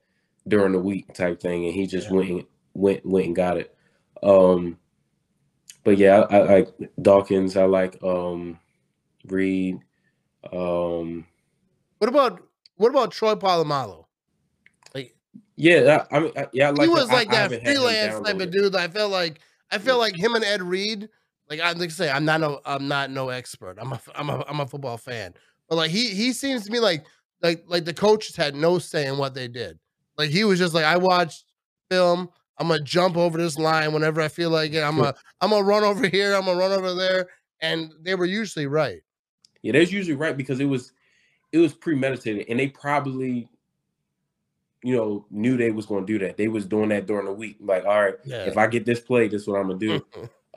during 0.47 0.73
the 0.73 0.79
week 0.79 1.13
type 1.15 1.41
thing, 1.41 1.65
and 1.65 1.75
he 1.75 1.87
just 1.87 2.09
Yeah. 2.09 2.17
went 2.17 2.31
and, 2.31 2.45
went 2.75 3.07
went 3.07 3.27
and 3.27 3.37
got 3.37 3.57
it. 3.57 3.77
Um, 4.23 4.79
but 5.83 5.99
yeah, 5.99 6.21
I, 6.31 6.39
I 6.39 6.55
like 6.59 6.69
Dawkins. 7.03 7.57
I 7.57 7.65
like 7.65 8.03
um 8.05 8.59
Reed. 9.27 9.81
Um, 10.53 11.27
What 11.99 12.09
about 12.09 12.43
what 12.77 12.91
about 12.91 13.11
Troy 13.13 13.35
Polamalu? 13.35 14.04
Yeah, 15.57 16.05
I, 16.11 16.17
I 16.17 16.21
mean, 16.21 16.33
I, 16.37 16.47
yeah, 16.53 16.69
I 16.69 16.71
like 16.71 16.88
he 16.88 16.95
was 16.95 17.09
I- 17.11 17.12
like 17.14 17.29
I 17.29 17.33
that 17.33 17.37
haven't 17.43 17.62
had 17.62 17.69
him 17.69 17.83
freelance 17.83 18.27
type 18.27 18.40
of 18.40 18.51
dude. 18.51 18.75
I 18.75 18.88
felt 18.88 19.12
like 19.12 19.40
I 19.71 19.79
feel 19.79 19.95
Yeah. 19.95 20.01
like 20.01 20.17
him 20.17 20.35
and 20.35 20.45
Ed 20.45 20.62
Reed. 20.62 21.09
Like 21.49 21.61
I 21.61 21.73
like 21.73 21.90
say, 21.90 22.11
I'm 22.11 22.25
not 22.25 22.40
no 22.40 22.61
I'm 22.64 22.88
not 22.88 23.11
no 23.11 23.29
expert. 23.29 23.79
I'm 23.81 23.93
a 23.93 24.01
I'm 24.14 24.31
a 24.31 24.45
I'm 24.49 24.61
a 24.61 24.67
football 24.67 24.97
fan, 24.97 25.35
but 25.69 25.77
like 25.77 25.90
he 25.90 26.09
he 26.09 26.33
seems 26.33 26.64
to 26.64 26.73
me 26.73 26.81
like 26.81 27.05
like 27.43 27.64
like 27.67 27.85
the 27.85 27.95
coaches 27.95 28.35
had 28.35 28.55
no 28.55 28.79
say 28.79 29.07
in 29.07 29.19
what 29.19 29.35
they 29.35 29.47
did. 29.49 29.79
Like 30.17 30.31
he 30.31 30.45
was 30.45 30.59
just 30.59 30.75
like 30.75 30.85
I 30.85 30.97
watched 30.97 31.45
film. 31.90 32.31
I'm 32.59 32.69
gonna 32.69 32.81
jump 32.83 33.17
over 33.17 33.37
this 33.37 33.59
line 33.59 33.93
whenever 33.93 34.21
I 34.21 34.29
feel 34.29 34.51
like 34.51 34.73
it. 34.73 34.81
I'm 34.83 34.97
gonna 34.97 35.14
I'm 35.40 35.51
gonna 35.51 35.64
run 35.64 35.85
over 35.85 36.09
here. 36.09 36.35
I'm 36.35 36.47
gonna 36.47 36.59
run 36.59 36.73
over 36.73 36.95
there, 36.95 37.29
and 37.61 37.93
they 38.01 38.14
were 38.14 38.25
usually 38.25 38.67
right. 38.67 39.03
Yeah, 39.62 39.73
that's 39.73 39.93
usually 39.93 40.17
right 40.17 40.37
because 40.37 40.61
it 40.61 40.64
was 40.67 40.93
it 41.53 41.59
was 41.59 41.75
premeditated 41.75 42.47
and 42.49 42.59
they 42.59 42.69
probably 42.69 43.49
you 44.85 44.94
know 44.94 45.25
knew 45.31 45.57
they 45.57 45.70
was 45.70 45.87
going 45.87 46.07
to 46.07 46.12
do 46.12 46.25
that. 46.25 46.37
They 46.37 46.49
was 46.49 46.66
doing 46.66 46.90
that 46.90 47.07
during 47.07 47.27
the 47.27 47.33
week. 47.33 47.57
Like, 47.61 47.85
all 47.85 48.01
right, 48.03 48.14
Yeah. 48.25 48.44
if 48.44 48.57
I 48.59 48.66
get 48.66 48.85
this 48.85 49.01
play, 49.01 49.27
this 49.29 49.42
is 49.42 49.49
what 49.49 49.59
I'm 49.59 49.68
gonna 49.68 49.79
do. 49.79 50.05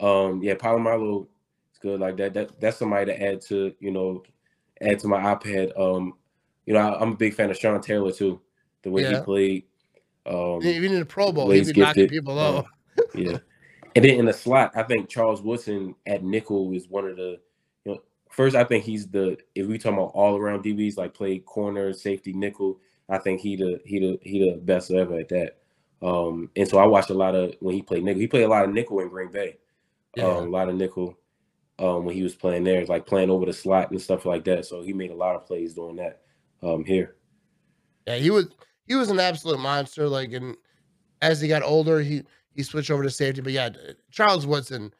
um, 0.06 0.42
yeah, 0.42 0.54
Polamalu 0.54 1.26
is 1.72 1.78
good 1.80 1.98
like 1.98 2.16
that. 2.18 2.34
That 2.34 2.60
that's 2.60 2.76
somebody 2.76 3.06
to 3.06 3.20
add 3.22 3.40
to 3.42 3.74
you 3.80 3.90
know 3.90 4.22
add 4.80 4.98
to 5.00 5.08
my 5.08 5.34
iPad. 5.34 5.78
Um, 5.80 6.12
you 6.66 6.74
know, 6.74 6.80
I, 6.80 7.00
I'm 7.00 7.12
a 7.12 7.16
big 7.16 7.34
fan 7.34 7.50
of 7.50 7.56
Sean 7.56 7.80
Taylor 7.80 8.12
too. 8.12 8.40
The 8.82 8.90
way 8.90 9.02
Yeah. 9.02 9.18
he 9.18 9.24
played. 9.24 9.64
Um, 10.26 10.62
Even 10.62 10.92
in 10.92 10.98
the 11.00 11.06
Pro 11.06 11.32
Bowl, 11.32 11.48
he'd 11.50 11.60
he's 11.60 11.72
be 11.72 11.80
knocking 11.80 12.08
people 12.08 12.38
um, 12.38 12.56
off. 12.56 12.66
yeah. 13.14 13.38
And 13.96 14.04
then 14.04 14.18
in 14.18 14.26
the 14.26 14.32
slot, 14.34 14.72
I 14.76 14.82
think 14.82 15.08
Charles 15.08 15.40
Woodson 15.40 15.94
at 16.06 16.22
nickel 16.22 16.70
is 16.74 16.86
one 16.88 17.06
of 17.06 17.16
the, 17.16 17.40
you 17.86 17.92
know, 17.92 18.02
first 18.30 18.54
I 18.54 18.62
think 18.62 18.84
he's 18.84 19.08
the 19.08 19.38
if 19.54 19.66
we 19.66 19.78
talking 19.78 19.96
about 19.98 20.12
all 20.14 20.36
around 20.36 20.62
DBs 20.62 20.98
like 20.98 21.14
play 21.14 21.38
corner, 21.38 21.94
safety, 21.94 22.34
nickel. 22.34 22.78
I 23.08 23.18
think 23.18 23.40
he 23.40 23.56
the 23.56 23.80
he 23.84 23.98
the 23.98 24.18
he 24.22 24.50
the 24.50 24.56
best 24.58 24.90
ever 24.90 25.18
at 25.18 25.28
that. 25.30 25.56
Um, 26.00 26.50
and 26.54 26.68
so 26.68 26.78
I 26.78 26.86
watched 26.86 27.10
a 27.10 27.14
lot 27.14 27.34
of 27.34 27.54
when 27.60 27.74
he 27.74 27.82
played 27.82 28.04
nickel. 28.04 28.20
He 28.20 28.28
played 28.28 28.44
a 28.44 28.48
lot 28.48 28.64
of 28.64 28.72
nickel 28.72 29.00
in 29.00 29.08
Green 29.08 29.30
Bay. 29.30 29.58
Yeah. 30.16 30.24
Um, 30.24 30.46
a 30.46 30.50
lot 30.50 30.68
of 30.68 30.76
nickel 30.76 31.18
um, 31.78 32.04
when 32.04 32.14
he 32.14 32.22
was 32.22 32.34
playing 32.34 32.64
there, 32.64 32.84
like 32.86 33.06
playing 33.06 33.30
over 33.30 33.46
the 33.46 33.52
slot 33.52 33.90
and 33.90 34.00
stuff 34.00 34.26
like 34.26 34.44
that. 34.44 34.66
So 34.66 34.82
he 34.82 34.92
made 34.92 35.10
a 35.10 35.16
lot 35.16 35.36
of 35.36 35.46
plays 35.46 35.74
doing 35.74 35.96
that 35.96 36.22
um, 36.62 36.84
here. 36.84 37.16
Yeah, 38.06 38.16
he 38.16 38.30
was 38.30 38.46
he 38.86 38.94
was 38.94 39.10
an 39.10 39.20
absolute 39.20 39.60
monster. 39.60 40.08
Like, 40.08 40.32
and 40.32 40.56
as 41.22 41.40
he 41.40 41.48
got 41.48 41.62
older, 41.62 42.00
he 42.00 42.22
he 42.54 42.62
switched 42.62 42.90
over 42.90 43.02
to 43.02 43.10
safety. 43.10 43.40
But 43.40 43.52
yeah, 43.52 43.70
Charles 44.10 44.46
Woodson, 44.46 44.92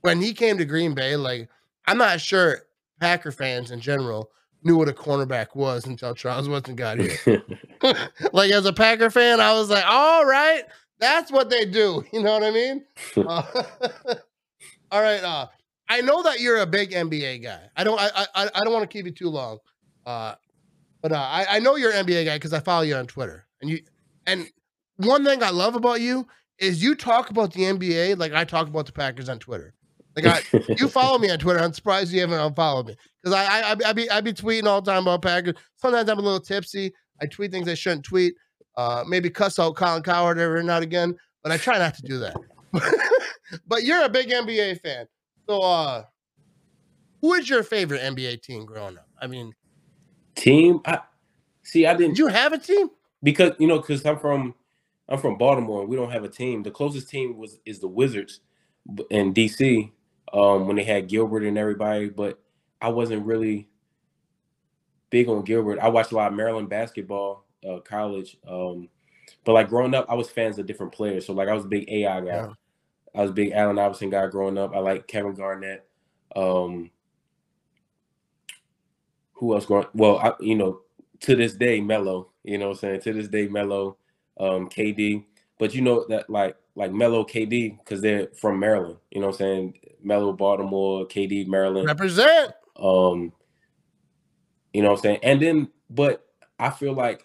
when 0.00 0.20
he 0.20 0.32
came 0.32 0.58
to 0.58 0.64
Green 0.64 0.94
Bay, 0.94 1.16
like 1.16 1.48
I'm 1.86 1.98
not 1.98 2.20
sure 2.20 2.62
Packer 3.00 3.32
fans 3.32 3.70
in 3.70 3.80
general 3.80 4.30
knew 4.64 4.76
what 4.76 4.88
a 4.88 4.92
cornerback 4.92 5.54
was 5.54 5.86
until 5.86 6.14
Charles 6.14 6.48
Woodson 6.48 6.74
got 6.74 6.98
here. 6.98 7.18
like 8.32 8.50
as 8.50 8.66
a 8.66 8.72
Packer 8.72 9.10
fan, 9.10 9.40
I 9.40 9.52
was 9.52 9.70
like, 9.70 9.84
all 9.86 10.24
right, 10.24 10.62
that's 10.98 11.30
what 11.30 11.50
they 11.50 11.64
do. 11.64 12.04
You 12.12 12.22
know 12.22 12.32
what 12.32 12.44
I 12.44 12.50
mean? 12.50 12.84
Uh, 13.16 13.42
all 14.90 15.02
right. 15.02 15.22
Uh, 15.22 15.46
I 15.88 16.00
know 16.00 16.22
that 16.22 16.40
you're 16.40 16.58
a 16.58 16.66
big 16.66 16.92
NBA 16.92 17.42
guy. 17.42 17.60
I 17.76 17.84
don't. 17.84 18.00
I 18.00 18.26
I, 18.34 18.48
I 18.54 18.60
don't 18.64 18.72
want 18.72 18.88
to 18.88 18.92
keep 18.92 19.04
you 19.04 19.12
too 19.12 19.28
long. 19.28 19.58
Uh, 20.06 20.34
but 21.02 21.12
uh, 21.12 21.16
I 21.16 21.46
I 21.56 21.58
know 21.58 21.76
you're 21.76 21.92
an 21.92 22.06
NBA 22.06 22.24
guy 22.24 22.36
because 22.36 22.52
I 22.52 22.60
follow 22.60 22.82
you 22.82 22.94
on 22.94 23.06
Twitter, 23.06 23.46
and 23.60 23.70
you 23.70 23.80
and 24.26 24.48
one 24.96 25.24
thing 25.24 25.42
I 25.42 25.50
love 25.50 25.74
about 25.74 26.00
you 26.00 26.26
is 26.58 26.82
you 26.82 26.94
talk 26.94 27.30
about 27.30 27.52
the 27.52 27.62
NBA 27.62 28.16
like 28.16 28.32
I 28.32 28.44
talk 28.44 28.68
about 28.68 28.86
the 28.86 28.92
Packers 28.92 29.28
on 29.28 29.38
Twitter. 29.38 29.73
Like 30.16 30.26
I, 30.26 30.74
you 30.78 30.88
follow 30.88 31.18
me 31.18 31.30
on 31.30 31.38
Twitter. 31.38 31.60
I'm 31.60 31.72
surprised 31.72 32.12
you 32.12 32.20
haven't 32.20 32.38
unfollowed 32.38 32.86
me 32.86 32.96
because 33.22 33.34
I, 33.36 33.72
I 33.72 33.76
I 33.86 33.92
be 33.92 34.10
I 34.10 34.20
be 34.20 34.32
tweeting 34.32 34.66
all 34.66 34.80
the 34.80 34.90
time 34.90 35.02
about 35.02 35.22
Packers. 35.22 35.54
Sometimes 35.76 36.08
I'm 36.08 36.18
a 36.18 36.22
little 36.22 36.40
tipsy. 36.40 36.92
I 37.20 37.26
tweet 37.26 37.50
things 37.50 37.68
I 37.68 37.74
shouldn't 37.74 38.04
tweet. 38.04 38.34
Uh, 38.76 39.04
maybe 39.06 39.30
cuss 39.30 39.58
out 39.58 39.76
Colin 39.76 40.02
Cowherd 40.02 40.38
every 40.38 40.64
now 40.64 40.76
and 40.76 40.84
again, 40.84 41.16
but 41.42 41.52
I 41.52 41.56
try 41.56 41.78
not 41.78 41.94
to 41.94 42.02
do 42.02 42.18
that. 42.18 42.36
but 43.68 43.84
you're 43.84 44.04
a 44.04 44.08
big 44.08 44.28
NBA 44.28 44.80
fan, 44.80 45.06
so 45.48 45.60
uh, 45.60 46.04
who 47.20 47.34
is 47.34 47.48
your 47.48 47.62
favorite 47.62 48.02
NBA 48.02 48.42
team 48.42 48.64
growing 48.66 48.98
up? 48.98 49.08
I 49.20 49.28
mean, 49.28 49.52
Team, 50.34 50.80
I 50.84 50.98
see. 51.62 51.86
I 51.86 51.94
did 51.94 51.98
didn't 51.98 52.18
you 52.18 52.26
have 52.26 52.52
a 52.52 52.58
team? 52.58 52.90
because 53.24 53.52
you 53.58 53.66
know 53.66 53.80
because 53.80 54.04
I'm 54.06 54.18
from 54.18 54.54
I'm 55.08 55.18
from 55.18 55.36
Baltimore 55.36 55.80
and 55.80 55.88
we 55.88 55.96
don't 55.96 56.12
have 56.12 56.22
a 56.22 56.28
team. 56.28 56.62
The 56.62 56.70
closest 56.70 57.08
team 57.08 57.36
was 57.36 57.58
is 57.64 57.80
the 57.80 57.88
Wizards 57.88 58.40
in 59.10 59.34
DC 59.34 59.90
um, 60.32 60.66
when 60.66 60.76
they 60.76 60.84
had 60.84 61.08
Gilbert 61.08 61.44
and 61.44 61.58
everybody, 61.58 62.08
but 62.08 62.40
I 62.80 62.88
wasn't 62.88 63.26
really 63.26 63.68
big 65.10 65.28
on 65.28 65.42
Gilbert. 65.42 65.78
I 65.78 65.88
watched 65.88 66.12
a 66.12 66.16
lot 66.16 66.30
of 66.30 66.36
Maryland 66.36 66.68
basketball, 66.68 67.44
uh, 67.68 67.80
college, 67.80 68.36
um, 68.48 68.88
but 69.44 69.52
like 69.52 69.68
growing 69.68 69.94
up, 69.94 70.06
I 70.08 70.14
was 70.14 70.30
fans 70.30 70.58
of 70.58 70.66
different 70.66 70.92
players. 70.92 71.26
So 71.26 71.32
like 71.32 71.48
I 71.48 71.54
was 71.54 71.64
a 71.64 71.68
big 71.68 71.90
AI 71.90 72.20
guy. 72.20 72.26
Yeah. 72.26 72.52
I 73.14 73.22
was 73.22 73.30
a 73.30 73.34
big 73.34 73.52
Allen 73.52 73.78
Iverson 73.78 74.10
guy 74.10 74.26
growing 74.26 74.58
up. 74.58 74.74
I 74.74 74.80
like 74.80 75.06
Kevin 75.06 75.34
Garnett. 75.34 75.86
Um, 76.34 76.90
who 79.34 79.54
else 79.54 79.66
growing? 79.66 79.86
Well, 79.94 80.18
I, 80.18 80.32
you 80.40 80.56
know, 80.56 80.80
to 81.20 81.36
this 81.36 81.54
day, 81.54 81.80
Melo. 81.80 82.30
You 82.42 82.58
know 82.58 82.68
what 82.68 82.82
I'm 82.82 83.00
saying? 83.00 83.00
To 83.02 83.12
this 83.12 83.28
day, 83.28 83.46
Melo, 83.46 83.96
um, 84.40 84.68
KD. 84.68 85.24
But 85.58 85.74
you 85.74 85.82
know 85.82 86.04
that 86.08 86.28
like 86.28 86.56
like 86.76 86.92
Melo, 86.92 87.24
KD, 87.24 87.78
because 87.78 88.00
they're 88.00 88.28
from 88.34 88.58
Maryland. 88.58 88.96
You 89.10 89.20
know 89.20 89.28
what 89.28 89.34
I'm 89.36 89.38
saying? 89.38 89.78
Melo, 90.02 90.32
Baltimore, 90.32 91.06
KD, 91.06 91.46
Maryland. 91.46 91.86
Represent. 91.86 92.52
Um, 92.76 93.32
you 94.72 94.82
know 94.82 94.90
what 94.90 94.98
I'm 94.98 95.02
saying? 95.02 95.18
And 95.22 95.40
then, 95.40 95.68
but 95.90 96.26
I 96.58 96.70
feel 96.70 96.92
like 96.92 97.24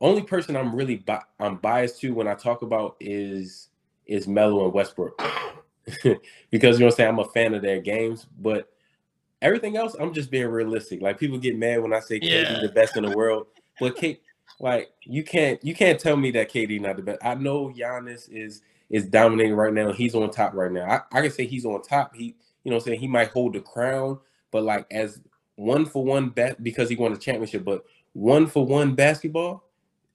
only 0.00 0.22
person 0.22 0.56
I'm 0.56 0.74
really 0.74 0.96
bi- 0.96 1.22
I'm 1.40 1.56
biased 1.56 2.00
to 2.02 2.14
when 2.14 2.28
I 2.28 2.34
talk 2.34 2.62
about 2.62 2.96
is 3.00 3.68
is 4.06 4.26
Melo 4.28 4.64
and 4.64 4.72
Westbrook 4.72 5.20
because 6.50 6.78
you 6.78 6.84
know 6.84 6.86
what 6.86 6.92
I'm 6.94 6.96
saying 6.96 7.08
I'm 7.10 7.18
a 7.18 7.24
fan 7.24 7.54
of 7.54 7.62
their 7.62 7.80
games, 7.80 8.26
but 8.38 8.68
everything 9.42 9.76
else 9.76 9.94
I'm 9.98 10.14
just 10.14 10.30
being 10.30 10.46
realistic. 10.46 11.02
Like 11.02 11.18
people 11.18 11.36
get 11.38 11.58
mad 11.58 11.82
when 11.82 11.92
I 11.92 12.00
say 12.00 12.20
KD 12.20 12.30
Yeah. 12.30 12.60
the 12.60 12.68
best 12.68 12.96
in 12.96 13.04
the 13.04 13.16
world, 13.16 13.48
but 13.80 13.96
K 13.96 14.20
like 14.60 14.90
you 15.04 15.22
can't 15.22 15.62
you 15.64 15.74
can't 15.74 16.00
tell 16.00 16.16
me 16.16 16.30
that 16.32 16.50
KD 16.50 16.80
not 16.80 16.96
the 16.96 17.02
best. 17.02 17.18
I 17.24 17.34
know 17.34 17.68
Giannis 17.70 18.28
is 18.30 18.62
is 18.90 19.06
dominating 19.06 19.54
right 19.54 19.72
now. 19.72 19.92
He's 19.92 20.14
on 20.14 20.30
top 20.30 20.54
right 20.54 20.72
now. 20.72 20.84
I, 20.84 21.18
I 21.18 21.22
can 21.22 21.30
say 21.30 21.46
he's 21.46 21.64
on 21.64 21.82
top. 21.82 22.14
He 22.14 22.36
you 22.64 22.70
know 22.70 22.76
I'm 22.76 22.82
saying 22.82 23.00
he 23.00 23.08
might 23.08 23.28
hold 23.28 23.54
the 23.54 23.60
crown, 23.60 24.18
but 24.50 24.62
like 24.62 24.86
as 24.90 25.20
one 25.56 25.84
for 25.86 26.04
one 26.04 26.28
bet 26.30 26.62
because 26.62 26.88
he 26.88 26.96
won 26.96 27.12
a 27.12 27.16
championship, 27.16 27.64
but 27.64 27.84
one 28.12 28.46
for 28.46 28.64
one 28.64 28.94
basketball, 28.94 29.64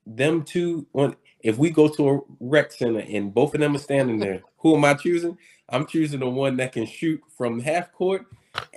them 0.05 0.43
two 0.43 0.85
on 0.93 1.15
if 1.41 1.57
we 1.57 1.69
go 1.69 1.87
to 1.89 2.09
a 2.09 2.19
rec 2.39 2.71
center 2.71 2.99
and 3.01 3.33
both 3.33 3.53
of 3.53 3.59
them 3.59 3.75
are 3.75 3.79
standing 3.79 4.19
there, 4.19 4.41
who 4.57 4.75
am 4.75 4.85
I 4.85 4.93
choosing? 4.93 5.37
I'm 5.69 5.85
choosing 5.85 6.19
the 6.19 6.29
one 6.29 6.57
that 6.57 6.73
can 6.73 6.85
shoot 6.85 7.21
from 7.37 7.59
half 7.59 7.91
court 7.91 8.25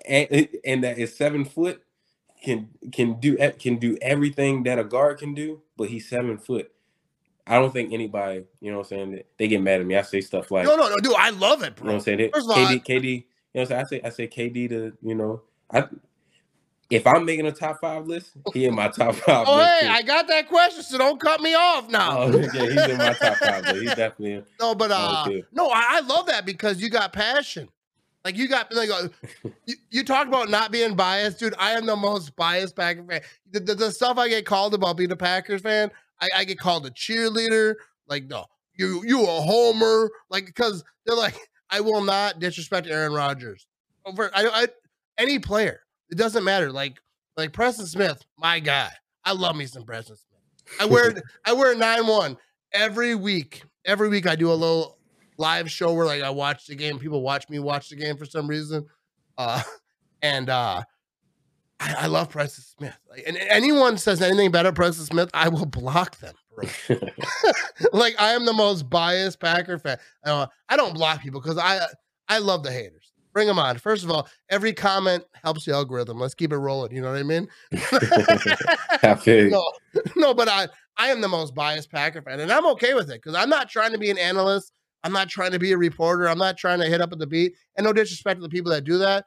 and, 0.07 0.49
and 0.65 0.85
that 0.85 0.99
is 0.99 1.17
seven 1.17 1.45
foot, 1.45 1.83
can 2.47 2.68
can 2.92 3.18
do 3.18 3.36
can 3.59 3.76
do 3.76 3.99
everything 4.01 4.62
that 4.62 4.78
a 4.78 4.84
guard 4.84 5.18
can 5.18 5.34
do, 5.34 5.62
but 5.76 5.88
he's 5.88 6.09
seven 6.09 6.38
foot. 6.38 6.70
I 7.44 7.57
don't 7.57 7.72
think 7.72 7.92
anybody, 7.92 8.44
you 8.61 8.70
know 8.72 8.78
what 8.78 8.90
I'm 8.92 9.11
saying, 9.11 9.22
they 9.38 9.47
get 9.47 9.61
mad 9.61 9.80
at 9.80 9.86
me. 9.86 9.97
I 9.97 10.03
say 10.03 10.20
stuff 10.20 10.51
like, 10.51 10.64
No, 10.66 10.74
no, 10.74 10.88
no, 10.88 10.97
dude. 10.97 11.14
I 11.16 11.30
love 11.30 11.62
it, 11.62 11.64
you 11.64 11.70
know 11.70 11.74
bro. 11.76 11.86
what 11.86 11.94
I'm 11.94 12.01
saying? 12.01 12.30
First 12.32 12.49
KD, 12.49 12.84
KD, 12.84 13.05
you 13.05 13.16
know 13.16 13.22
what 13.53 13.61
I'm 13.61 13.66
saying? 13.66 13.80
I 13.80 13.84
say 13.84 14.01
I 14.05 14.11
say 14.11 14.28
KD 14.28 14.68
to, 14.70 14.92
you 15.03 15.14
know, 15.14 15.42
I 15.72 15.84
if 16.88 17.05
I'm 17.05 17.24
making 17.24 17.47
a 17.47 17.53
top 17.53 17.80
five 17.80 18.07
list, 18.07 18.30
he 18.55 18.64
in 18.66 18.74
my 18.76 18.88
top 18.88 19.16
five 19.16 19.47
Oh, 19.49 19.59
hey, 19.59 19.86
too. 19.86 19.88
I 19.88 20.03
got 20.03 20.28
that 20.28 20.49
question, 20.49 20.84
so 20.84 20.99
don't 20.99 21.20
cut 21.20 21.40
me 21.40 21.53
off 21.55 21.90
now. 21.90 22.16
Oh, 22.16 22.38
yeah, 22.38 22.47
he's 22.47 22.88
in 22.88 22.99
my 22.99 23.12
top 23.12 23.38
five, 23.38 23.64
but 23.64 23.74
he's 23.74 23.94
definitely 23.94 24.34
in. 24.34 24.44
No, 24.61 24.74
but 24.76 24.92
uh, 24.92 25.28
no, 25.53 25.68
I, 25.68 25.97
I 25.97 26.01
love 26.01 26.26
that 26.26 26.47
because 26.47 26.80
you 26.80 26.88
got 26.88 27.12
passion. 27.12 27.68
Like 28.27 28.37
you 28.37 28.49
got 28.49 28.74
like 28.74 28.91
uh, 28.91 29.07
you, 29.66 29.77
you 29.89 30.03
talked 30.03 30.27
about 30.27 30.51
not 30.51 30.72
being 30.72 30.97
biased, 30.97 31.39
dude. 31.39 31.55
I 31.61 31.74
am 31.74 31.87
the 31.87 31.95
most 31.95 32.35
biased 32.35 32.74
Packer 32.74 33.05
fan. 33.05 33.20
The, 33.53 33.61
the, 33.61 33.74
the 33.77 33.93
stuff 33.93 34.18
I 34.18 34.29
get 34.29 34.45
called 34.45 34.74
about 34.74 34.97
being 34.97 35.12
a 35.12 35.16
Packers 35.16 35.62
fan, 35.62 35.93
I, 36.20 36.29
I 36.39 36.45
get 36.45 36.59
called 36.59 36.87
a 36.87 36.91
cheerleader. 36.91 37.77
Like 38.09 38.24
no, 38.24 38.47
you 38.74 39.05
you 39.07 39.22
a 39.22 39.41
homer. 39.41 40.11
Like 40.29 40.47
because 40.47 40.83
they're 41.05 41.14
like, 41.14 41.37
I 41.70 41.81
will 41.81 42.01
not 42.01 42.41
disrespect 42.41 42.89
Aaron 42.89 43.12
Rodgers 43.12 43.68
over 44.05 44.29
I, 44.35 44.49
I 44.49 44.68
any 45.18 45.39
player. 45.39 45.83
It 46.11 46.18
doesn't 46.18 46.43
matter. 46.43 46.72
Like 46.72 47.01
like 47.37 47.53
Preston 47.53 47.87
Smith, 47.87 48.24
my 48.37 48.59
guy. 48.59 48.91
I 49.24 49.35
love 49.35 49.55
me 49.55 49.66
some 49.66 49.85
Preston 49.85 50.16
Smith. 50.16 50.81
I 50.81 50.87
wear 50.87 51.14
I 51.45 51.53
wear 51.53 51.77
nine 51.77 52.09
one 52.09 52.39
every 52.72 53.14
week. 53.14 53.62
Every 53.85 54.09
week 54.09 54.27
I 54.27 54.35
do 54.35 54.51
a 54.51 54.53
little 54.53 54.95
live 55.39 55.70
show 55.70 55.93
where 55.93 56.07
like 56.07 56.22
I 56.22 56.30
watch 56.30 56.66
the 56.66 56.74
game. 56.74 56.99
People 56.99 57.22
watch 57.22 57.49
me 57.49 57.59
watch 57.59 57.89
the 57.89 57.97
game 57.97 58.16
for 58.16 58.24
some 58.24 58.47
reason. 58.47 58.87
Uh 59.39 59.62
and 60.22 60.49
uh 60.49 60.82
I, 61.78 61.95
I 62.01 62.07
love 62.07 62.30
Preston 62.30 62.64
Smith. 62.64 62.99
Like, 63.11 63.24
and 63.26 63.37
anyone 63.37 63.99
says 63.99 64.22
anything 64.22 64.47
about 64.47 64.72
Preston 64.74 65.05
Smith, 65.05 65.30
I 65.34 65.49
will 65.49 65.66
block 65.66 66.18
them. 66.18 66.34
like 67.93 68.14
I 68.18 68.32
am 68.32 68.47
the 68.47 68.53
most 68.53 68.89
biased 68.89 69.41
Packer 69.41 69.78
fan. 69.78 69.99
Uh, 70.24 70.47
I 70.68 70.76
don't 70.76 70.95
block 70.95 71.22
people 71.22 71.41
because 71.41 71.59
I 71.59 71.80
I 72.28 72.39
love 72.39 72.62
the 72.62 72.72
haters. 72.72 73.12
Bring 73.32 73.49
them 73.49 73.59
on. 73.59 73.76
First 73.76 74.03
of 74.03 74.11
all, 74.11 74.26
every 74.49 74.72
comment 74.72 75.22
helps 75.45 75.66
the 75.66 75.72
algorithm. 75.72 76.18
Let's 76.18 76.34
keep 76.34 76.53
it 76.53 76.57
rolling. 76.57 76.97
You 76.97 77.03
know 77.03 77.11
what 77.11 77.18
I 77.18 77.22
mean? 77.22 77.47
No, 79.51 79.72
no, 80.16 80.32
but 80.32 80.49
I 80.49 80.68
I 80.97 81.09
am 81.09 81.20
the 81.20 81.28
most 81.28 81.55
biased 81.55 81.91
Packer 81.91 82.22
fan, 82.22 82.41
and 82.41 82.51
I'm 82.51 82.66
okay 82.68 82.95
with 82.95 83.11
it 83.11 83.22
because 83.22 83.34
I'm 83.34 83.51
not 83.51 83.68
trying 83.68 83.93
to 83.93 83.99
be 83.99 84.11
an 84.11 84.16
analyst. 84.16 84.72
I'm 85.05 85.12
not 85.12 85.28
trying 85.28 85.53
to 85.53 85.59
be 85.59 85.72
a 85.72 85.78
reporter. 85.78 86.28
I'm 86.28 86.38
not 86.38 86.57
trying 86.57 86.80
to 86.80 86.86
hit 86.86 87.01
up 87.01 87.12
at 87.12 87.18
the 87.18 87.26
beat. 87.26 87.55
And 87.76 87.84
no 87.84 87.92
disrespect 87.92 88.38
to 88.38 88.42
the 88.42 88.49
people 88.49 88.72
that 88.72 88.84
do 88.84 88.99
that. 88.99 89.24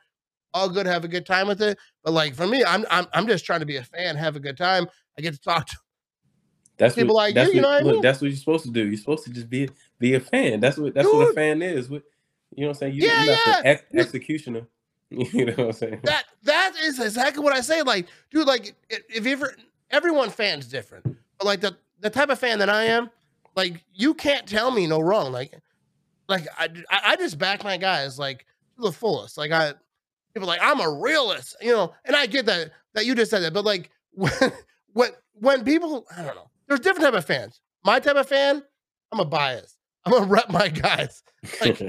All 0.53 0.67
good, 0.69 0.85
have 0.87 1.05
a 1.05 1.07
good 1.07 1.25
time 1.25 1.47
with 1.47 1.61
it. 1.61 1.77
But 2.03 2.13
like 2.13 2.35
for 2.35 2.47
me, 2.47 2.63
I'm 2.63 2.85
I'm 2.89 3.05
I'm 3.13 3.27
just 3.27 3.45
trying 3.45 3.59
to 3.59 3.65
be 3.65 3.77
a 3.77 3.83
fan, 3.83 4.15
have 4.15 4.35
a 4.35 4.39
good 4.39 4.57
time. 4.57 4.87
I 5.17 5.21
get 5.21 5.33
to 5.33 5.39
talk 5.39 5.67
to 5.67 5.77
That's 6.77 6.95
people 6.95 7.13
what, 7.15 7.21
like 7.21 7.35
that's 7.35 7.49
you, 7.49 7.57
you 7.57 7.61
know 7.61 7.69
what 7.69 7.81
I 7.81 7.85
look, 7.85 7.93
mean? 7.93 8.01
That's 8.01 8.19
what 8.21 8.27
you're 8.29 8.37
supposed 8.37 8.65
to 8.65 8.71
do. 8.71 8.87
You're 8.87 8.97
supposed 8.97 9.25
to 9.25 9.29
just 9.29 9.49
be 9.49 9.69
be 9.99 10.15
a 10.15 10.19
fan. 10.19 10.59
That's 10.59 10.77
what 10.77 10.93
that's 10.95 11.07
what 11.07 11.29
a 11.29 11.33
fan 11.33 11.61
is. 11.61 11.89
What 11.89 12.03
you 12.55 12.63
know 12.63 12.69
what 12.69 12.77
I'm 12.77 12.79
saying? 12.79 12.95
You, 12.95 13.07
Yeah, 13.07 13.23
you're 13.23 13.35
not 13.35 13.47
yeah. 13.47 13.61
the 13.61 13.67
ex- 13.67 13.83
executioner. 13.93 14.67
You 15.11 15.45
know 15.45 15.53
what 15.53 15.65
I'm 15.65 15.73
saying? 15.73 15.99
that 16.03 16.25
that 16.43 16.73
is 16.83 16.99
exactly 16.99 17.43
what 17.43 17.51
I 17.53 17.61
say. 17.61 17.81
Like, 17.81 18.07
dude, 18.29 18.45
like 18.47 18.75
if 18.89 19.25
you 19.25 19.31
ever 19.31 19.55
everyone 19.89 20.29
fan's 20.29 20.67
different, 20.67 21.03
but 21.37 21.45
like 21.45 21.61
the 21.61 21.75
the 21.99 22.09
type 22.11 22.29
of 22.29 22.37
fan 22.39 22.59
that 22.59 22.69
I 22.69 22.83
am, 22.83 23.09
like 23.59 23.83
you 23.93 24.13
can't 24.13 24.47
tell 24.47 24.71
me 24.71 24.87
no 24.87 25.01
wrong. 25.01 25.33
Like, 25.33 25.53
like 26.29 26.47
I 26.57 26.69
I 26.89 27.15
just 27.17 27.37
back 27.37 27.61
my 27.63 27.75
guys 27.75 28.17
like 28.17 28.45
to 28.77 28.83
the 28.83 28.91
fullest. 28.93 29.37
Like 29.37 29.51
I 29.51 29.73
people 30.33 30.47
like 30.47 30.61
I'm 30.63 30.79
a 30.79 30.89
realist, 30.89 31.57
you 31.61 31.73
know, 31.73 31.93
and 32.05 32.15
I 32.15 32.25
get 32.25 32.45
that 32.45 32.71
that 32.93 33.05
you 33.05 33.15
just 33.15 33.29
said 33.31 33.41
that, 33.41 33.53
but 33.53 33.65
like 33.65 33.89
when 34.11 34.31
when 34.93 35.09
when 35.33 35.63
people 35.65 36.07
I 36.15 36.23
don't 36.23 36.35
know, 36.35 36.49
there's 36.67 36.79
different 36.79 37.03
type 37.03 37.13
of 37.17 37.25
fans. 37.25 37.59
My 37.83 37.99
type 37.99 38.15
of 38.15 38.29
fan, 38.29 38.63
I'm 39.11 39.19
a 39.19 39.25
bias. 39.25 39.75
I'm 40.05 40.13
gonna 40.13 40.25
rep 40.25 40.49
my 40.49 40.69
guys. 40.85 41.21
Like, 41.59 41.79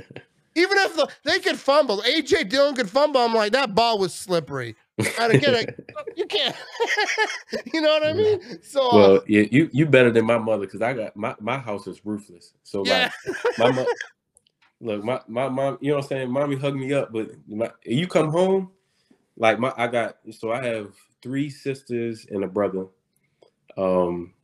Even 0.56 0.78
if 0.78 0.96
the, 0.96 1.08
they 1.22 1.38
could 1.38 1.56
fumble, 1.56 2.02
AJ 2.02 2.48
Dillon 2.48 2.74
could 2.74 2.90
fumble. 2.90 3.20
I'm 3.20 3.32
like, 3.32 3.52
that 3.52 3.76
ball 3.76 3.98
was 3.98 4.12
slippery. 4.12 4.74
I 4.98 5.36
get 5.36 5.54
it. 5.54 5.79
You 6.20 6.26
can't. 6.26 6.54
you 7.72 7.80
know 7.80 7.88
what 7.88 8.06
I 8.06 8.12
mean? 8.12 8.62
So, 8.62 8.90
uh, 8.90 8.94
well, 8.94 9.22
yeah, 9.26 9.44
you 9.50 9.70
you 9.72 9.86
better 9.86 10.10
than 10.10 10.26
my 10.26 10.36
mother 10.36 10.66
because 10.66 10.82
I 10.82 10.92
got 10.92 11.16
my 11.16 11.34
my 11.40 11.56
house 11.56 11.86
is 11.86 12.04
ruthless. 12.04 12.52
So 12.62 12.84
yeah. 12.84 13.10
like 13.26 13.58
my 13.58 13.72
mo- 13.72 13.86
look, 14.82 15.02
my 15.02 15.20
my 15.28 15.48
mom, 15.48 15.78
you 15.80 15.90
know 15.90 15.96
what 15.96 16.04
I'm 16.04 16.08
saying? 16.08 16.30
Mommy 16.30 16.56
hugged 16.56 16.76
me 16.76 16.92
up, 16.92 17.10
but 17.10 17.30
my, 17.48 17.70
you 17.84 18.06
come 18.06 18.30
home, 18.30 18.70
like 19.38 19.58
my 19.58 19.72
I 19.78 19.86
got 19.86 20.16
so 20.30 20.52
I 20.52 20.62
have 20.62 20.92
three 21.22 21.48
sisters 21.48 22.26
and 22.30 22.44
a 22.44 22.48
brother, 22.48 22.86
um, 23.78 24.34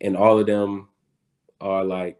and 0.00 0.16
all 0.16 0.38
of 0.38 0.46
them 0.46 0.88
are 1.60 1.84
like, 1.84 2.18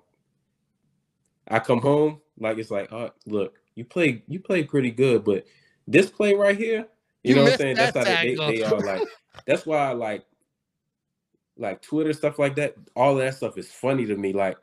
I 1.48 1.60
come 1.60 1.80
home 1.80 2.20
like 2.38 2.58
it's 2.58 2.70
like, 2.70 2.92
oh 2.92 3.10
look, 3.24 3.54
you 3.74 3.86
play 3.86 4.22
you 4.28 4.38
play 4.38 4.64
pretty 4.64 4.90
good, 4.90 5.24
but 5.24 5.46
this 5.88 6.10
play 6.10 6.34
right 6.34 6.58
here, 6.58 6.86
You 7.22 7.30
you, 7.30 7.34
know 7.36 7.42
what 7.44 7.52
I'm 7.52 7.58
saying? 7.58 7.76
That's 7.76 7.96
how 7.96 8.04
they, 8.04 8.34
they, 8.34 8.62
are 8.62 8.80
like. 8.80 9.08
That's 9.46 9.64
why 9.64 9.78
I 9.78 9.92
like 9.92 10.24
like 11.56 11.82
Twitter 11.82 12.12
stuff 12.12 12.38
like 12.38 12.56
that. 12.56 12.74
All 12.96 13.14
that 13.16 13.34
stuff 13.34 13.56
is 13.56 13.70
funny 13.70 14.06
to 14.06 14.16
me. 14.16 14.32
Like 14.32 14.56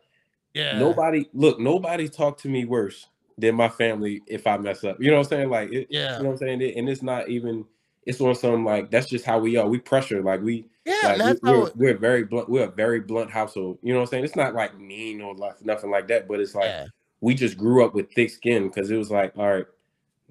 yeah. 0.53 0.77
nobody 0.77 1.27
look 1.33 1.59
nobody 1.59 2.07
talk 2.07 2.37
to 2.39 2.49
me 2.49 2.65
worse 2.65 3.07
than 3.37 3.55
my 3.55 3.69
family 3.69 4.21
if 4.27 4.45
i 4.47 4.57
mess 4.57 4.83
up 4.83 4.97
you 4.99 5.09
know 5.09 5.17
what 5.17 5.25
i'm 5.25 5.29
saying 5.29 5.49
like 5.49 5.71
it, 5.71 5.87
Yeah. 5.89 6.17
you 6.17 6.23
know 6.23 6.29
what 6.29 6.33
i'm 6.33 6.37
saying 6.37 6.61
It- 6.61 6.75
and 6.75 6.89
it's 6.89 7.01
not 7.01 7.29
even 7.29 7.65
it's 8.05 8.21
on 8.21 8.35
some 8.35 8.65
like 8.65 8.91
that's 8.91 9.07
just 9.07 9.25
how 9.25 9.39
we 9.39 9.55
are 9.57 9.67
we 9.67 9.79
pressure 9.79 10.21
like 10.21 10.41
we 10.41 10.65
Yeah. 10.85 10.95
like 11.03 11.17
that's 11.17 11.41
we, 11.41 11.51
are 11.51 11.71
we're 11.75 11.97
very 11.97 12.23
blunt 12.23 12.49
we're 12.49 12.65
a 12.65 12.71
very 12.71 12.99
blunt 12.99 13.31
household 13.31 13.77
you 13.81 13.93
know 13.93 13.99
what 13.99 14.07
i'm 14.07 14.11
saying 14.11 14.23
it's 14.25 14.35
not 14.35 14.55
like 14.55 14.77
mean 14.79 15.21
or 15.21 15.35
like 15.35 15.63
nothing 15.63 15.91
like 15.91 16.07
that 16.07 16.27
but 16.27 16.39
it's 16.39 16.55
like 16.55 16.65
yeah. 16.65 16.85
we 17.21 17.33
just 17.33 17.57
grew 17.57 17.85
up 17.85 17.93
with 17.93 18.11
thick 18.13 18.29
skin 18.29 18.67
because 18.67 18.89
it 18.91 18.97
was 18.97 19.11
like 19.11 19.33
all 19.37 19.47
right 19.47 19.65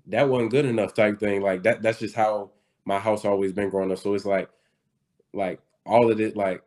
that 0.08 0.28
wasn't 0.28 0.50
good 0.50 0.64
enough 0.64 0.94
type 0.94 1.18
thing 1.18 1.42
like 1.42 1.62
that 1.62 1.82
that's 1.82 1.98
just 1.98 2.14
how 2.14 2.50
my 2.84 2.98
house 2.98 3.24
always 3.24 3.52
been 3.52 3.70
growing 3.70 3.92
up 3.92 3.98
so 3.98 4.14
it's 4.14 4.24
like 4.24 4.48
like 5.32 5.60
all 5.84 6.10
of 6.10 6.20
it 6.20 6.36
like 6.36 6.62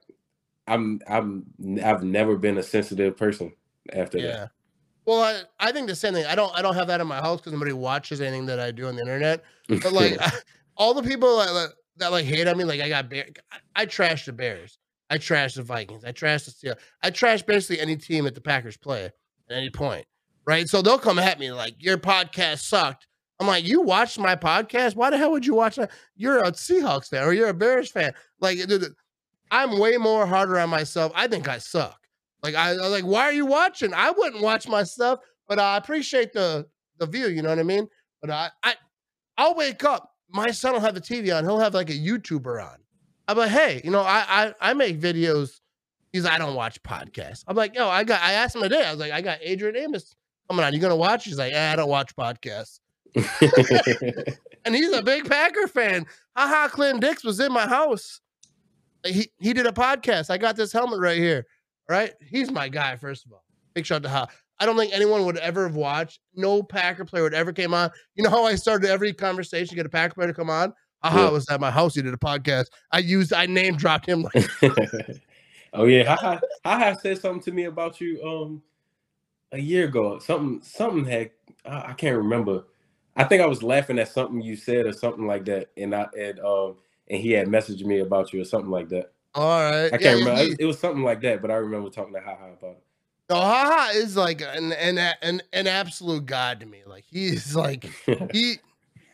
i'm 0.68 1.00
i'm 1.08 1.44
i've 1.84 2.04
never 2.04 2.36
been 2.36 2.58
a 2.58 2.64
sensitive 2.64 3.18
person 3.18 3.52
after 3.94 4.22
that 4.22 4.28
Yeah. 4.28 4.48
Well, 5.06 5.22
I, 5.22 5.68
I 5.68 5.72
think 5.72 5.88
the 5.88 5.96
same 5.96 6.14
thing. 6.14 6.26
I 6.26 6.36
don't 6.36 6.56
I 6.56 6.62
don't 6.62 6.76
have 6.76 6.88
that 6.88 7.02
in 7.02 7.08
my 7.08 7.20
house 7.20 7.40
because 7.40 7.54
nobody 7.54 7.74
watches 7.74 8.22
anything 8.22 8.46
that 8.46 8.60
I 8.60 8.72
do 8.72 8.88
on 8.88 8.96
the 8.96 9.02
internet. 9.02 9.44
But 9.68 9.94
like 9.94 10.20
all 10.78 10.94
the 10.94 11.04
people 11.04 11.38
that, 11.38 11.54
that, 11.54 11.70
that 11.98 12.12
like 12.12 12.26
hate 12.26 12.48
on 12.48 12.58
me, 12.58 12.66
like 12.66 12.82
I 12.82 12.90
got 12.90 13.10
bear, 13.10 13.26
I, 13.52 13.58
I 13.76 13.86
trash 13.86 14.26
the 14.26 14.34
Bears, 14.34 14.78
I 15.10 15.18
trash 15.18 15.56
the 15.56 15.64
Vikings, 15.64 16.04
I 16.04 16.12
trash 16.12 16.44
the 16.44 16.52
Steelers, 16.52 16.78
I 17.02 17.10
trash 17.10 17.42
basically 17.42 17.80
any 17.80 17.96
team 17.96 18.26
that 18.26 18.36
the 18.36 18.42
Packers 18.42 18.78
play 18.78 19.06
at 19.06 19.14
any 19.50 19.70
point, 19.70 20.06
right? 20.46 20.68
So 20.68 20.82
they'll 20.82 21.00
come 21.00 21.20
at 21.20 21.40
me 21.40 21.52
like 21.52 21.76
your 21.80 21.98
podcast 21.98 22.60
sucked. 22.60 23.08
I'm 23.42 23.48
like, 23.48 23.68
you 23.68 23.82
watched 23.82 24.20
my 24.20 24.36
podcast? 24.36 24.96
Why 24.96 25.10
the 25.10 25.18
hell 25.18 25.32
would 25.32 25.48
you 25.48 25.56
watch 25.56 25.76
that? 25.78 25.90
You're 26.16 26.44
a 26.44 26.52
Seahawks 26.52 27.10
fan 27.10 27.24
or 27.24 27.34
you're 27.34 27.50
a 27.50 27.54
Bears 27.56 27.90
fan. 27.90 28.14
Like, 28.40 28.60
dude, 28.68 28.94
I'm 29.50 29.80
way 29.80 29.98
more 29.98 30.28
harder 30.28 30.60
on 30.60 30.70
myself. 30.70 31.12
I 31.16 31.26
think 31.28 31.50
I 31.50 31.58
suck. 31.58 32.00
Like 32.44 32.54
I, 32.54 32.74
like, 32.74 33.04
why 33.04 33.24
are 33.24 33.34
you 33.34 33.48
watching? 33.48 33.96
I 33.96 34.12
wouldn't 34.12 34.44
watch 34.44 34.68
my 34.68 34.84
stuff, 34.84 35.22
but 35.48 35.58
I 35.58 35.78
appreciate 35.78 36.34
the 36.34 36.68
the 37.00 37.08
view. 37.08 37.30
You 37.30 37.42
know 37.42 37.50
what 37.50 37.58
I 37.58 37.64
mean? 37.64 37.88
But 38.22 38.30
I, 38.30 38.52
I, 38.62 38.76
I'll 39.38 39.56
wake 39.56 39.84
up. 39.84 40.12
My 40.30 40.52
son 40.52 40.74
will 40.74 40.80
have 40.80 40.94
the 40.94 41.02
TV 41.02 41.36
on. 41.36 41.44
He'll 41.44 41.60
have 41.60 41.74
like 41.74 41.90
a 41.90 41.94
YouTuber 41.94 42.64
on. 42.64 42.78
I'm 43.28 43.38
like, 43.38 43.50
hey, 43.50 43.82
you 43.84 43.90
know, 43.90 44.02
I 44.02 44.24
I, 44.30 44.54
I 44.62 44.74
make 44.74 45.02
videos. 45.02 45.62
He's 46.14 46.28
I 46.28 46.38
don't 46.38 46.54
watch 46.54 46.82
podcasts. 46.84 47.44
I'm 47.48 47.56
like, 47.56 47.74
yo, 47.74 47.90
I 47.90 48.04
got. 48.04 48.22
I 48.22 48.34
asked 48.34 48.56
him 48.56 48.62
today. 48.62 48.86
I 48.86 48.92
was 48.92 49.00
like, 49.00 49.14
I 49.14 49.22
got 49.22 49.40
Adrian 49.42 49.76
Amos 49.78 50.16
coming 50.48 50.64
on. 50.64 50.74
You 50.74 50.80
gonna 50.80 50.96
watch? 50.96 51.26
He's 51.26 51.40
like, 51.40 51.54
yeah, 51.54 51.72
I 51.72 51.76
don't 51.76 51.90
watch 51.90 52.16
podcasts. 52.16 52.81
And 54.64 54.76
he's 54.76 54.92
a 54.94 55.02
big 55.02 55.28
Packer 55.28 55.68
fan. 55.68 56.06
Ha 56.38 56.48
Ha, 56.48 56.70
Clinton 56.72 57.00
Dix 57.00 57.24
was 57.24 57.40
in 57.40 57.52
my 57.52 57.66
house. 57.68 58.22
he 59.04 59.32
he 59.40 59.54
did 59.54 59.66
a 59.66 59.72
podcast. 59.72 60.30
I 60.30 60.38
got 60.38 60.56
this 60.56 60.72
helmet 60.72 61.00
right 61.00 61.18
here. 61.18 61.48
Right, 61.90 62.14
he's 62.22 62.52
my 62.52 62.70
guy. 62.70 62.96
First 62.96 63.26
of 63.26 63.34
all, 63.34 63.44
big 63.74 63.88
shout 63.88 63.98
out 63.98 64.04
to 64.04 64.10
Ha. 64.10 64.28
I 64.60 64.68
don't 64.68 64.78
think 64.78 64.94
anyone 64.94 65.26
would 65.26 65.38
ever 65.38 65.64
have 65.68 65.76
watched. 65.76 66.20
No 66.36 66.62
Packer 66.62 67.06
player 67.06 67.24
would 67.24 67.34
ever 67.34 67.52
came 67.52 67.74
on. 67.74 67.90
You 68.14 68.24
know 68.24 68.30
how 68.30 68.46
I 68.46 68.54
started 68.54 68.88
every 68.88 69.14
conversation, 69.14 69.76
get 69.76 69.88
a 69.88 69.90
Packer 69.90 70.14
player 70.14 70.28
to 70.28 70.34
come 70.36 70.52
on. 70.52 70.74
Ha 71.04 71.10
Ha, 71.10 71.24
Yeah. 71.26 71.30
was 71.32 71.50
at 71.50 71.60
my 71.60 71.72
house. 71.72 71.96
He 71.96 72.04
did 72.04 72.14
a 72.14 72.18
podcast. 72.18 72.66
I 72.92 73.00
used, 73.00 73.34
I 73.34 73.48
name 73.48 73.76
dropped 73.78 74.08
him 74.08 74.22
like 74.36 74.48
oh 75.74 75.86
yeah, 75.86 76.04
Ha 76.04 76.16
Ha, 76.22 76.40
Haha 76.64 76.94
said 77.00 77.18
something 77.20 77.42
to 77.42 77.52
me 77.52 77.64
about 77.64 78.00
you 78.00 78.22
um 78.24 78.62
a 79.52 79.58
year 79.58 79.86
ago. 79.86 80.20
Something 80.20 80.62
something 80.62 81.04
had 81.04 81.32
I, 81.66 81.90
I 81.90 81.94
can't 81.94 82.16
remember. 82.18 82.66
I 83.16 83.24
think 83.26 83.42
I 83.42 83.46
was 83.46 83.62
laughing 83.62 84.00
at 84.00 84.08
something 84.08 84.42
you 84.42 84.56
said 84.56 84.86
or 84.86 84.94
something 84.94 85.28
like 85.28 85.46
that, 85.46 85.70
and 85.78 85.94
I 85.94 86.08
and 86.18 86.40
um 86.40 86.76
and 87.10 87.20
he 87.22 87.32
had 87.32 87.48
messaged 87.48 87.84
me 87.84 88.00
about 88.00 88.32
you 88.34 88.42
or 88.42 88.46
something 88.46 88.72
like 88.72 88.90
that. 88.90 89.12
All 89.36 89.44
right. 89.62 89.86
I 89.88 89.90
can't 89.98 90.02
Yeah, 90.02 90.14
remember. 90.16 90.44
he- 90.44 90.56
It 90.60 90.66
was 90.66 90.80
something 90.80 91.04
like 91.04 91.22
that, 91.22 91.42
but 91.42 91.52
I 91.52 91.56
remember 91.56 91.90
talking 91.90 92.14
to 92.14 92.22
Ha 92.22 92.36
Ha 92.36 92.46
about 92.48 92.72
it. 92.78 92.84
no, 93.30 93.36
Ha 93.38 93.66
Ha 93.66 93.92
is 93.96 94.16
like 94.16 94.42
an 94.42 94.72
an 94.74 94.98
an 95.22 95.42
an 95.54 95.68
absolute 95.68 96.26
god 96.26 96.60
to 96.62 96.66
me. 96.66 96.84
Like 96.86 97.06
he's 97.10 97.56
like 97.56 97.86
he 98.32 98.56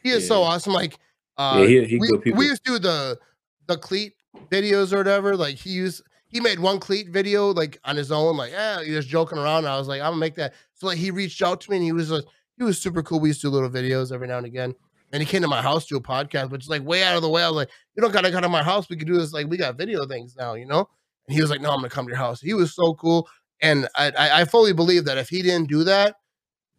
he 0.04 0.10
is 0.12 0.28
so 0.28 0.42
awesome. 0.44 0.74
Like 0.74 0.98
uh 1.38 1.66
yeah, 1.68 1.82
he, 1.82 1.86
he 1.88 1.98
we, 2.00 2.10
we 2.34 2.46
used 2.46 2.64
to 2.66 2.74
do 2.74 2.80
the 2.80 3.20
the 3.68 3.78
cleat 3.78 4.14
videos 4.52 4.94
or 4.94 4.98
whatever. 4.98 5.36
Like 5.36 5.56
he 5.56 5.72
used 5.72 6.04
he 6.30 6.40
made 6.40 6.60
one 6.60 6.80
cleat 6.80 7.10
video 7.10 7.52
like 7.54 7.80
on 7.84 7.96
his 7.96 8.12
own, 8.12 8.38
like 8.38 8.52
yeah, 8.52 8.84
he 8.84 8.92
was 8.92 9.06
joking 9.06 9.38
around. 9.38 9.60
And 9.60 9.70
I 9.70 9.78
was 9.80 9.88
like, 9.88 10.02
I'm 10.02 10.12
gonna 10.12 10.18
make 10.18 10.36
that. 10.36 10.54
So 10.74 10.88
like 10.88 10.98
he 10.98 11.10
reached 11.12 11.42
out 11.42 11.62
to 11.62 11.72
me 11.72 11.78
and 11.78 11.86
he 11.86 11.92
was 11.94 12.12
like, 12.12 12.26
he 12.58 12.64
was 12.64 12.80
super 12.80 13.04
cool. 13.04 13.20
We 13.20 13.30
used 13.30 13.42
to 13.42 13.48
do 13.48 13.52
little 13.52 13.70
videos 13.70 14.12
every 14.12 14.28
now 14.28 14.38
and 14.38 14.46
again. 14.46 14.76
And 15.14 15.22
he 15.22 15.28
came 15.28 15.42
to 15.42 15.48
my 15.48 15.62
house 15.62 15.86
to 15.86 15.96
do 15.96 15.98
a 15.98 16.02
podcast, 16.02 16.50
which 16.50 16.64
is 16.64 16.70
like 16.70 16.84
way 16.84 17.04
out 17.04 17.16
of 17.16 17.22
the 17.22 17.30
way. 17.30 17.44
I 17.44 17.48
was 17.48 17.56
like, 17.56 17.70
you 17.96 18.02
don't 18.02 18.12
gotta 18.12 18.32
come 18.32 18.42
to 18.42 18.50
my 18.50 18.64
house. 18.64 18.90
We 18.90 18.98
could 18.98 19.08
do 19.08 19.18
this. 19.18 19.32
Like, 19.32 19.48
we 19.48 19.56
got 19.56 19.78
video 19.78 20.06
things 20.06 20.36
now, 20.36 20.56
you 20.56 20.66
know? 20.66 20.90
And 21.28 21.36
he 21.36 21.42
was 21.42 21.50
like, 21.50 21.62
No, 21.62 21.70
I'm 21.70 21.78
gonna 21.78 21.90
come 21.90 22.06
to 22.06 22.10
your 22.10 22.18
house. 22.18 22.42
He 22.42 22.54
was 22.54 22.76
so 22.76 22.94
cool. 22.96 23.28
And 23.62 23.88
I 23.96 24.12
I, 24.12 24.42
I 24.42 24.46
fully 24.46 24.74
believe 24.74 25.06
that 25.06 25.18
if 25.18 25.30
he 25.30 25.42
didn't 25.42 25.70
do 25.70 25.84
that, 25.86 26.16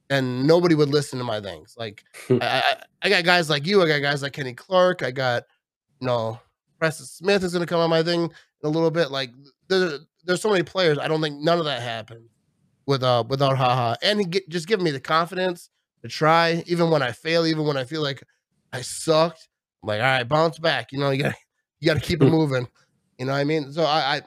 then 0.08 0.46
nobody 0.46 0.74
would 0.74 0.90
listen 0.90 1.18
to 1.18 1.24
my 1.24 1.40
things. 1.40 1.74
Like 1.78 2.04
hmm. 2.26 2.38
I, 2.42 2.58
I, 2.58 2.82
I 3.02 3.08
got 3.08 3.24
guys 3.24 3.48
like 3.48 3.66
you. 3.66 3.82
I 3.82 3.88
got 3.88 4.02
guys 4.02 4.22
like 4.22 4.32
Kenny 4.32 4.54
Clark. 4.54 5.02
I 5.02 5.10
got, 5.10 5.44
you 6.00 6.06
know, 6.06 6.38
Preston 6.78 7.06
Smith 7.06 7.42
is 7.44 7.52
going 7.52 7.66
to 7.66 7.66
come 7.66 7.80
on 7.80 7.90
my 7.90 8.02
thing 8.02 8.24
in 8.24 8.30
a 8.64 8.68
little 8.68 8.90
bit. 8.90 9.10
Like 9.10 9.30
there, 9.68 9.98
there's 10.24 10.42
so 10.42 10.50
many 10.50 10.62
players. 10.62 10.98
I 10.98 11.08
don't 11.08 11.20
think 11.20 11.40
none 11.40 11.58
of 11.58 11.64
that 11.64 11.82
happened 11.82 12.28
with 12.88 13.02
uh 13.02 13.22
without 13.28 13.56
Ha 13.58 13.74
Ha. 13.74 13.96
And 14.02 14.32
get, 14.32 14.48
just 14.48 14.66
giving 14.66 14.82
me 14.82 14.90
the 14.90 14.98
confidence 14.98 15.68
to 16.02 16.08
try, 16.08 16.64
even 16.66 16.90
when 16.90 17.02
I 17.02 17.12
fail, 17.12 17.46
even 17.46 17.66
when 17.66 17.76
I 17.76 17.84
feel 17.84 18.02
like 18.02 18.24
I 18.72 18.80
sucked. 18.80 19.46
I'm 19.82 19.88
like, 19.88 20.00
all 20.00 20.06
right, 20.06 20.28
bounce 20.28 20.58
back. 20.58 20.90
You 20.90 20.98
know, 20.98 21.10
you 21.10 21.22
got 21.22 21.32
to 21.32 21.38
you 21.80 21.86
got 21.86 21.94
to 21.94 22.00
keep 22.00 22.22
it 22.22 22.30
moving. 22.30 22.66
You 23.18 23.26
know 23.26 23.32
what 23.32 23.38
I 23.38 23.44
mean? 23.44 23.70
So 23.72 23.84
I, 23.84 24.16
I 24.16 24.22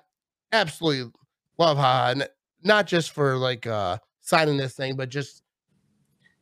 absolutely 0.53 1.11
love 1.57 1.77
Ha 1.77 1.83
Ha, 1.83 2.11
and 2.11 2.29
not 2.63 2.85
just 2.85 3.11
for 3.11 3.35
like 3.35 3.65
uh 3.65 3.97
signing 4.21 4.57
this 4.57 4.75
thing, 4.75 4.95
but 4.95 5.09
just 5.09 5.41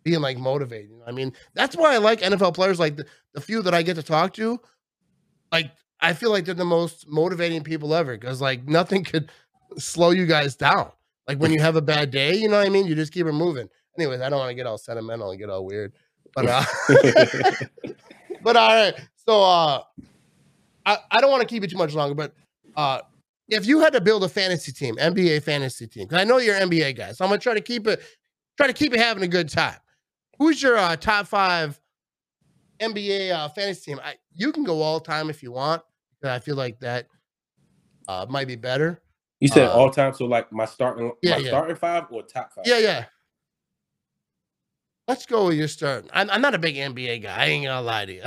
being 0.03 0.20
like 0.20 0.38
motivated. 0.38 0.91
You 0.91 0.97
know, 0.97 1.05
I 1.07 1.11
mean, 1.11 1.32
that's 1.53 1.78
why 1.78 1.93
I 1.95 1.99
like 1.99 2.20
NFL 2.20 2.53
players. 2.53 2.80
Like 2.80 2.97
the, 2.97 3.05
the 3.34 3.41
few 3.41 3.61
that 3.61 3.74
I 3.74 3.82
get 3.82 3.95
to 3.95 4.03
talk 4.03 4.34
to, 4.34 4.59
like 5.53 5.72
I 6.01 6.11
feel 6.11 6.32
like 6.32 6.43
they're 6.43 6.53
the 6.53 6.65
most 6.65 7.07
motivating 7.07 7.63
people 7.63 7.95
ever 7.95 8.17
because 8.17 8.41
like 8.41 8.67
nothing 8.67 9.05
could 9.05 9.32
slow 9.78 10.11
you 10.11 10.26
guys 10.26 10.57
down. 10.57 10.91
Like 11.30 11.39
when 11.39 11.53
you 11.53 11.59
have 11.67 11.77
a 11.77 11.82
bad 11.82 12.11
day, 12.11 12.36
you 12.36 12.49
know 12.49 12.57
what 12.57 12.67
I 12.67 12.69
mean? 12.69 12.86
You 12.86 12.95
just 12.95 13.13
keep 13.13 13.25
it 13.25 13.32
moving. 13.32 13.69
Anyways, 13.97 14.19
I 14.19 14.30
don't 14.30 14.39
want 14.39 14.49
to 14.49 14.55
get 14.55 14.65
all 14.65 14.77
sentimental 14.77 15.32
and 15.32 15.39
get 15.39 15.49
all 15.49 15.65
weird, 15.65 15.93
but 16.36 16.45
uh, 16.47 16.63
but 18.43 18.57
all 18.57 18.67
right. 18.67 18.93
So 19.15 19.41
uh, 19.41 19.84
I 20.86 20.97
I 21.11 21.21
don't 21.21 21.32
want 21.32 21.41
to 21.41 21.47
keep 21.47 21.63
it 21.63 21.69
too 21.69 21.77
much 21.77 21.93
longer, 21.93 22.15
but 22.15 22.34
uh. 22.75 23.01
If 23.51 23.65
you 23.65 23.80
had 23.80 23.93
to 23.93 24.01
build 24.01 24.23
a 24.23 24.30
fantasy 24.30 24.71
team, 24.71 24.95
NBA 24.97 25.41
fantasy 25.41 25.88
team, 25.88 26.03
because 26.03 26.21
I 26.21 26.23
know 26.23 26.38
you're 26.38 26.53
NBA 26.53 26.95
guy, 26.95 27.13
so 27.13 27.25
I'm 27.25 27.32
gonna 27.32 27.41
try 27.41 27.55
to 27.55 27.61
keep 27.61 27.88
it, 27.88 27.99
try 28.57 28.67
to 28.67 28.73
keep 28.73 28.93
it 28.93 28.99
having 28.99 29.23
a 29.23 29.27
good 29.27 29.49
time. 29.49 29.77
Who's 30.38 30.61
your 30.61 30.77
uh, 30.77 30.95
top 30.95 31.25
five 31.25 31.82
NBA 32.80 33.32
uh, 33.32 33.49
fantasy 33.49 33.89
team? 33.89 33.99
I, 34.03 34.17
you 34.36 34.51
can 34.51 34.63
go 34.63 34.84
all 34.84 34.99
time 34.99 35.32
if 35.32 35.41
you 35.41 35.51
want. 35.51 35.82
Because 36.19 36.36
I 36.36 36.39
feel 36.39 36.55
like 36.55 36.80
that 36.80 37.07
uh, 38.07 38.25
might 38.30 38.47
be 38.47 38.55
better. 38.55 39.01
You 39.40 39.48
said 39.48 39.68
uh, 39.68 39.74
all 39.74 39.90
time, 39.90 40.14
so 40.14 40.26
like 40.26 40.52
my 40.52 40.66
starting 40.66 41.12
yeah, 41.22 41.32
my 41.32 41.38
yeah. 41.38 41.48
starting 41.50 41.76
five 41.76 42.06
or 42.12 42.24
top 42.24 42.54
five? 42.54 42.66
Yeah, 42.68 42.80
yeah. 42.80 43.06
Let's 45.08 45.26
go 45.26 45.48
with 45.48 45.58
your 45.58 45.68
start. 45.68 46.06
I'm, 46.14 46.30
I'm 46.30 46.42
not 46.42 46.54
a 46.54 46.60
big 46.60 46.76
NBA 46.76 47.24
guy. 47.24 47.36
I 47.36 47.46
ain't 47.46 47.66
gonna 47.66 47.82
lie 47.82 48.06
to 48.06 48.14
you. 48.14 48.24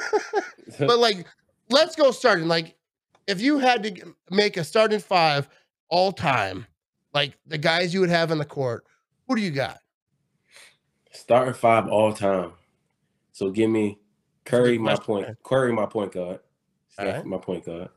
but 0.80 0.98
like, 0.98 1.26
let's 1.68 1.94
go 1.94 2.10
starting. 2.10 2.48
Like, 2.48 2.76
if 3.26 3.40
you 3.40 3.58
had 3.58 3.82
to 3.84 4.14
make 4.30 4.56
a 4.56 4.64
starting 4.64 4.98
five 5.00 5.48
all 5.90 6.12
time, 6.12 6.66
like 7.14 7.38
the 7.46 7.58
guys 7.58 7.94
you 7.94 8.00
would 8.00 8.10
have 8.10 8.30
in 8.30 8.38
the 8.38 8.44
court, 8.44 8.84
who 9.28 9.36
do 9.36 9.42
you 9.42 9.50
got? 9.50 9.78
Starting 11.12 11.54
five 11.54 11.88
all 11.88 12.12
time. 12.12 12.52
So 13.32 13.50
give 13.50 13.70
me 13.70 13.98
Curry, 14.44 14.78
my 14.78 14.96
point. 14.96 15.28
Curry, 15.44 15.72
my 15.72 15.86
point 15.86 16.12
guard. 16.12 16.40
Steph, 16.88 17.06
Alright. 17.06 17.26
my 17.26 17.38
point 17.38 17.64
guard. 17.64 17.90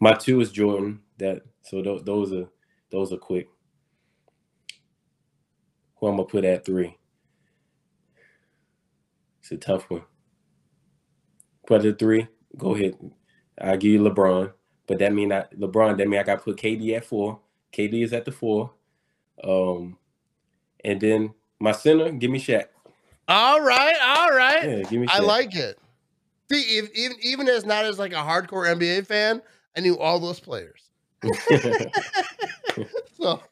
My 0.00 0.14
two 0.14 0.40
is 0.40 0.50
Jordan. 0.50 1.00
That 1.18 1.42
so 1.62 1.82
tho- 1.82 2.00
those 2.00 2.32
are 2.32 2.48
those 2.90 3.12
are 3.12 3.18
quick. 3.18 3.48
Who 5.96 6.06
I'm 6.06 6.16
gonna 6.16 6.26
put 6.26 6.44
at 6.44 6.64
three? 6.64 6.96
It's 9.40 9.52
a 9.52 9.56
tough 9.56 9.90
one. 9.90 10.02
Put 11.66 11.84
at 11.84 11.98
three. 11.98 12.26
Go 12.56 12.74
ahead. 12.74 12.96
I'll 13.60 13.76
give 13.76 13.92
you 13.92 14.00
LeBron, 14.00 14.52
but 14.86 14.98
that 14.98 15.12
mean 15.12 15.32
I 15.32 15.44
LeBron. 15.58 15.98
That 15.98 16.08
mean 16.08 16.18
I 16.18 16.22
got 16.22 16.36
to 16.38 16.44
put 16.44 16.56
KD 16.56 16.96
at 16.96 17.04
four. 17.04 17.40
KD 17.72 18.02
is 18.02 18.12
at 18.12 18.24
the 18.24 18.32
four. 18.32 18.72
Um, 19.44 19.98
and 20.84 21.00
then 21.00 21.34
my 21.60 21.72
center, 21.72 22.10
give 22.10 22.30
me 22.30 22.40
Shaq. 22.40 22.64
All 23.28 23.60
right, 23.60 23.96
all 24.02 24.30
right. 24.30 24.64
Yeah, 24.64 24.82
give 24.82 25.00
me. 25.00 25.06
Shaq. 25.06 25.14
I 25.14 25.20
like 25.20 25.54
it. 25.54 25.78
See, 26.50 26.78
if, 26.78 26.90
even 26.94 27.16
even 27.22 27.48
as 27.48 27.64
not 27.64 27.84
as 27.84 27.98
like 27.98 28.12
a 28.12 28.16
hardcore 28.16 28.66
NBA 28.74 29.06
fan, 29.06 29.42
I 29.76 29.80
knew 29.80 29.98
all 29.98 30.18
those 30.18 30.40
players. 30.40 30.90
so 33.20 33.42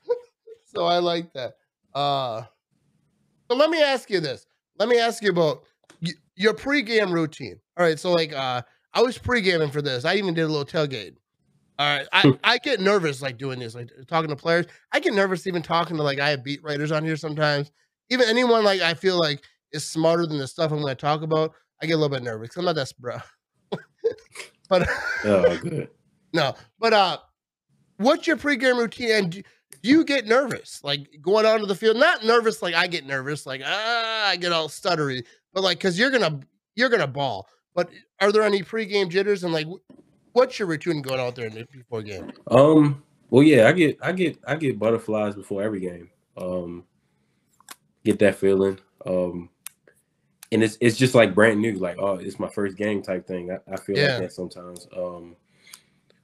so 0.65 0.85
I 0.85 0.99
like 0.99 1.33
that. 1.35 1.55
Uh 1.95 2.43
so 3.51 3.57
let 3.57 3.71
me 3.71 3.83
ask 3.83 4.11
you 4.11 4.21
this. 4.21 4.47
Let 4.79 4.89
me 4.89 4.99
ask 4.99 5.23
you 5.23 5.31
about 5.31 5.65
your 6.37 6.55
pregame 6.55 7.13
routine. 7.13 7.61
All 7.77 7.85
right, 7.85 7.99
so 7.99 8.13
like 8.13 8.33
uh 8.33 8.63
I 8.95 9.03
was 9.03 9.19
pregaming 9.19 9.73
for 9.73 9.83
this. 9.83 10.05
I 10.05 10.15
even 10.15 10.35
did 10.35 10.43
a 10.43 10.49
little 10.49 10.65
tailgate. 10.65 11.17
All 11.79 11.97
right, 11.97 12.09
I, 12.13 12.39
I 12.45 12.59
get 12.59 12.81
nervous 12.81 13.23
like 13.23 13.39
doing 13.39 13.59
this, 13.59 13.75
like 13.75 13.91
talking 14.09 14.31
to 14.31 14.37
players. 14.37 14.67
I 14.93 15.01
get 15.01 15.15
nervous 15.15 15.47
even 15.47 15.63
talking 15.63 15.97
to 15.97 16.03
like 16.03 16.19
I 16.19 16.31
have 16.31 16.43
beat 16.43 16.63
writers 16.63 16.93
on 16.93 17.05
here 17.05 17.17
sometimes. 17.17 17.71
Even 18.11 18.29
anyone 18.29 18.65
like 18.65 18.81
I 18.81 18.95
feel 18.95 19.19
like 19.19 19.43
is 19.73 19.89
smarter 19.89 20.27
than 20.27 20.39
the 20.39 20.49
stuff 20.49 20.73
I'm 20.73 20.81
going 20.81 20.97
to 20.97 21.01
talk 21.01 21.23
about. 21.23 21.53
I 21.83 21.87
get 21.87 21.95
a 21.95 21.97
little 21.97 22.15
bit 22.15 22.23
nervous. 22.23 22.57
I'm 22.57 22.65
not 22.65 22.75
that 22.75 22.93
bro. 22.99 23.19
but 24.69 24.89
oh, 25.25 25.59
good. 25.59 25.91
No, 26.33 26.55
but 26.79 26.93
uh, 26.93 27.19
what's 27.97 28.27
your 28.27 28.37
pregame 28.37 28.79
routine? 28.79 29.11
And 29.13 29.31
do, 29.33 29.43
do 29.83 29.89
you 29.89 30.05
get 30.05 30.27
nervous, 30.27 30.81
like 30.83 31.09
going 31.23 31.47
onto 31.47 31.67
the 31.67 31.75
field? 31.75 31.97
Not 31.97 32.25
nervous, 32.25 32.63
like 32.63 32.75
I 32.75 32.87
get 32.87 33.07
nervous, 33.07 33.47
like 33.47 33.63
ah, 33.65 34.29
I 34.29 34.37
get 34.37 34.53
all 34.53 34.69
stuttery, 34.69 35.25
but 35.53 35.63
like 35.63 35.79
because 35.79 35.99
you're 35.99 36.11
gonna 36.11 36.41
you're 36.75 36.89
gonna 36.89 37.07
ball. 37.07 37.49
But 37.75 37.91
are 38.21 38.33
there 38.33 38.43
any 38.43 38.63
pregame 38.63 39.09
jitters 39.09 39.45
and 39.45 39.53
like 39.53 39.67
what's 40.33 40.59
your 40.59 40.69
routine 40.69 41.03
going 41.03 41.21
out 41.21 41.35
there 41.37 41.47
in 41.47 41.55
the 41.55 41.67
before 41.73 42.03
game? 42.03 42.27
Um. 42.51 43.03
Well, 43.31 43.43
yeah, 43.43 43.69
I 43.69 43.73
get, 43.73 43.99
I 44.01 44.13
get, 44.13 44.39
I 44.47 44.57
get 44.57 44.79
butterflies 44.79 45.35
before 45.35 45.63
every 45.63 45.81
game. 45.81 46.09
Um, 46.39 46.85
get 48.05 48.19
that 48.21 48.37
feeling. 48.37 48.79
Um, 49.05 49.51
and 50.51 50.63
it's 50.63 50.79
it's 50.81 50.97
just 50.97 51.15
like 51.15 51.35
brand 51.35 51.61
new, 51.61 51.75
like 51.75 51.99
oh, 51.99 52.15
it's 52.15 52.39
my 52.39 52.49
first 52.49 52.79
game 52.79 53.03
type 53.03 53.27
thing. 53.27 53.51
I, 53.51 53.59
I 53.71 53.77
feel 53.77 53.99
Yeah. 53.99 54.13
like 54.15 54.23
that 54.23 54.33
sometimes. 54.33 54.89
Um, 54.97 55.37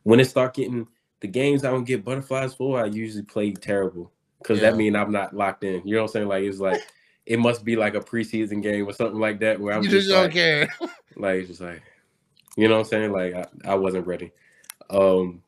when 0.04 0.20
it 0.20 0.26
start 0.26 0.54
getting 0.54 0.86
the 1.20 1.28
games 1.28 1.64
I 1.64 1.70
don't 1.70 1.84
get 1.84 2.04
butterflies 2.04 2.54
for, 2.54 2.80
I 2.80 2.86
usually 2.86 3.24
play 3.24 3.52
terrible 3.52 4.12
because 4.38 4.60
Yeah. 4.60 4.70
that 4.70 4.76
mean 4.76 4.94
I'm 4.94 5.10
not 5.10 5.34
locked 5.34 5.64
in. 5.64 5.86
You 5.86 5.96
know 5.96 6.02
what 6.02 6.10
I'm 6.10 6.12
saying? 6.12 6.28
Like 6.28 6.44
it's 6.44 6.60
like 6.60 6.82
it 7.26 7.38
must 7.38 7.64
be 7.64 7.74
like 7.76 7.94
a 7.94 8.00
preseason 8.00 8.62
game 8.62 8.86
or 8.86 8.92
something 8.92 9.18
like 9.18 9.40
that 9.40 9.58
where 9.58 9.74
I'm 9.74 9.82
you 9.82 9.88
just, 9.88 10.10
like, 10.10 10.32
care. 10.32 10.68
like 11.16 11.40
it's 11.40 11.48
just 11.48 11.60
like 11.60 11.82
you 12.56 12.68
know 12.68 12.74
what 12.74 12.80
I'm 12.80 12.86
saying? 12.86 13.12
Like 13.12 13.34
I, 13.34 13.46
I 13.64 13.74
wasn't 13.74 14.06
ready. 14.06 14.30
Um 14.90 15.42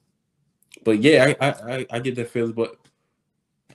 but 0.85 1.03
yeah, 1.03 1.35
I, 1.41 1.47
I 1.47 1.51
I 1.77 1.87
I 1.91 1.99
get 2.01 2.15
that 2.17 2.31
feeling, 2.31 2.53
but 2.53 2.77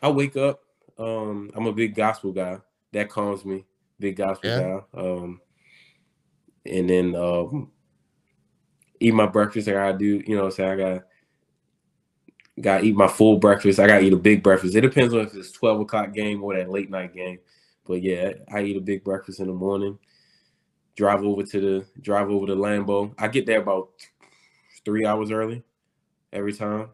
I 0.01 0.09
wake 0.09 0.35
up. 0.37 0.61
Um 0.97 1.51
I'm 1.55 1.67
a 1.67 1.73
big 1.73 1.93
gospel 1.93 2.31
guy. 2.31 2.57
That 2.93 3.09
calms 3.09 3.45
me. 3.45 3.65
Big 3.99 4.15
gospel 4.15 4.49
Yeah. 4.49 4.79
guy. 4.93 4.99
Um 4.99 5.39
and 6.65 6.89
then 6.89 7.15
um 7.15 7.71
eat 9.01 9.13
my 9.13 9.25
breakfast. 9.25 9.67
I 9.67 9.73
gotta 9.73 9.97
do, 9.97 10.23
you 10.25 10.35
know 10.35 10.43
what 10.43 10.45
I'm 10.45 10.51
saying? 10.51 10.71
I 10.71 10.75
gotta 10.75 11.03
gotta 12.59 12.83
eat 12.83 12.95
my 12.95 13.07
full 13.07 13.37
breakfast. 13.37 13.79
I 13.79 13.87
gotta 13.87 14.03
eat 14.03 14.13
a 14.13 14.17
big 14.17 14.43
breakfast. 14.43 14.75
It 14.75 14.81
depends 14.81 15.13
on 15.13 15.21
if 15.21 15.35
it's 15.35 15.51
12 15.51 15.81
o'clock 15.81 16.13
game 16.13 16.43
or 16.43 16.55
that 16.55 16.69
late 16.69 16.89
night 16.89 17.13
game. 17.13 17.39
But 17.85 18.01
yeah, 18.01 18.33
I 18.53 18.61
eat 18.61 18.77
a 18.77 18.81
big 18.81 19.03
breakfast 19.03 19.39
in 19.39 19.47
the 19.47 19.53
morning 19.53 19.97
drive 20.95 21.23
over 21.23 21.43
to 21.43 21.59
the 21.59 21.85
drive 22.01 22.29
over 22.29 22.47
to 22.47 22.55
Lambeau. 22.55 23.13
I 23.17 23.27
get 23.27 23.45
there 23.45 23.61
about 23.61 23.89
three 24.85 25.05
hours 25.05 25.31
early 25.31 25.63
every 26.33 26.53
time. 26.53 26.89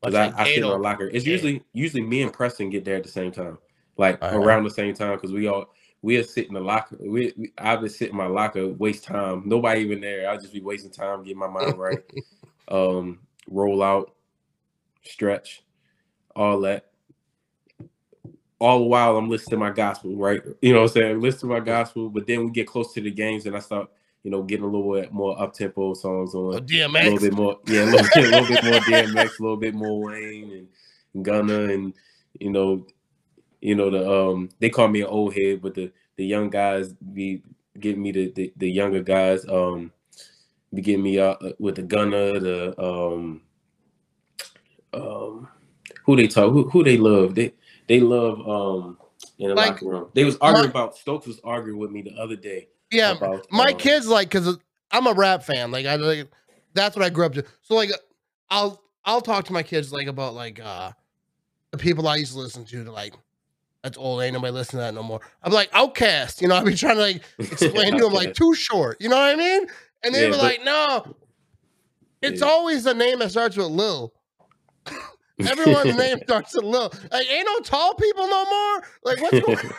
Because 0.00 0.14
I, 0.14 0.26
like 0.26 0.38
I 0.38 0.44
sit 0.44 0.56
in 0.58 0.62
Gato. 0.62 0.78
locker. 0.78 1.08
It's 1.08 1.26
usually 1.26 1.62
usually 1.72 2.02
me 2.02 2.22
and 2.22 2.32
Preston 2.32 2.70
get 2.70 2.84
there 2.84 2.96
at 2.96 3.02
the 3.02 3.10
same 3.10 3.32
time, 3.32 3.58
like 3.96 4.22
around 4.22 4.64
the 4.64 4.70
same 4.70 4.94
time. 4.94 5.16
Because 5.16 5.32
we 5.32 5.46
all 5.46 5.74
we'll 6.02 6.24
sit 6.24 6.48
in 6.48 6.54
the 6.54 6.60
locker. 6.60 6.96
We, 6.98 7.32
we 7.36 7.52
I 7.58 7.76
would 7.76 7.92
sit 7.92 8.10
in 8.10 8.16
my 8.16 8.26
locker, 8.26 8.68
waste 8.68 9.04
time. 9.04 9.42
Nobody 9.46 9.80
even 9.82 10.00
there. 10.00 10.28
I'll 10.28 10.40
just 10.40 10.52
be 10.52 10.60
wasting 10.60 10.90
time, 10.90 11.22
getting 11.22 11.38
my 11.38 11.48
mind 11.48 11.78
right. 11.78 11.98
um, 12.68 13.20
roll 13.48 13.82
out, 13.82 14.14
stretch, 15.02 15.62
all 16.34 16.60
that. 16.60 16.86
All 18.58 18.80
the 18.80 18.84
while 18.84 19.16
I'm 19.16 19.30
listening 19.30 19.58
to 19.58 19.64
my 19.64 19.70
gospel, 19.70 20.14
right? 20.16 20.42
You 20.60 20.74
know 20.74 20.82
what 20.82 20.90
I'm 20.90 20.94
saying? 20.94 21.20
Listen 21.20 21.48
to 21.48 21.54
my 21.54 21.60
gospel, 21.60 22.10
but 22.10 22.26
then 22.26 22.44
we 22.44 22.50
get 22.50 22.66
close 22.66 22.92
to 22.92 23.00
the 23.00 23.10
games 23.10 23.46
and 23.46 23.56
I 23.56 23.58
start, 23.60 23.88
you 24.22 24.30
know, 24.30 24.42
getting 24.42 24.66
a 24.66 24.68
little 24.68 24.92
bit 24.92 25.12
more 25.12 25.40
up 25.40 25.54
tempo 25.54 25.94
songs 25.94 26.34
on 26.34 26.52
a 27.04 27.06
little 27.06 27.30
bit 27.30 27.32
more, 27.32 27.58
yeah, 27.66 27.84
a 27.84 27.86
little, 27.86 28.06
a 28.16 28.20
little 28.20 28.46
bit 28.46 28.64
more 28.64 28.80
DMX, 28.80 29.38
a 29.38 29.42
little 29.42 29.56
bit 29.56 29.74
more 29.74 30.02
Wayne 30.02 30.68
and 31.14 31.24
Gunna, 31.24 31.72
and 31.72 31.94
you 32.38 32.50
know, 32.50 32.86
you 33.60 33.74
know 33.74 33.90
the 33.90 34.10
um 34.10 34.48
they 34.58 34.70
call 34.70 34.88
me 34.88 35.00
an 35.02 35.08
old 35.08 35.34
head, 35.34 35.60
but 35.62 35.74
the 35.74 35.92
the 36.16 36.24
young 36.24 36.50
guys 36.50 36.92
be 36.92 37.42
getting 37.78 38.02
me 38.02 38.12
the 38.12 38.32
the, 38.32 38.52
the 38.56 38.70
younger 38.70 39.02
guys 39.02 39.46
um 39.48 39.92
be 40.72 40.82
getting 40.82 41.02
me 41.02 41.20
out 41.20 41.44
uh, 41.44 41.52
with 41.58 41.76
the 41.76 41.82
gunner 41.82 42.38
the 42.38 42.80
um 42.82 43.40
um 44.92 45.48
who 46.04 46.16
they 46.16 46.26
talk 46.26 46.52
who, 46.52 46.68
who 46.70 46.82
they 46.84 46.96
love 46.96 47.34
they 47.34 47.52
they 47.86 48.00
love 48.00 48.40
um 48.48 48.98
in 49.38 49.48
the 49.48 49.54
Like, 49.54 49.72
locker 49.72 49.86
room. 49.86 50.08
They 50.14 50.24
was 50.24 50.36
arguing 50.40 50.66
my- 50.66 50.70
about 50.70 50.96
Stokes 50.96 51.26
was 51.26 51.40
arguing 51.44 51.78
with 51.78 51.90
me 51.90 52.02
the 52.02 52.14
other 52.20 52.36
day 52.36 52.68
Yeah, 52.90 53.12
about 53.12 53.46
my 53.50 53.70
um, 53.70 53.78
kids 53.78 54.06
like 54.06 54.28
because 54.30 54.58
I'm 54.90 55.06
a 55.06 55.12
rap 55.12 55.42
fan. 55.42 55.70
Like 55.70 55.86
I 55.86 55.96
like 55.96 56.28
that's 56.74 56.96
what 56.96 57.04
I 57.04 57.10
grew 57.10 57.26
up 57.26 57.34
to. 57.34 57.44
So 57.62 57.74
like 57.74 57.90
I'll 58.50 58.82
I'll 59.04 59.20
talk 59.20 59.44
to 59.46 59.52
my 59.52 59.62
kids 59.62 59.92
like 59.92 60.06
about 60.06 60.34
like 60.34 60.60
uh 60.60 60.92
the 61.70 61.78
people 61.78 62.06
I 62.08 62.16
used 62.16 62.32
to 62.32 62.38
listen 62.38 62.64
to. 62.66 62.84
To 62.84 62.92
like 62.92 63.14
that's 63.82 63.96
old. 63.98 64.22
Ain't 64.22 64.34
nobody 64.34 64.52
listening 64.52 64.80
to 64.80 64.84
that 64.84 64.94
no 64.94 65.02
more. 65.02 65.20
I'm 65.42 65.52
like 65.52 65.70
OutKast. 65.72 66.40
You 66.42 66.48
know, 66.48 66.56
I'll 66.56 66.64
be 66.64 66.74
trying 66.74 66.96
to 66.96 67.02
like 67.02 67.22
explain 67.38 67.96
to 67.96 68.04
them 68.04 68.12
like 68.12 68.34
too 68.34 68.54
short. 68.54 68.98
You 69.00 69.08
know 69.08 69.16
what 69.16 69.30
I 69.30 69.36
mean? 69.36 69.66
And 70.02 70.14
they 70.14 70.22
Yeah, 70.24 70.26
were 70.30 70.32
but- 70.36 70.42
like, 70.42 70.64
no, 70.64 71.16
it's 72.22 72.40
Yeah. 72.40 72.46
always 72.46 72.86
a 72.86 72.94
name 72.94 73.18
that 73.20 73.30
starts 73.30 73.56
with 73.56 73.68
Lil. 73.68 74.12
Everyone's 75.40 75.96
name 75.96 76.18
starts 76.24 76.54
with 76.54 76.64
Lil. 76.64 76.92
Like, 77.10 77.30
ain't 77.30 77.46
no 77.46 77.58
tall 77.60 77.94
people 77.94 78.26
no 78.28 78.44
more. 78.44 78.82
Like, 79.04 79.20
what's 79.22 79.40
going? 79.40 79.58
On? 79.58 79.72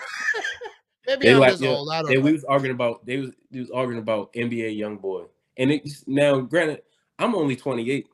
Maybe 1.07 1.25
They 1.27 1.33
I'm 1.33 1.39
like- 1.39 1.51
just 1.51 1.61
yeah, 1.63 1.69
old. 1.69 1.89
I 1.91 2.01
don't 2.01 2.11
and 2.11 2.19
know. 2.19 2.25
we 2.25 2.31
was 2.31 2.43
arguing 2.45 2.73
about 2.75 3.05
they 3.05 3.17
was 3.17 3.31
they 3.51 3.59
was 3.59 3.71
arguing 3.71 3.99
about 3.99 4.33
NBA 4.33 4.77
YoungBoy. 4.79 5.27
And 5.57 5.71
it's 5.71 6.03
now 6.07 6.39
granted, 6.39 6.81
I'm 7.19 7.35
only 7.35 7.55
28, 7.55 8.07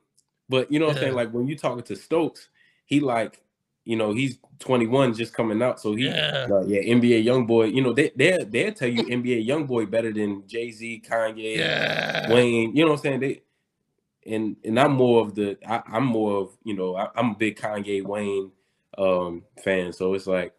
but 0.48 0.70
you 0.72 0.78
know 0.78 0.86
what 0.86 0.96
I'm 0.96 1.02
saying? 1.02 1.14
Like 1.14 1.30
when 1.30 1.46
you're 1.46 1.56
talking 1.58 1.84
to 1.84 1.96
Stokes, 1.96 2.48
he 2.84 3.00
like, 3.00 3.40
you 3.88 3.96
know, 3.96 4.12
he's 4.12 4.38
21 4.58 5.14
just 5.14 5.32
coming 5.32 5.62
out. 5.62 5.80
So 5.80 5.94
he 5.94 6.08
Yeah. 6.08 6.46
like, 6.50 6.68
yeah, 6.68 6.80
NBA 6.80 7.24
YoungBoy, 7.24 7.74
you 7.74 7.80
know, 7.80 7.94
they 7.94 8.12
they 8.14 8.36
they'll 8.44 8.72
tell 8.74 8.88
you 8.88 9.02
NBA 9.04 9.48
YoungBoy 9.48 9.90
better 9.90 10.12
than 10.12 10.46
Jay-Z, 10.46 11.02
Kanye, 11.08 11.56
yeah. 11.56 12.30
Wayne, 12.30 12.76
you 12.76 12.84
know 12.84 12.90
what 12.90 12.98
I'm 12.98 13.02
saying? 13.02 13.20
They 13.20 13.40
and 14.26 14.56
and 14.62 14.78
I'm 14.78 14.92
more 14.92 15.22
of 15.22 15.34
the 15.34 15.56
I, 15.66 15.82
I'm 15.90 16.04
more 16.04 16.36
of, 16.36 16.50
you 16.64 16.74
know, 16.74 16.96
I, 16.96 17.08
I'm 17.16 17.30
a 17.30 17.34
big 17.34 17.56
Kanye 17.58 18.04
Wayne 18.04 18.52
um 18.98 19.42
fan. 19.64 19.94
So 19.94 20.12
it's 20.12 20.26
like 20.26 20.52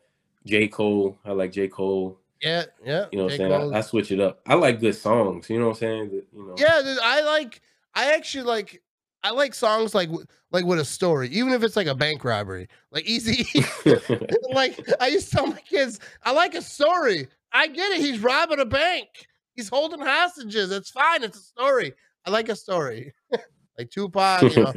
J. 0.47 0.67
Cole, 0.67 1.19
I 1.23 1.33
like 1.33 1.51
J. 1.51 1.67
Cole. 1.67 2.17
Yeah, 2.41 2.63
yeah. 2.83 3.05
You 3.11 3.19
know 3.19 3.25
what 3.25 3.33
I'm 3.33 3.37
saying? 3.37 3.73
I, 3.75 3.77
I 3.77 3.81
switch 3.81 4.11
it 4.11 4.19
up. 4.19 4.39
I 4.47 4.55
like 4.55 4.79
good 4.79 4.95
songs. 4.95 5.51
You 5.51 5.59
know 5.59 5.67
what 5.67 5.75
I'm 5.75 5.79
saying? 5.81 6.23
You 6.33 6.47
know. 6.47 6.55
yeah, 6.57 6.81
I 7.03 7.21
like. 7.21 7.61
I 7.93 8.15
actually 8.15 8.45
like. 8.45 8.81
I 9.23 9.31
like 9.31 9.53
songs 9.53 9.93
like 9.93 10.09
like 10.51 10.65
with 10.65 10.79
a 10.79 10.85
story, 10.85 11.29
even 11.29 11.53
if 11.53 11.63
it's 11.63 11.75
like 11.75 11.87
a 11.87 11.95
bank 11.95 12.23
robbery, 12.23 12.67
like 12.91 13.05
Easy. 13.05 13.45
like 14.53 14.79
I 14.99 15.07
used 15.07 15.29
to 15.29 15.35
tell 15.37 15.47
my 15.47 15.61
kids, 15.61 15.99
I 16.23 16.31
like 16.31 16.55
a 16.55 16.61
story. 16.61 17.27
I 17.51 17.67
get 17.67 17.91
it. 17.91 18.01
He's 18.01 18.19
robbing 18.19 18.59
a 18.59 18.65
bank. 18.65 19.09
He's 19.55 19.69
holding 19.69 19.99
hostages. 19.99 20.71
It's 20.71 20.91
fine. 20.91 21.23
It's 21.23 21.37
a 21.37 21.41
story. 21.41 21.93
I 22.25 22.29
like 22.29 22.49
a 22.49 22.55
story. 22.55 23.13
like 23.77 23.89
Tupac, 23.89 24.43
you 24.55 24.63
know. 24.63 24.73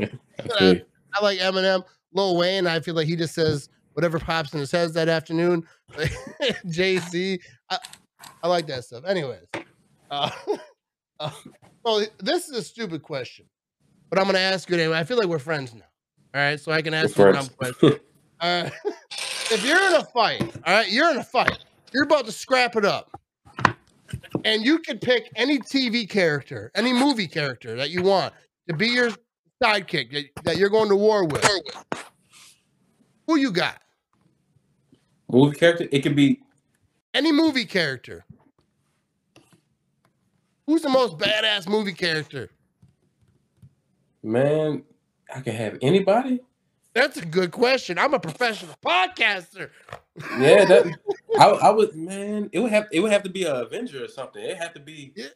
I. 0.61 0.82
I 1.14 1.22
like 1.22 1.38
Eminem, 1.38 1.84
Lil 2.12 2.36
Wayne. 2.36 2.66
I 2.66 2.80
feel 2.80 2.95
like 2.95 3.07
he 3.07 3.16
just 3.16 3.34
says 3.34 3.68
whatever 3.93 4.18
pops 4.18 4.53
in 4.55 4.61
his 4.61 4.70
head 4.70 4.93
that 4.95 5.09
afternoon. 5.09 5.66
Z. 6.68 7.40
I, 7.70 7.78
I 8.43 8.49
like 8.49 8.66
that 8.68 8.84
stuff. 8.84 9.05
Anyways, 9.05 9.45
uh, 10.11 10.30
uh, 11.20 11.30
well, 11.84 12.05
this 12.20 12.49
is 12.49 12.57
a 12.57 12.62
stupid 12.62 13.03
question, 13.03 13.47
but 14.13 14.21
I'm 14.21 14.27
gonna 14.27 14.41
ask 14.41 14.69
you 14.69 14.77
anyway. 14.77 14.99
I 14.99 15.05
feel 15.05 15.17
like 15.17 15.27
we're 15.27 15.39
friends 15.39 15.73
now. 15.73 15.81
All 16.35 16.41
right, 16.43 16.61
so 16.61 16.71
I 16.71 16.83
can 16.83 16.93
ask 16.93 17.17
you 17.17 17.29
a 17.29 17.33
dumb 17.33 17.49
question. 17.57 17.89
Right, 17.91 18.01
uh, 18.67 18.71
if 19.51 19.65
you're 19.65 19.83
in 19.83 19.95
a 19.95 20.05
fight, 20.05 20.43
all 20.67 20.75
right, 20.75 20.93
you're 20.93 21.11
in 21.11 21.17
a 21.17 21.25
fight. 21.25 21.65
You're 21.95 22.05
about 22.05 22.27
to 22.27 22.33
scrap 22.33 22.77
it 22.77 22.85
up, 22.85 23.11
and 24.45 24.63
you 24.63 24.81
can 24.81 24.99
pick 24.99 25.31
any 25.35 25.59
TV 25.61 26.07
character, 26.07 26.71
any 26.75 26.93
movie 26.93 27.27
character 27.27 27.75
that 27.77 27.89
you 27.89 28.03
want 28.03 28.35
to 28.69 28.75
be 28.75 28.89
your 28.89 29.13
sidekick 29.63 30.13
that, 30.13 30.45
that 30.45 30.57
you're 30.59 30.69
going 30.69 30.91
to 30.91 30.97
war 30.97 31.25
with. 31.25 31.49
Who 33.27 33.37
you 33.37 33.51
got? 33.51 33.81
Movie 35.31 35.57
character. 35.57 35.89
It 35.91 36.03
could 36.03 36.17
be 36.17 36.39
Any 37.15 37.33
movie 37.33 37.65
character. 37.65 38.27
Who's 40.67 40.83
the 40.83 40.91
most 40.91 41.17
badass 41.17 41.67
movie 41.67 41.95
character? 41.95 42.51
Man. 44.23 44.85
I 45.35 45.41
can 45.41 45.55
have 45.55 45.79
anybody. 45.83 46.41
That's 46.95 47.16
a 47.16 47.25
good 47.25 47.53
question. 47.53 47.99
I'm 47.99 48.12
a 48.12 48.20
professional 48.20 48.75
podcaster. 48.85 49.70
Yeah, 50.39 50.64
that 50.66 50.99
I, 51.41 51.47
I 51.47 51.70
would. 51.70 51.95
Man, 51.97 52.51
it 52.53 52.59
would 52.59 52.70
have. 52.70 52.87
It 52.93 53.01
would 53.01 53.12
have 53.12 53.23
to 53.23 53.31
be 53.31 53.45
a 53.45 53.55
Avenger 53.62 54.05
or 54.05 54.09
something. 54.09 54.43
It 54.43 54.59
had 54.59 54.75
to 54.75 54.81
be. 54.81 55.12
Yeah. 55.16 55.29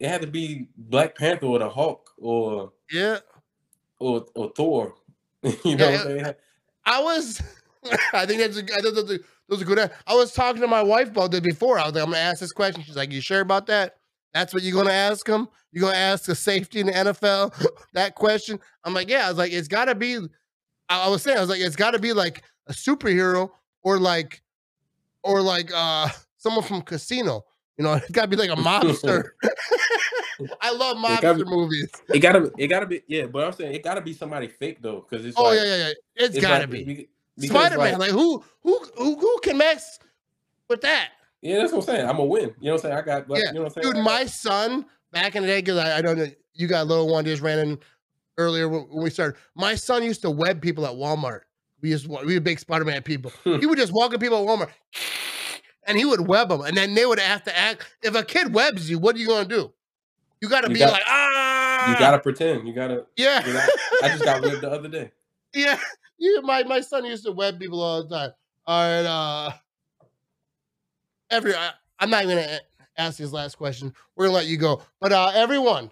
It 0.00 0.08
had 0.08 0.20
to 0.20 0.26
be 0.26 0.68
Black 0.76 1.16
Panther 1.16 1.46
or 1.46 1.58
the 1.58 1.68
Hulk 1.68 2.10
or 2.18 2.72
Yeah, 2.92 3.18
or 3.98 4.26
or 4.34 4.52
Thor. 4.54 4.94
you 5.42 5.76
know 5.76 5.88
Yeah, 5.88 5.90
what 5.92 6.00
I'm 6.00 6.06
saying? 6.06 6.34
I 6.84 7.02
was. 7.02 7.42
I 8.12 8.26
think 8.26 8.40
that's 8.40 8.56
a. 8.58 8.64
I 8.64 8.80
think 8.82 8.94
that's 8.94 9.10
a, 9.10 9.18
those 9.48 9.62
are 9.62 9.64
good. 9.64 9.90
I 10.06 10.14
was 10.14 10.32
talking 10.34 10.60
to 10.60 10.68
my 10.68 10.82
wife 10.82 11.08
about 11.08 11.30
that 11.30 11.42
before. 11.42 11.78
I 11.78 11.86
was 11.86 11.94
like, 11.94 12.04
I'm 12.04 12.10
gonna 12.10 12.22
ask 12.22 12.40
this 12.40 12.52
question. 12.52 12.82
She's 12.82 12.96
like, 12.96 13.12
You 13.12 13.22
sure 13.22 13.40
about 13.40 13.66
that? 13.68 13.96
That's 14.34 14.52
what 14.54 14.62
you're 14.62 14.74
gonna 14.74 14.94
ask 14.94 15.26
him? 15.26 15.48
You're 15.72 15.82
gonna 15.82 15.96
ask 15.96 16.24
the 16.24 16.34
safety 16.34 16.80
in 16.80 16.86
the 16.86 16.92
NFL 16.92 17.52
that 17.94 18.14
question? 18.14 18.58
I'm 18.84 18.94
like, 18.94 19.08
Yeah. 19.08 19.26
I 19.26 19.28
was 19.28 19.38
like, 19.38 19.52
It's 19.52 19.68
gotta 19.68 19.94
be. 19.94 20.18
I, 20.88 21.08
was 21.08 21.22
saying, 21.22 21.36
I 21.36 21.40
was 21.40 21.50
like, 21.50 21.60
It's 21.60 21.76
gotta 21.76 21.98
be 21.98 22.12
like 22.12 22.42
a 22.66 22.72
superhero 22.72 23.50
or 23.82 23.98
like, 23.98 24.42
or 25.22 25.40
like 25.40 25.70
uh 25.74 26.08
someone 26.36 26.64
from 26.64 26.82
Casino. 26.82 27.44
You 27.76 27.84
know, 27.84 27.94
it's 27.94 28.10
gotta 28.10 28.28
be 28.28 28.36
like 28.36 28.50
a 28.50 28.56
mobster. 28.56 29.30
I 30.60 30.72
love 30.72 30.96
mobster 30.98 31.46
movies. 31.46 31.90
It 32.08 32.20
gotta. 32.20 32.50
It 32.58 32.68
gotta 32.68 32.86
be. 32.86 33.02
Yeah, 33.06 33.26
but 33.26 33.44
I'm 33.44 33.52
saying 33.52 33.74
it 33.74 33.82
gotta 33.82 34.00
be 34.00 34.12
somebody 34.12 34.48
fake 34.48 34.80
though, 34.80 35.04
because 35.08 35.26
it's. 35.26 35.36
Oh 35.38 35.44
like, 35.44 35.58
yeah, 35.58 35.64
yeah, 35.64 35.76
yeah. 35.76 35.92
It's, 36.16 36.36
it's 36.36 36.44
gotta 36.44 36.60
like- 36.60 36.70
be. 36.70 37.08
Spider 37.40 37.78
Man, 37.78 37.98
like, 38.00 38.10
who 38.10 38.42
who 38.62 38.80
who 38.96 39.16
who 39.16 39.38
can 39.42 39.58
mess 39.58 40.00
with 40.68 40.80
that? 40.80 41.10
Yeah, 41.42 41.58
that's 41.58 41.72
what 41.72 41.78
I'm 41.80 41.84
saying. 41.84 42.08
I'm 42.08 42.16
gonna 42.16 42.24
win. 42.24 42.54
You 42.60 42.66
know 42.68 42.72
what 42.72 42.84
I'm 42.84 42.90
saying? 42.90 42.94
I 42.96 43.02
got 43.02 43.28
like, 43.28 43.42
Yeah, 43.42 43.48
you 43.50 43.54
know 43.54 43.62
what 43.62 43.76
I'm 43.76 43.82
saying? 43.82 43.94
Dude, 43.94 44.04
my 44.04 44.26
son 44.26 44.86
back 45.12 45.36
in 45.36 45.42
the 45.42 45.48
day, 45.48 45.60
because 45.60 45.78
I, 45.78 45.98
I 45.98 46.02
don't 46.02 46.18
know, 46.18 46.26
you 46.54 46.66
got 46.66 46.82
a 46.82 46.84
little 46.84 47.08
one 47.08 47.24
just 47.24 47.42
ran 47.42 47.58
in 47.58 47.78
earlier 48.36 48.68
when, 48.68 48.86
we 48.92 49.10
started. 49.10 49.38
My 49.54 49.74
son 49.74 50.02
used 50.02 50.22
to 50.22 50.30
web 50.30 50.60
people 50.60 50.86
at 50.86 50.92
Walmart. 50.92 51.40
We 51.80 51.90
used 51.90 52.06
to, 52.06 52.20
we 52.24 52.34
were 52.34 52.40
big 52.40 52.58
Spider 52.58 52.84
Man 52.84 53.02
people. 53.02 53.32
he 53.44 53.66
would 53.66 53.78
just 53.78 53.92
walk 53.92 54.12
at 54.12 54.20
people 54.20 54.38
at 54.42 54.48
Walmart, 54.48 54.70
and 55.86 55.96
he 55.96 56.04
would 56.04 56.26
web 56.26 56.48
them, 56.48 56.62
and 56.62 56.76
then 56.76 56.94
they 56.94 57.06
would 57.06 57.20
have 57.20 57.44
to 57.44 57.56
act. 57.56 57.86
If 58.02 58.14
a 58.16 58.24
kid 58.24 58.52
webs 58.52 58.90
you, 58.90 58.98
what 58.98 59.14
are 59.14 59.18
you 59.18 59.28
gonna 59.28 59.48
do? 59.48 59.72
You 60.40 60.48
got 60.48 60.62
to 60.62 60.70
be 60.70 60.78
got- 60.78 60.92
like, 60.92 61.02
ah, 61.06 61.90
you 61.90 61.98
gotta 61.98 62.18
pretend. 62.18 62.66
You 62.66 62.74
gotta. 62.74 63.06
yeah, 63.16 63.46
You 63.46 63.52
know, 63.52 63.66
I 64.02 64.08
just 64.08 64.24
got 64.24 64.42
whipped 64.42 64.60
the 64.60 64.70
other 64.70 64.88
day. 64.88 65.10
yeah. 65.54 65.78
You, 66.18 66.42
my 66.42 66.64
my 66.64 66.80
son 66.80 67.04
used 67.04 67.24
to 67.24 67.32
web 67.32 67.58
people 67.60 67.80
all 67.80 68.04
the 68.04 68.08
time. 68.16 68.30
All 68.66 68.82
right, 68.82 69.06
uh, 69.06 69.52
every 71.30 71.54
I, 71.54 71.70
I'm 71.98 72.10
not 72.10 72.24
even 72.24 72.36
gonna 72.36 72.60
ask 72.96 73.18
his 73.18 73.32
last 73.32 73.56
question. 73.56 73.92
We're 74.16 74.26
gonna 74.26 74.36
let 74.36 74.46
you 74.46 74.56
go. 74.56 74.82
But 75.00 75.12
uh, 75.12 75.32
everyone, 75.34 75.90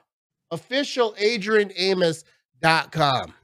official 0.51 1.15
AdrianAmos.com. 1.21 3.35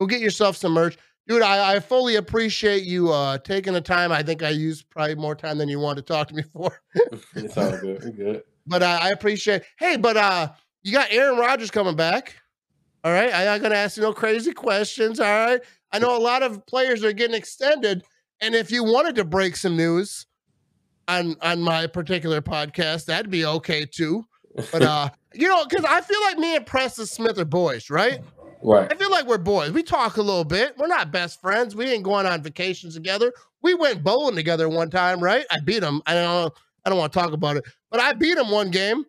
Go 0.00 0.06
get 0.06 0.20
yourself 0.20 0.56
some 0.56 0.72
merch. 0.72 0.96
Dude, 1.26 1.42
I, 1.42 1.74
I 1.74 1.80
fully 1.80 2.16
appreciate 2.16 2.84
you 2.84 3.12
uh 3.12 3.38
taking 3.38 3.72
the 3.72 3.80
time. 3.80 4.12
I 4.12 4.22
think 4.22 4.42
I 4.42 4.50
used 4.50 4.88
probably 4.90 5.16
more 5.16 5.34
time 5.34 5.58
than 5.58 5.68
you 5.68 5.78
wanted 5.78 6.06
to 6.06 6.12
talk 6.12 6.28
to 6.28 6.34
me 6.34 6.42
for. 6.52 6.80
It's 7.34 7.56
all 7.56 7.76
good. 7.78 8.02
We're 8.04 8.10
good. 8.10 8.42
But 8.66 8.82
uh, 8.82 8.98
I 9.00 9.10
appreciate. 9.10 9.62
Hey, 9.78 9.96
but 9.96 10.16
uh, 10.16 10.48
you 10.82 10.92
got 10.92 11.10
Aaron 11.10 11.38
Rodgers 11.38 11.70
coming 11.70 11.96
back. 11.96 12.36
All 13.04 13.12
right, 13.12 13.32
I'm 13.32 13.62
gonna 13.62 13.76
ask 13.76 13.96
you 13.96 14.02
no 14.02 14.12
crazy 14.12 14.52
questions. 14.52 15.20
All 15.20 15.26
right, 15.26 15.60
I 15.92 15.98
know 15.98 16.16
a 16.16 16.20
lot 16.20 16.42
of 16.42 16.66
players 16.66 17.04
are 17.04 17.12
getting 17.12 17.36
extended, 17.36 18.02
and 18.40 18.54
if 18.54 18.70
you 18.70 18.84
wanted 18.84 19.14
to 19.16 19.24
break 19.24 19.56
some 19.56 19.76
news 19.76 20.26
on 21.08 21.36
on 21.42 21.60
my 21.60 21.86
particular 21.86 22.40
podcast, 22.40 23.06
that'd 23.06 23.30
be 23.30 23.44
okay 23.44 23.84
too. 23.84 24.24
But 24.70 24.82
uh, 24.82 25.10
you 25.34 25.48
know, 25.48 25.64
because 25.64 25.84
I 25.84 26.00
feel 26.00 26.20
like 26.22 26.38
me 26.38 26.56
and 26.56 26.66
Preston 26.66 27.06
Smith 27.06 27.38
are 27.38 27.44
boys, 27.44 27.90
right? 27.90 28.20
Right. 28.62 28.92
I 28.92 28.96
feel 28.96 29.10
like 29.10 29.26
we're 29.26 29.38
boys. 29.38 29.70
We 29.70 29.82
talk 29.82 30.16
a 30.16 30.22
little 30.22 30.44
bit. 30.44 30.76
We're 30.76 30.88
not 30.88 31.12
best 31.12 31.40
friends. 31.40 31.76
We 31.76 31.86
ain't 31.86 32.02
going 32.02 32.26
on 32.26 32.42
vacations 32.42 32.94
together. 32.94 33.32
We 33.62 33.74
went 33.74 34.02
bowling 34.02 34.34
together 34.34 34.68
one 34.68 34.90
time, 34.90 35.20
right? 35.20 35.44
I 35.50 35.60
beat 35.60 35.82
him. 35.82 36.02
I 36.06 36.14
don't. 36.14 36.52
I 36.84 36.90
don't 36.90 36.98
want 36.98 37.12
to 37.12 37.18
talk 37.18 37.32
about 37.32 37.56
it, 37.56 37.64
but 37.90 38.00
I 38.00 38.12
beat 38.14 38.38
him 38.38 38.50
one 38.50 38.70
game. 38.70 39.04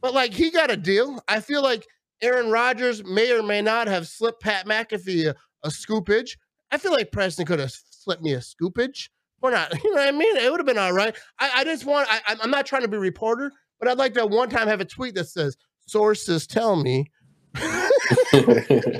But 0.00 0.14
like 0.14 0.32
he 0.32 0.50
got 0.50 0.70
a 0.70 0.76
deal. 0.76 1.22
I 1.28 1.40
feel 1.40 1.62
like 1.62 1.86
Aaron 2.20 2.50
Rodgers 2.50 3.04
may 3.04 3.32
or 3.32 3.42
may 3.42 3.62
not 3.62 3.88
have 3.88 4.06
slipped 4.06 4.42
Pat 4.42 4.66
McAfee 4.66 5.28
a, 5.28 5.34
a 5.64 5.68
scoopage. 5.68 6.36
I 6.70 6.78
feel 6.78 6.92
like 6.92 7.12
Preston 7.12 7.46
could 7.46 7.58
have 7.58 7.72
slipped 7.72 8.22
me 8.22 8.34
a 8.34 8.38
scoopage. 8.38 9.08
We're 9.42 9.50
not, 9.50 9.72
you 9.84 9.90
know 9.94 10.00
what 10.00 10.08
I 10.08 10.12
mean? 10.12 10.36
It 10.36 10.50
would 10.50 10.60
have 10.60 10.66
been 10.66 10.78
all 10.78 10.92
right. 10.92 11.14
I, 11.38 11.50
I 11.56 11.64
just 11.64 11.84
want, 11.84 12.08
I, 12.10 12.36
I'm 12.40 12.50
not 12.50 12.64
trying 12.64 12.82
to 12.82 12.88
be 12.88 12.96
a 12.96 13.00
reporter, 13.00 13.52
but 13.78 13.88
I'd 13.88 13.98
like 13.98 14.14
to 14.14 14.26
one 14.26 14.48
time 14.48 14.68
have 14.68 14.80
a 14.80 14.84
tweet 14.84 15.14
that 15.16 15.28
says, 15.28 15.56
sources 15.86 16.46
tell 16.46 16.76
me. 16.76 17.10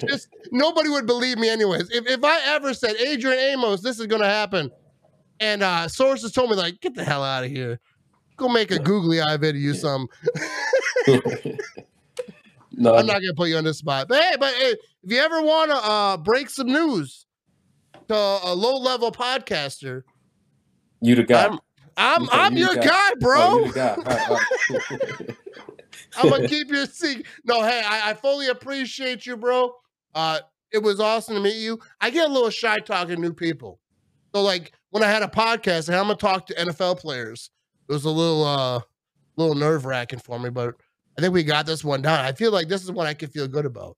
just 0.06 0.28
nobody 0.50 0.90
would 0.90 1.06
believe 1.06 1.38
me 1.38 1.48
anyways. 1.48 1.88
If, 1.90 2.06
if 2.06 2.22
I 2.22 2.38
ever 2.54 2.74
said, 2.74 2.96
Adrian 2.96 3.38
Amos, 3.38 3.80
this 3.80 3.98
is 3.98 4.06
going 4.06 4.20
to 4.20 4.28
happen, 4.28 4.70
and 5.40 5.62
uh, 5.62 5.88
sources 5.88 6.32
told 6.32 6.50
me, 6.50 6.56
like, 6.56 6.80
get 6.80 6.94
the 6.94 7.04
hell 7.04 7.24
out 7.24 7.44
of 7.44 7.50
here. 7.50 7.80
Go 8.36 8.48
make 8.48 8.70
a 8.70 8.78
googly 8.78 9.20
eye 9.20 9.36
video, 9.36 9.72
some. 9.72 10.08
no, 12.72 12.94
I'm 12.96 13.06
not 13.06 13.14
gonna 13.14 13.34
put 13.36 13.48
you 13.48 13.56
on 13.56 13.64
the 13.64 13.74
spot. 13.74 14.08
But 14.08 14.22
hey, 14.22 14.36
but 14.38 14.54
hey, 14.54 14.76
if 15.02 15.12
you 15.12 15.18
ever 15.18 15.42
want 15.42 15.70
to 15.70 15.76
uh, 15.76 16.16
break 16.16 16.48
some 16.48 16.66
news 16.68 17.26
to 18.08 18.14
a 18.14 18.54
low 18.54 18.78
level 18.78 19.12
podcaster, 19.12 20.02
you 21.02 21.14
the 21.14 21.24
guy. 21.24 21.46
I'm 21.46 21.58
I'm, 21.96 22.28
I'm 22.30 22.56
you 22.56 22.66
your 22.66 22.74
guy, 22.76 22.84
guy. 22.84 23.10
bro. 23.20 23.36
Oh, 23.38 23.64
you 23.66 23.72
guy. 23.72 23.94
All 23.94 24.02
right, 24.02 24.30
all 24.30 24.36
right. 24.36 25.36
I'm 26.16 26.28
gonna 26.30 26.48
keep 26.48 26.68
your 26.70 26.86
secret. 26.86 27.26
No, 27.44 27.62
hey, 27.62 27.82
I, 27.84 28.10
I 28.10 28.14
fully 28.14 28.48
appreciate 28.48 29.26
you, 29.26 29.36
bro. 29.36 29.74
Uh, 30.14 30.40
it 30.72 30.82
was 30.82 31.00
awesome 31.00 31.34
to 31.34 31.40
meet 31.40 31.56
you. 31.56 31.78
I 32.00 32.10
get 32.10 32.28
a 32.28 32.32
little 32.32 32.50
shy 32.50 32.78
talking 32.78 33.16
to 33.16 33.20
new 33.20 33.32
people. 33.32 33.78
So 34.34 34.42
like 34.42 34.72
when 34.90 35.02
I 35.02 35.08
had 35.10 35.22
a 35.22 35.28
podcast 35.28 35.88
and 35.88 35.96
I'm 35.96 36.04
gonna 36.04 36.16
talk 36.16 36.46
to 36.46 36.54
NFL 36.54 36.98
players, 36.98 37.50
it 37.88 37.92
was 37.92 38.04
a 38.04 38.10
little 38.10 38.44
uh 38.44 38.80
little 39.36 39.54
nerve 39.54 39.84
wracking 39.84 40.18
for 40.18 40.38
me, 40.38 40.50
but 40.50 40.74
I 41.18 41.20
think 41.20 41.34
we 41.34 41.42
got 41.42 41.66
this 41.66 41.84
one 41.84 42.00
down. 42.02 42.24
I 42.24 42.32
feel 42.32 42.52
like 42.52 42.68
this 42.68 42.82
is 42.82 42.90
one 42.90 43.06
I 43.06 43.14
can 43.14 43.28
feel 43.28 43.46
good 43.48 43.66
about. 43.66 43.96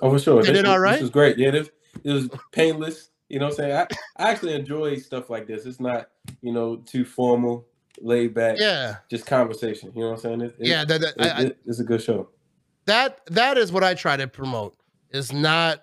Oh, 0.00 0.10
for 0.10 0.18
sure. 0.18 0.42
Did 0.42 0.54
This 0.54 0.60
it 0.60 0.66
all 0.66 0.78
right? 0.78 0.92
This 0.92 1.02
was 1.02 1.10
great. 1.10 1.36
Yeah, 1.36 1.50
this, 1.50 1.70
it 2.04 2.12
was 2.12 2.28
painless. 2.52 3.10
You 3.32 3.38
know 3.38 3.46
what 3.46 3.52
I'm 3.52 3.56
saying? 3.56 3.72
I, 4.18 4.22
I 4.24 4.30
actually 4.30 4.52
enjoy 4.54 4.96
stuff 4.98 5.30
like 5.30 5.46
this. 5.46 5.64
It's 5.64 5.80
not, 5.80 6.10
you 6.42 6.52
know, 6.52 6.76
too 6.76 7.04
formal, 7.04 7.66
laid 8.00 8.34
back, 8.34 8.56
Yeah, 8.60 8.96
just 9.10 9.24
conversation. 9.26 9.90
You 9.94 10.02
know 10.02 10.10
what 10.10 10.16
I'm 10.16 10.20
saying? 10.20 10.40
It, 10.42 10.54
it- 10.58 10.66
yeah. 10.68 10.84
That, 10.84 11.00
that, 11.00 11.14
it- 11.16 11.22
I, 11.26 11.28
I, 11.30 11.40
it- 11.46 11.58
it's 11.64 11.80
a 11.80 11.84
good 11.84 12.02
show. 12.02 12.28
that 12.84 13.20
that 13.26 13.56
is 13.56 13.72
what 13.72 13.82
I 13.82 13.94
try 13.94 14.16
to 14.18 14.28
promote. 14.28 14.76
Is 15.10 15.32
not 15.32 15.82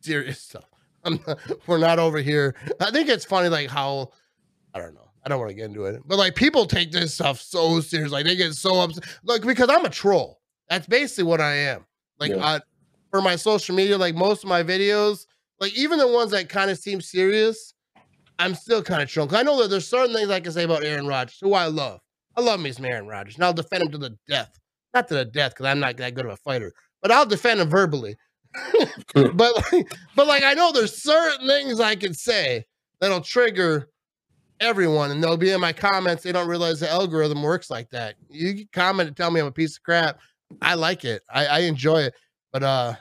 serious 0.00 0.40
stuff. 0.40 0.64
I'm 1.04 1.18
not, 1.26 1.38
we're 1.66 1.78
not 1.78 1.98
over 1.98 2.18
here. 2.18 2.54
I 2.80 2.90
think 2.92 3.08
it's 3.08 3.24
funny, 3.24 3.48
like 3.48 3.68
how 3.68 4.10
I 4.74 4.78
don't 4.78 4.94
know. 4.94 5.10
I 5.24 5.28
don't 5.28 5.40
want 5.40 5.50
to 5.50 5.54
get 5.54 5.64
into 5.66 5.84
it, 5.86 6.00
but 6.06 6.16
like 6.16 6.36
people 6.36 6.64
take 6.66 6.92
this 6.92 7.12
stuff 7.14 7.40
so 7.40 7.80
serious. 7.80 8.12
Like 8.12 8.24
they 8.24 8.36
get 8.36 8.54
so 8.54 8.80
upset, 8.80 9.04
like 9.24 9.42
because 9.42 9.68
I'm 9.68 9.84
a 9.84 9.90
troll. 9.90 10.40
That's 10.70 10.86
basically 10.86 11.24
what 11.24 11.40
I 11.40 11.54
am. 11.54 11.84
Like 12.20 12.30
Yeah. 12.30 12.36
uh, 12.46 12.60
for 13.10 13.20
my 13.20 13.34
social 13.36 13.74
media, 13.74 13.98
like 13.98 14.14
most 14.14 14.44
of 14.44 14.48
my 14.48 14.62
videos, 14.62 15.26
like 15.60 15.76
even 15.76 15.98
the 15.98 16.08
ones 16.08 16.30
that 16.30 16.48
kind 16.48 16.70
of 16.70 16.78
seem 16.78 17.00
serious, 17.00 17.74
I'm 18.38 18.54
still 18.54 18.82
kind 18.82 19.02
of 19.02 19.08
drunk. 19.08 19.32
I 19.32 19.42
know 19.42 19.60
that 19.62 19.68
there's 19.68 19.88
certain 19.88 20.14
things 20.14 20.30
I 20.30 20.40
can 20.40 20.52
say 20.52 20.64
about 20.64 20.84
Aaron 20.84 21.06
Rodgers, 21.06 21.38
who 21.40 21.54
I 21.54 21.66
love. 21.66 22.00
I 22.36 22.40
love 22.40 22.60
me 22.60 22.70
some 22.70 22.84
Aaron 22.84 23.06
Rodgers, 23.06 23.34
and 23.34 23.44
I'll 23.44 23.52
defend 23.52 23.84
him 23.84 23.92
to 23.92 23.98
the 23.98 24.16
death. 24.28 24.58
Not 24.94 25.08
to 25.08 25.14
the 25.14 25.24
death, 25.24 25.52
because 25.52 25.66
I'm 25.66 25.80
not 25.80 25.96
that 25.96 26.14
good 26.14 26.24
of 26.24 26.32
a 26.32 26.36
fighter, 26.36 26.72
but 27.02 27.10
I'll 27.10 27.26
defend 27.26 27.60
him 27.60 27.68
verbally. 27.68 28.16
but 29.14 29.72
like, 29.72 29.92
but 30.16 30.26
like 30.26 30.42
I 30.42 30.54
know 30.54 30.72
there's 30.72 31.02
certain 31.02 31.46
things 31.46 31.80
I 31.80 31.96
can 31.96 32.14
say 32.14 32.64
that'll 33.00 33.20
trigger 33.20 33.90
everyone, 34.60 35.10
and 35.10 35.22
they'll 35.22 35.36
be 35.36 35.50
in 35.50 35.60
my 35.60 35.72
comments. 35.72 36.22
They 36.22 36.32
don't 36.32 36.48
realize 36.48 36.80
the 36.80 36.90
algorithm 36.90 37.42
works 37.42 37.70
like 37.70 37.90
that. 37.90 38.14
You 38.30 38.66
comment 38.72 39.08
and 39.08 39.16
tell 39.16 39.30
me 39.30 39.40
I'm 39.40 39.46
a 39.46 39.52
piece 39.52 39.76
of 39.76 39.82
crap. 39.82 40.18
I 40.62 40.74
like 40.74 41.04
it. 41.04 41.22
I, 41.28 41.46
I 41.46 41.58
enjoy 41.60 42.02
it. 42.02 42.14
But 42.52 42.62
uh, 42.62 42.94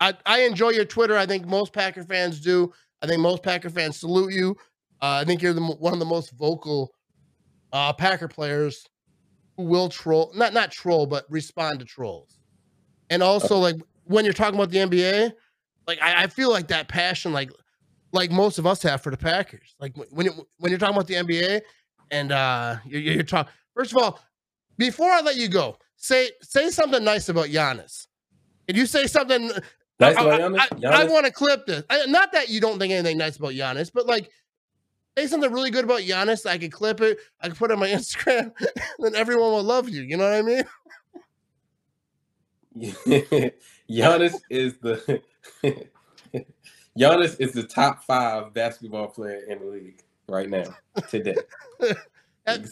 I 0.00 0.14
I 0.26 0.40
enjoy 0.42 0.70
your 0.70 0.84
Twitter. 0.84 1.16
I 1.16 1.26
think 1.26 1.46
most 1.46 1.72
Packer 1.72 2.02
fans 2.02 2.40
do. 2.40 2.72
I 3.02 3.06
think 3.06 3.20
most 3.20 3.42
Packer 3.42 3.70
fans 3.70 3.98
salute 3.98 4.32
you. 4.32 4.56
Uh, 5.00 5.20
I 5.20 5.24
think 5.24 5.42
you're 5.42 5.52
the 5.52 5.62
one 5.62 5.92
of 5.92 5.98
the 5.98 6.04
most 6.04 6.30
vocal 6.32 6.94
uh, 7.72 7.92
Packer 7.92 8.28
players 8.28 8.86
who 9.56 9.64
will 9.64 9.88
troll, 9.88 10.32
not 10.34 10.52
not 10.52 10.70
troll, 10.70 11.06
but 11.06 11.24
respond 11.28 11.80
to 11.80 11.84
trolls. 11.84 12.38
And 13.10 13.22
also, 13.22 13.58
like 13.58 13.76
when 14.04 14.24
you're 14.24 14.34
talking 14.34 14.54
about 14.54 14.70
the 14.70 14.78
NBA, 14.78 15.32
like 15.86 16.00
I, 16.00 16.24
I 16.24 16.26
feel 16.26 16.50
like 16.50 16.68
that 16.68 16.88
passion, 16.88 17.32
like 17.32 17.50
like 18.12 18.30
most 18.30 18.58
of 18.58 18.66
us 18.66 18.82
have 18.82 19.02
for 19.02 19.10
the 19.10 19.16
Packers. 19.16 19.74
Like 19.80 19.96
when 20.10 20.26
you, 20.26 20.46
when 20.58 20.70
you're 20.70 20.78
talking 20.78 20.96
about 20.96 21.08
the 21.08 21.14
NBA, 21.14 21.60
and 22.10 22.32
uh, 22.32 22.76
you're, 22.86 23.00
you're 23.00 23.22
talking. 23.22 23.52
First 23.74 23.92
of 23.92 23.98
all, 23.98 24.20
before 24.78 25.10
I 25.10 25.20
let 25.20 25.36
you 25.36 25.48
go, 25.48 25.78
say 25.96 26.30
say 26.42 26.70
something 26.70 27.04
nice 27.04 27.28
about 27.28 27.46
Giannis. 27.46 28.06
Can 28.66 28.76
you 28.76 28.86
say 28.86 29.06
something? 29.06 29.50
Nice 30.00 30.16
I, 30.16 30.22
Giannis? 30.22 30.58
I, 30.58 30.68
Giannis? 30.68 31.10
want 31.10 31.26
to 31.26 31.32
clip 31.32 31.66
this. 31.66 31.84
I, 31.88 32.06
not 32.06 32.32
that 32.32 32.48
you 32.48 32.60
don't 32.60 32.78
think 32.78 32.92
anything 32.92 33.16
nice 33.18 33.36
about 33.36 33.52
Giannis, 33.52 33.90
but 33.92 34.06
like 34.06 34.30
say 35.16 35.26
something 35.26 35.52
really 35.52 35.70
good 35.70 35.84
about 35.84 36.00
Giannis. 36.00 36.46
I 36.46 36.58
could 36.58 36.72
clip 36.72 37.00
it. 37.00 37.18
I 37.40 37.48
could 37.48 37.56
put 37.58 37.70
it 37.70 37.74
on 37.74 37.80
my 37.80 37.88
Instagram, 37.90 38.52
then 38.98 39.14
everyone 39.14 39.52
will 39.52 39.62
love 39.62 39.88
you. 39.88 40.02
You 40.02 40.16
know 40.16 40.24
what 40.24 40.34
I 40.34 40.42
mean? 40.42 40.64
Giannis 43.88 44.34
is 44.50 44.78
the 44.78 45.22
Giannis 46.98 47.40
is 47.40 47.52
the 47.52 47.62
top 47.62 48.02
five 48.04 48.52
basketball 48.52 49.08
player 49.08 49.42
in 49.48 49.58
the 49.60 49.66
league 49.66 50.00
right 50.28 50.48
now 50.48 50.64
today. 51.08 51.36
And 52.46 52.68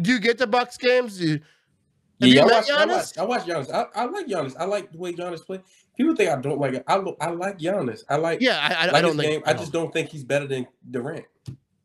Do 0.00 0.12
you 0.12 0.18
get 0.20 0.38
the 0.38 0.46
Bucks 0.46 0.76
games? 0.76 1.18
Do 1.18 1.26
you, 1.28 1.40
Yeah, 2.18 2.26
you 2.26 2.40
I 2.40 2.44
watch, 2.44 2.70
I 2.70 2.84
Giannis? 2.84 2.88
watch. 2.88 3.18
I 3.18 3.24
watch 3.24 3.42
Giannis. 3.46 3.72
I, 3.72 3.86
I 3.94 4.04
like 4.06 4.26
Giannis. 4.26 4.56
I 4.58 4.64
like 4.64 4.90
the 4.92 4.98
way 4.98 5.12
Giannis 5.12 5.44
play. 5.46 5.60
People 6.00 6.16
think 6.16 6.30
I 6.30 6.40
don't 6.40 6.58
like 6.58 6.72
it. 6.72 6.84
I 6.86 6.94
I 7.20 7.28
like 7.28 7.58
Giannis. 7.58 8.04
I 8.08 8.16
like. 8.16 8.40
yeah, 8.40 8.58
I, 8.58 8.72
I, 8.72 8.86
like 8.86 8.94
I 8.94 9.00
don't 9.02 9.18
think. 9.18 9.32
game. 9.32 9.42
I 9.44 9.52
just 9.52 9.70
don't 9.70 9.92
think 9.92 10.08
he's 10.08 10.24
better 10.24 10.46
than 10.46 10.66
Durant. 10.90 11.26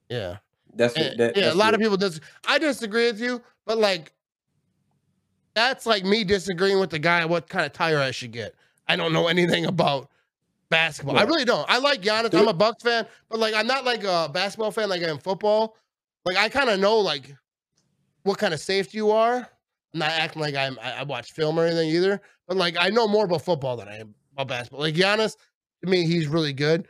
Yeah. 0.08 0.38
That's 0.74 0.96
And- 0.96 1.20
that, 1.20 1.36
yeah, 1.36 1.52
a 1.52 1.54
lot 1.54 1.74
of 1.74 1.82
people 1.82 1.98
dis 1.98 2.22
I 2.48 2.58
disagree 2.58 3.08
with 3.08 3.20
you, 3.20 3.42
but 3.66 3.78
like 3.78 4.14
that's 5.54 5.86
like 5.86 6.06
me 6.06 6.24
disagreeing 6.24 6.80
with 6.80 6.92
the 6.92 7.00
guy 7.00 7.26
what 7.26 7.50
kind 7.50 7.66
of 7.66 7.74
tire 7.74 8.00
I 8.00 8.12
should 8.12 8.32
get. 8.32 8.56
I 8.88 8.96
don't 8.96 9.12
know 9.12 9.28
anything 9.28 9.66
about 9.74 10.10
basketball. 10.70 11.18
I 11.18 11.24
really 11.24 11.44
don't. 11.44 11.70
I 11.70 11.80
like 11.80 12.02
Giannis. 12.02 12.34
I'm 12.40 12.48
a 12.48 12.54
Bucks 12.54 12.84
fan, 12.84 13.06
but 13.30 13.40
like 13.40 13.54
I'm 13.54 13.68
not 13.68 13.84
like 13.84 14.06
a 14.06 14.30
basketball 14.34 14.72
fan 14.72 14.88
like 14.88 15.04
I 15.04 15.10
am 15.10 15.18
football. 15.18 15.76
Like 16.24 16.38
I 16.38 16.48
kind 16.48 16.70
of 16.70 16.80
know 16.80 17.00
like 17.00 17.36
what 18.24 18.38
kind 18.38 18.54
of 18.54 18.62
safety 18.62 18.96
you 18.98 19.12
are. 19.12 19.36
I'm 19.94 20.00
not 20.00 20.12
acting 20.12 20.42
like 20.42 20.56
I'm 20.56 20.80
I, 20.82 21.00
I 21.00 21.04
watch 21.04 21.34
film 21.34 21.60
or 21.60 21.66
anything 21.66 21.90
either, 21.90 22.22
but 22.48 22.58
like 22.58 22.76
I 22.80 22.90
know 22.90 23.08
more 23.08 23.26
about 23.26 23.44
football 23.44 23.78
than 23.78 23.88
I 23.88 23.98
am 23.98 24.16
about 24.34 24.48
basketball. 24.48 24.82
Like 24.82 24.96
Giannis, 24.96 25.36
to 25.84 25.90
me, 25.90 26.06
he's 26.06 26.28
really 26.28 26.54
good. 26.54 26.88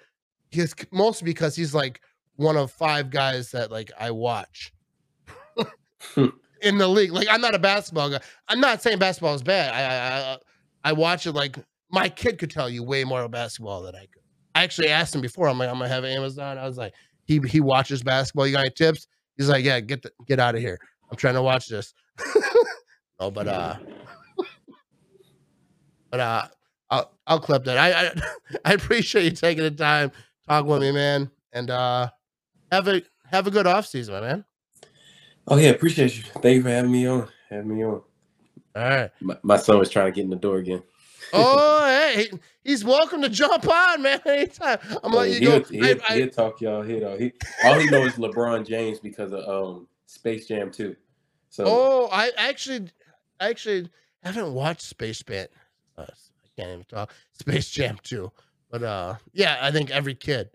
He's 0.50 0.74
mostly 0.92 1.26
because 1.26 1.56
he's 1.56 1.74
like 1.74 2.02
one 2.36 2.58
of 2.58 2.72
five 2.72 3.10
guys 3.10 3.52
that 3.52 3.72
like 3.72 3.92
I 4.00 4.12
watch 4.12 4.74
in 6.62 6.78
the 6.78 6.88
league. 6.88 7.12
Like 7.12 7.28
I'm 7.30 7.42
not 7.42 7.56
a 7.56 7.60
basketball 7.60 8.10
guy. 8.10 8.22
I'm 8.48 8.60
not 8.60 8.82
saying 8.82 9.00
basketball 9.00 9.36
is 9.36 9.44
bad. 9.44 9.74
I 9.74 9.82
I 9.82 10.34
I, 10.34 10.38
I 10.90 10.94
watch 10.94 11.26
it 11.26 11.34
like 11.34 11.58
my 11.92 12.10
kid 12.10 12.38
could 12.38 12.52
tell 12.52 12.70
you 12.70 12.84
way 12.84 13.04
more 13.04 13.22
about 13.22 13.32
basketball 13.32 13.84
than 13.84 13.96
I 13.96 14.02
could. 14.02 14.22
I 14.54 14.64
actually 14.64 14.90
asked 14.90 15.14
him 15.14 15.22
before. 15.22 15.48
I'm 15.48 15.60
like, 15.60 15.70
I'm 15.70 15.78
gonna 15.78 15.90
have 15.90 16.06
Amos 16.06 16.38
on. 16.38 16.58
I 16.58 16.66
was 16.66 16.78
like, 16.78 16.94
he 17.26 17.40
he 17.48 17.60
watches 17.60 18.04
basketball. 18.04 18.48
You 18.48 18.54
got 18.54 18.62
any 18.62 18.70
tips? 18.72 19.08
He's 19.38 19.50
like, 19.50 19.66
yeah, 19.66 19.80
get 19.82 20.02
the, 20.02 20.12
get 20.28 20.40
out 20.40 20.56
of 20.56 20.62
here. 20.62 20.80
I'm 21.12 21.18
trying 21.18 21.34
to 21.36 21.42
watch 21.42 21.68
this. 21.68 21.94
no, 23.20 23.30
but 23.30 23.48
uh, 23.48 23.76
but 26.16 26.22
uh, 26.22 26.48
I'll 26.90 27.12
I'll 27.28 27.40
clip 27.42 27.66
that. 27.66 27.78
I 27.78 28.08
I, 28.08 28.12
I 28.72 28.74
appreciate 28.74 29.26
you 29.26 29.32
taking 29.32 29.64
the 29.64 29.72
time 29.72 30.14
talking 30.48 30.70
with 30.70 30.82
me, 30.82 30.94
man, 30.94 31.30
and 31.52 31.70
uh, 31.70 32.10
have 32.72 32.88
a 32.88 33.02
have 33.30 33.48
a 33.48 33.52
good 33.52 33.68
off 33.68 33.86
season, 33.86 34.14
my 34.14 34.22
man. 34.22 34.46
Oh 35.48 35.58
yeah, 35.58 35.70
appreciate 35.72 36.16
you. 36.16 36.24
Thank 36.24 36.56
you 36.56 36.64
for 36.64 36.70
having 36.70 36.92
me 36.92 37.06
on. 37.06 37.28
Having 37.50 37.76
me 37.76 37.84
on. 37.84 37.92
All 37.94 38.04
right. 38.84 39.12
My, 39.20 39.38
my 39.44 39.58
son 39.58 39.78
was 39.78 39.90
trying 39.90 40.06
to 40.06 40.12
get 40.12 40.24
in 40.24 40.30
the 40.30 40.38
door 40.38 40.58
again. 40.58 40.82
Oh, 41.34 41.86
hey, 41.86 42.30
he's 42.64 42.86
welcome 42.86 43.22
to 43.22 43.30
jump 43.30 43.68
on, 43.68 44.02
man. 44.02 44.22
Anytime. 44.26 44.80
I'm 45.04 45.12
gonna 45.12 45.18
let 45.18 45.30
you 45.32 45.40
he'll, 45.40 45.60
go. 45.60 45.66
He'll, 45.66 45.86
I- 45.86 46.02
I- 46.08 46.16
he'll 46.16 46.30
talk 46.30 46.62
y'all. 46.62 46.82
He 46.82 46.98
know 47.00 47.18
he 47.18 47.34
all 47.66 47.78
he 47.78 47.90
knows 47.90 48.14
is 48.14 48.20
LeBron 48.20 48.66
James 48.66 49.00
because 49.00 49.34
of 49.34 49.44
um 49.50 49.88
Space 50.06 50.48
Jam 50.48 50.72
2. 50.72 50.96
So 51.50 51.64
Oh, 51.68 52.10
I 52.10 52.32
actually, 52.38 52.90
I 53.42 53.50
actually 53.50 53.90
haven't 54.24 54.54
watched 54.54 54.82
Space 54.82 55.22
Jam. 55.22 55.48
Uh, 55.98 56.04
I 56.04 56.48
can't 56.58 56.70
even 56.72 56.84
talk 56.86 57.14
Space 57.34 57.70
Jam 57.70 57.98
2. 58.04 58.32
But 58.72 58.84
uh, 58.84 59.16
yeah, 59.34 59.58
I 59.62 59.72
think 59.72 59.92
every 59.92 60.16
kid, 60.16 60.50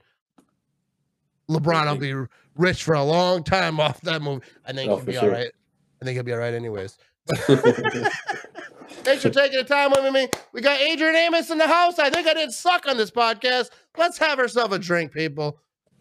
LeBron 1.51 1.86
will 1.86 1.97
be 1.97 2.28
rich 2.57 2.82
for 2.84 2.95
a 2.95 3.03
long 3.05 3.43
time 3.45 3.80
off 3.80 4.01
that 4.03 4.20
movie. 4.22 4.45
I 4.66 4.72
think 4.72 4.91
Oh, 4.91 4.97
he'll 4.97 5.05
be 5.07 5.12
sure. 5.14 5.22
all 5.24 5.28
right. 5.30 5.51
I 6.01 6.05
think 6.05 6.14
he'll 6.16 6.24
be 6.24 6.32
all 6.32 6.38
right, 6.38 6.55
anyways. 6.55 6.97
Thanks 9.03 9.22
for 9.22 9.30
taking 9.30 9.59
the 9.59 9.64
time 9.64 9.91
with 9.93 10.12
me. 10.12 10.28
We 10.53 10.61
got 10.61 10.80
Adrian 10.80 11.14
Amos 11.14 11.51
in 11.51 11.59
the 11.59 11.66
house. 11.66 11.99
I 11.99 12.11
think 12.11 12.26
I 12.26 12.34
didn't 12.34 12.53
suck 12.53 12.86
on 12.88 12.97
this 12.97 13.11
podcast. 13.11 13.70
Let's 13.97 14.18
have 14.18 14.38
ourselves 14.38 14.74
a 14.74 14.78
drink, 14.78 15.12
people. 15.12 15.59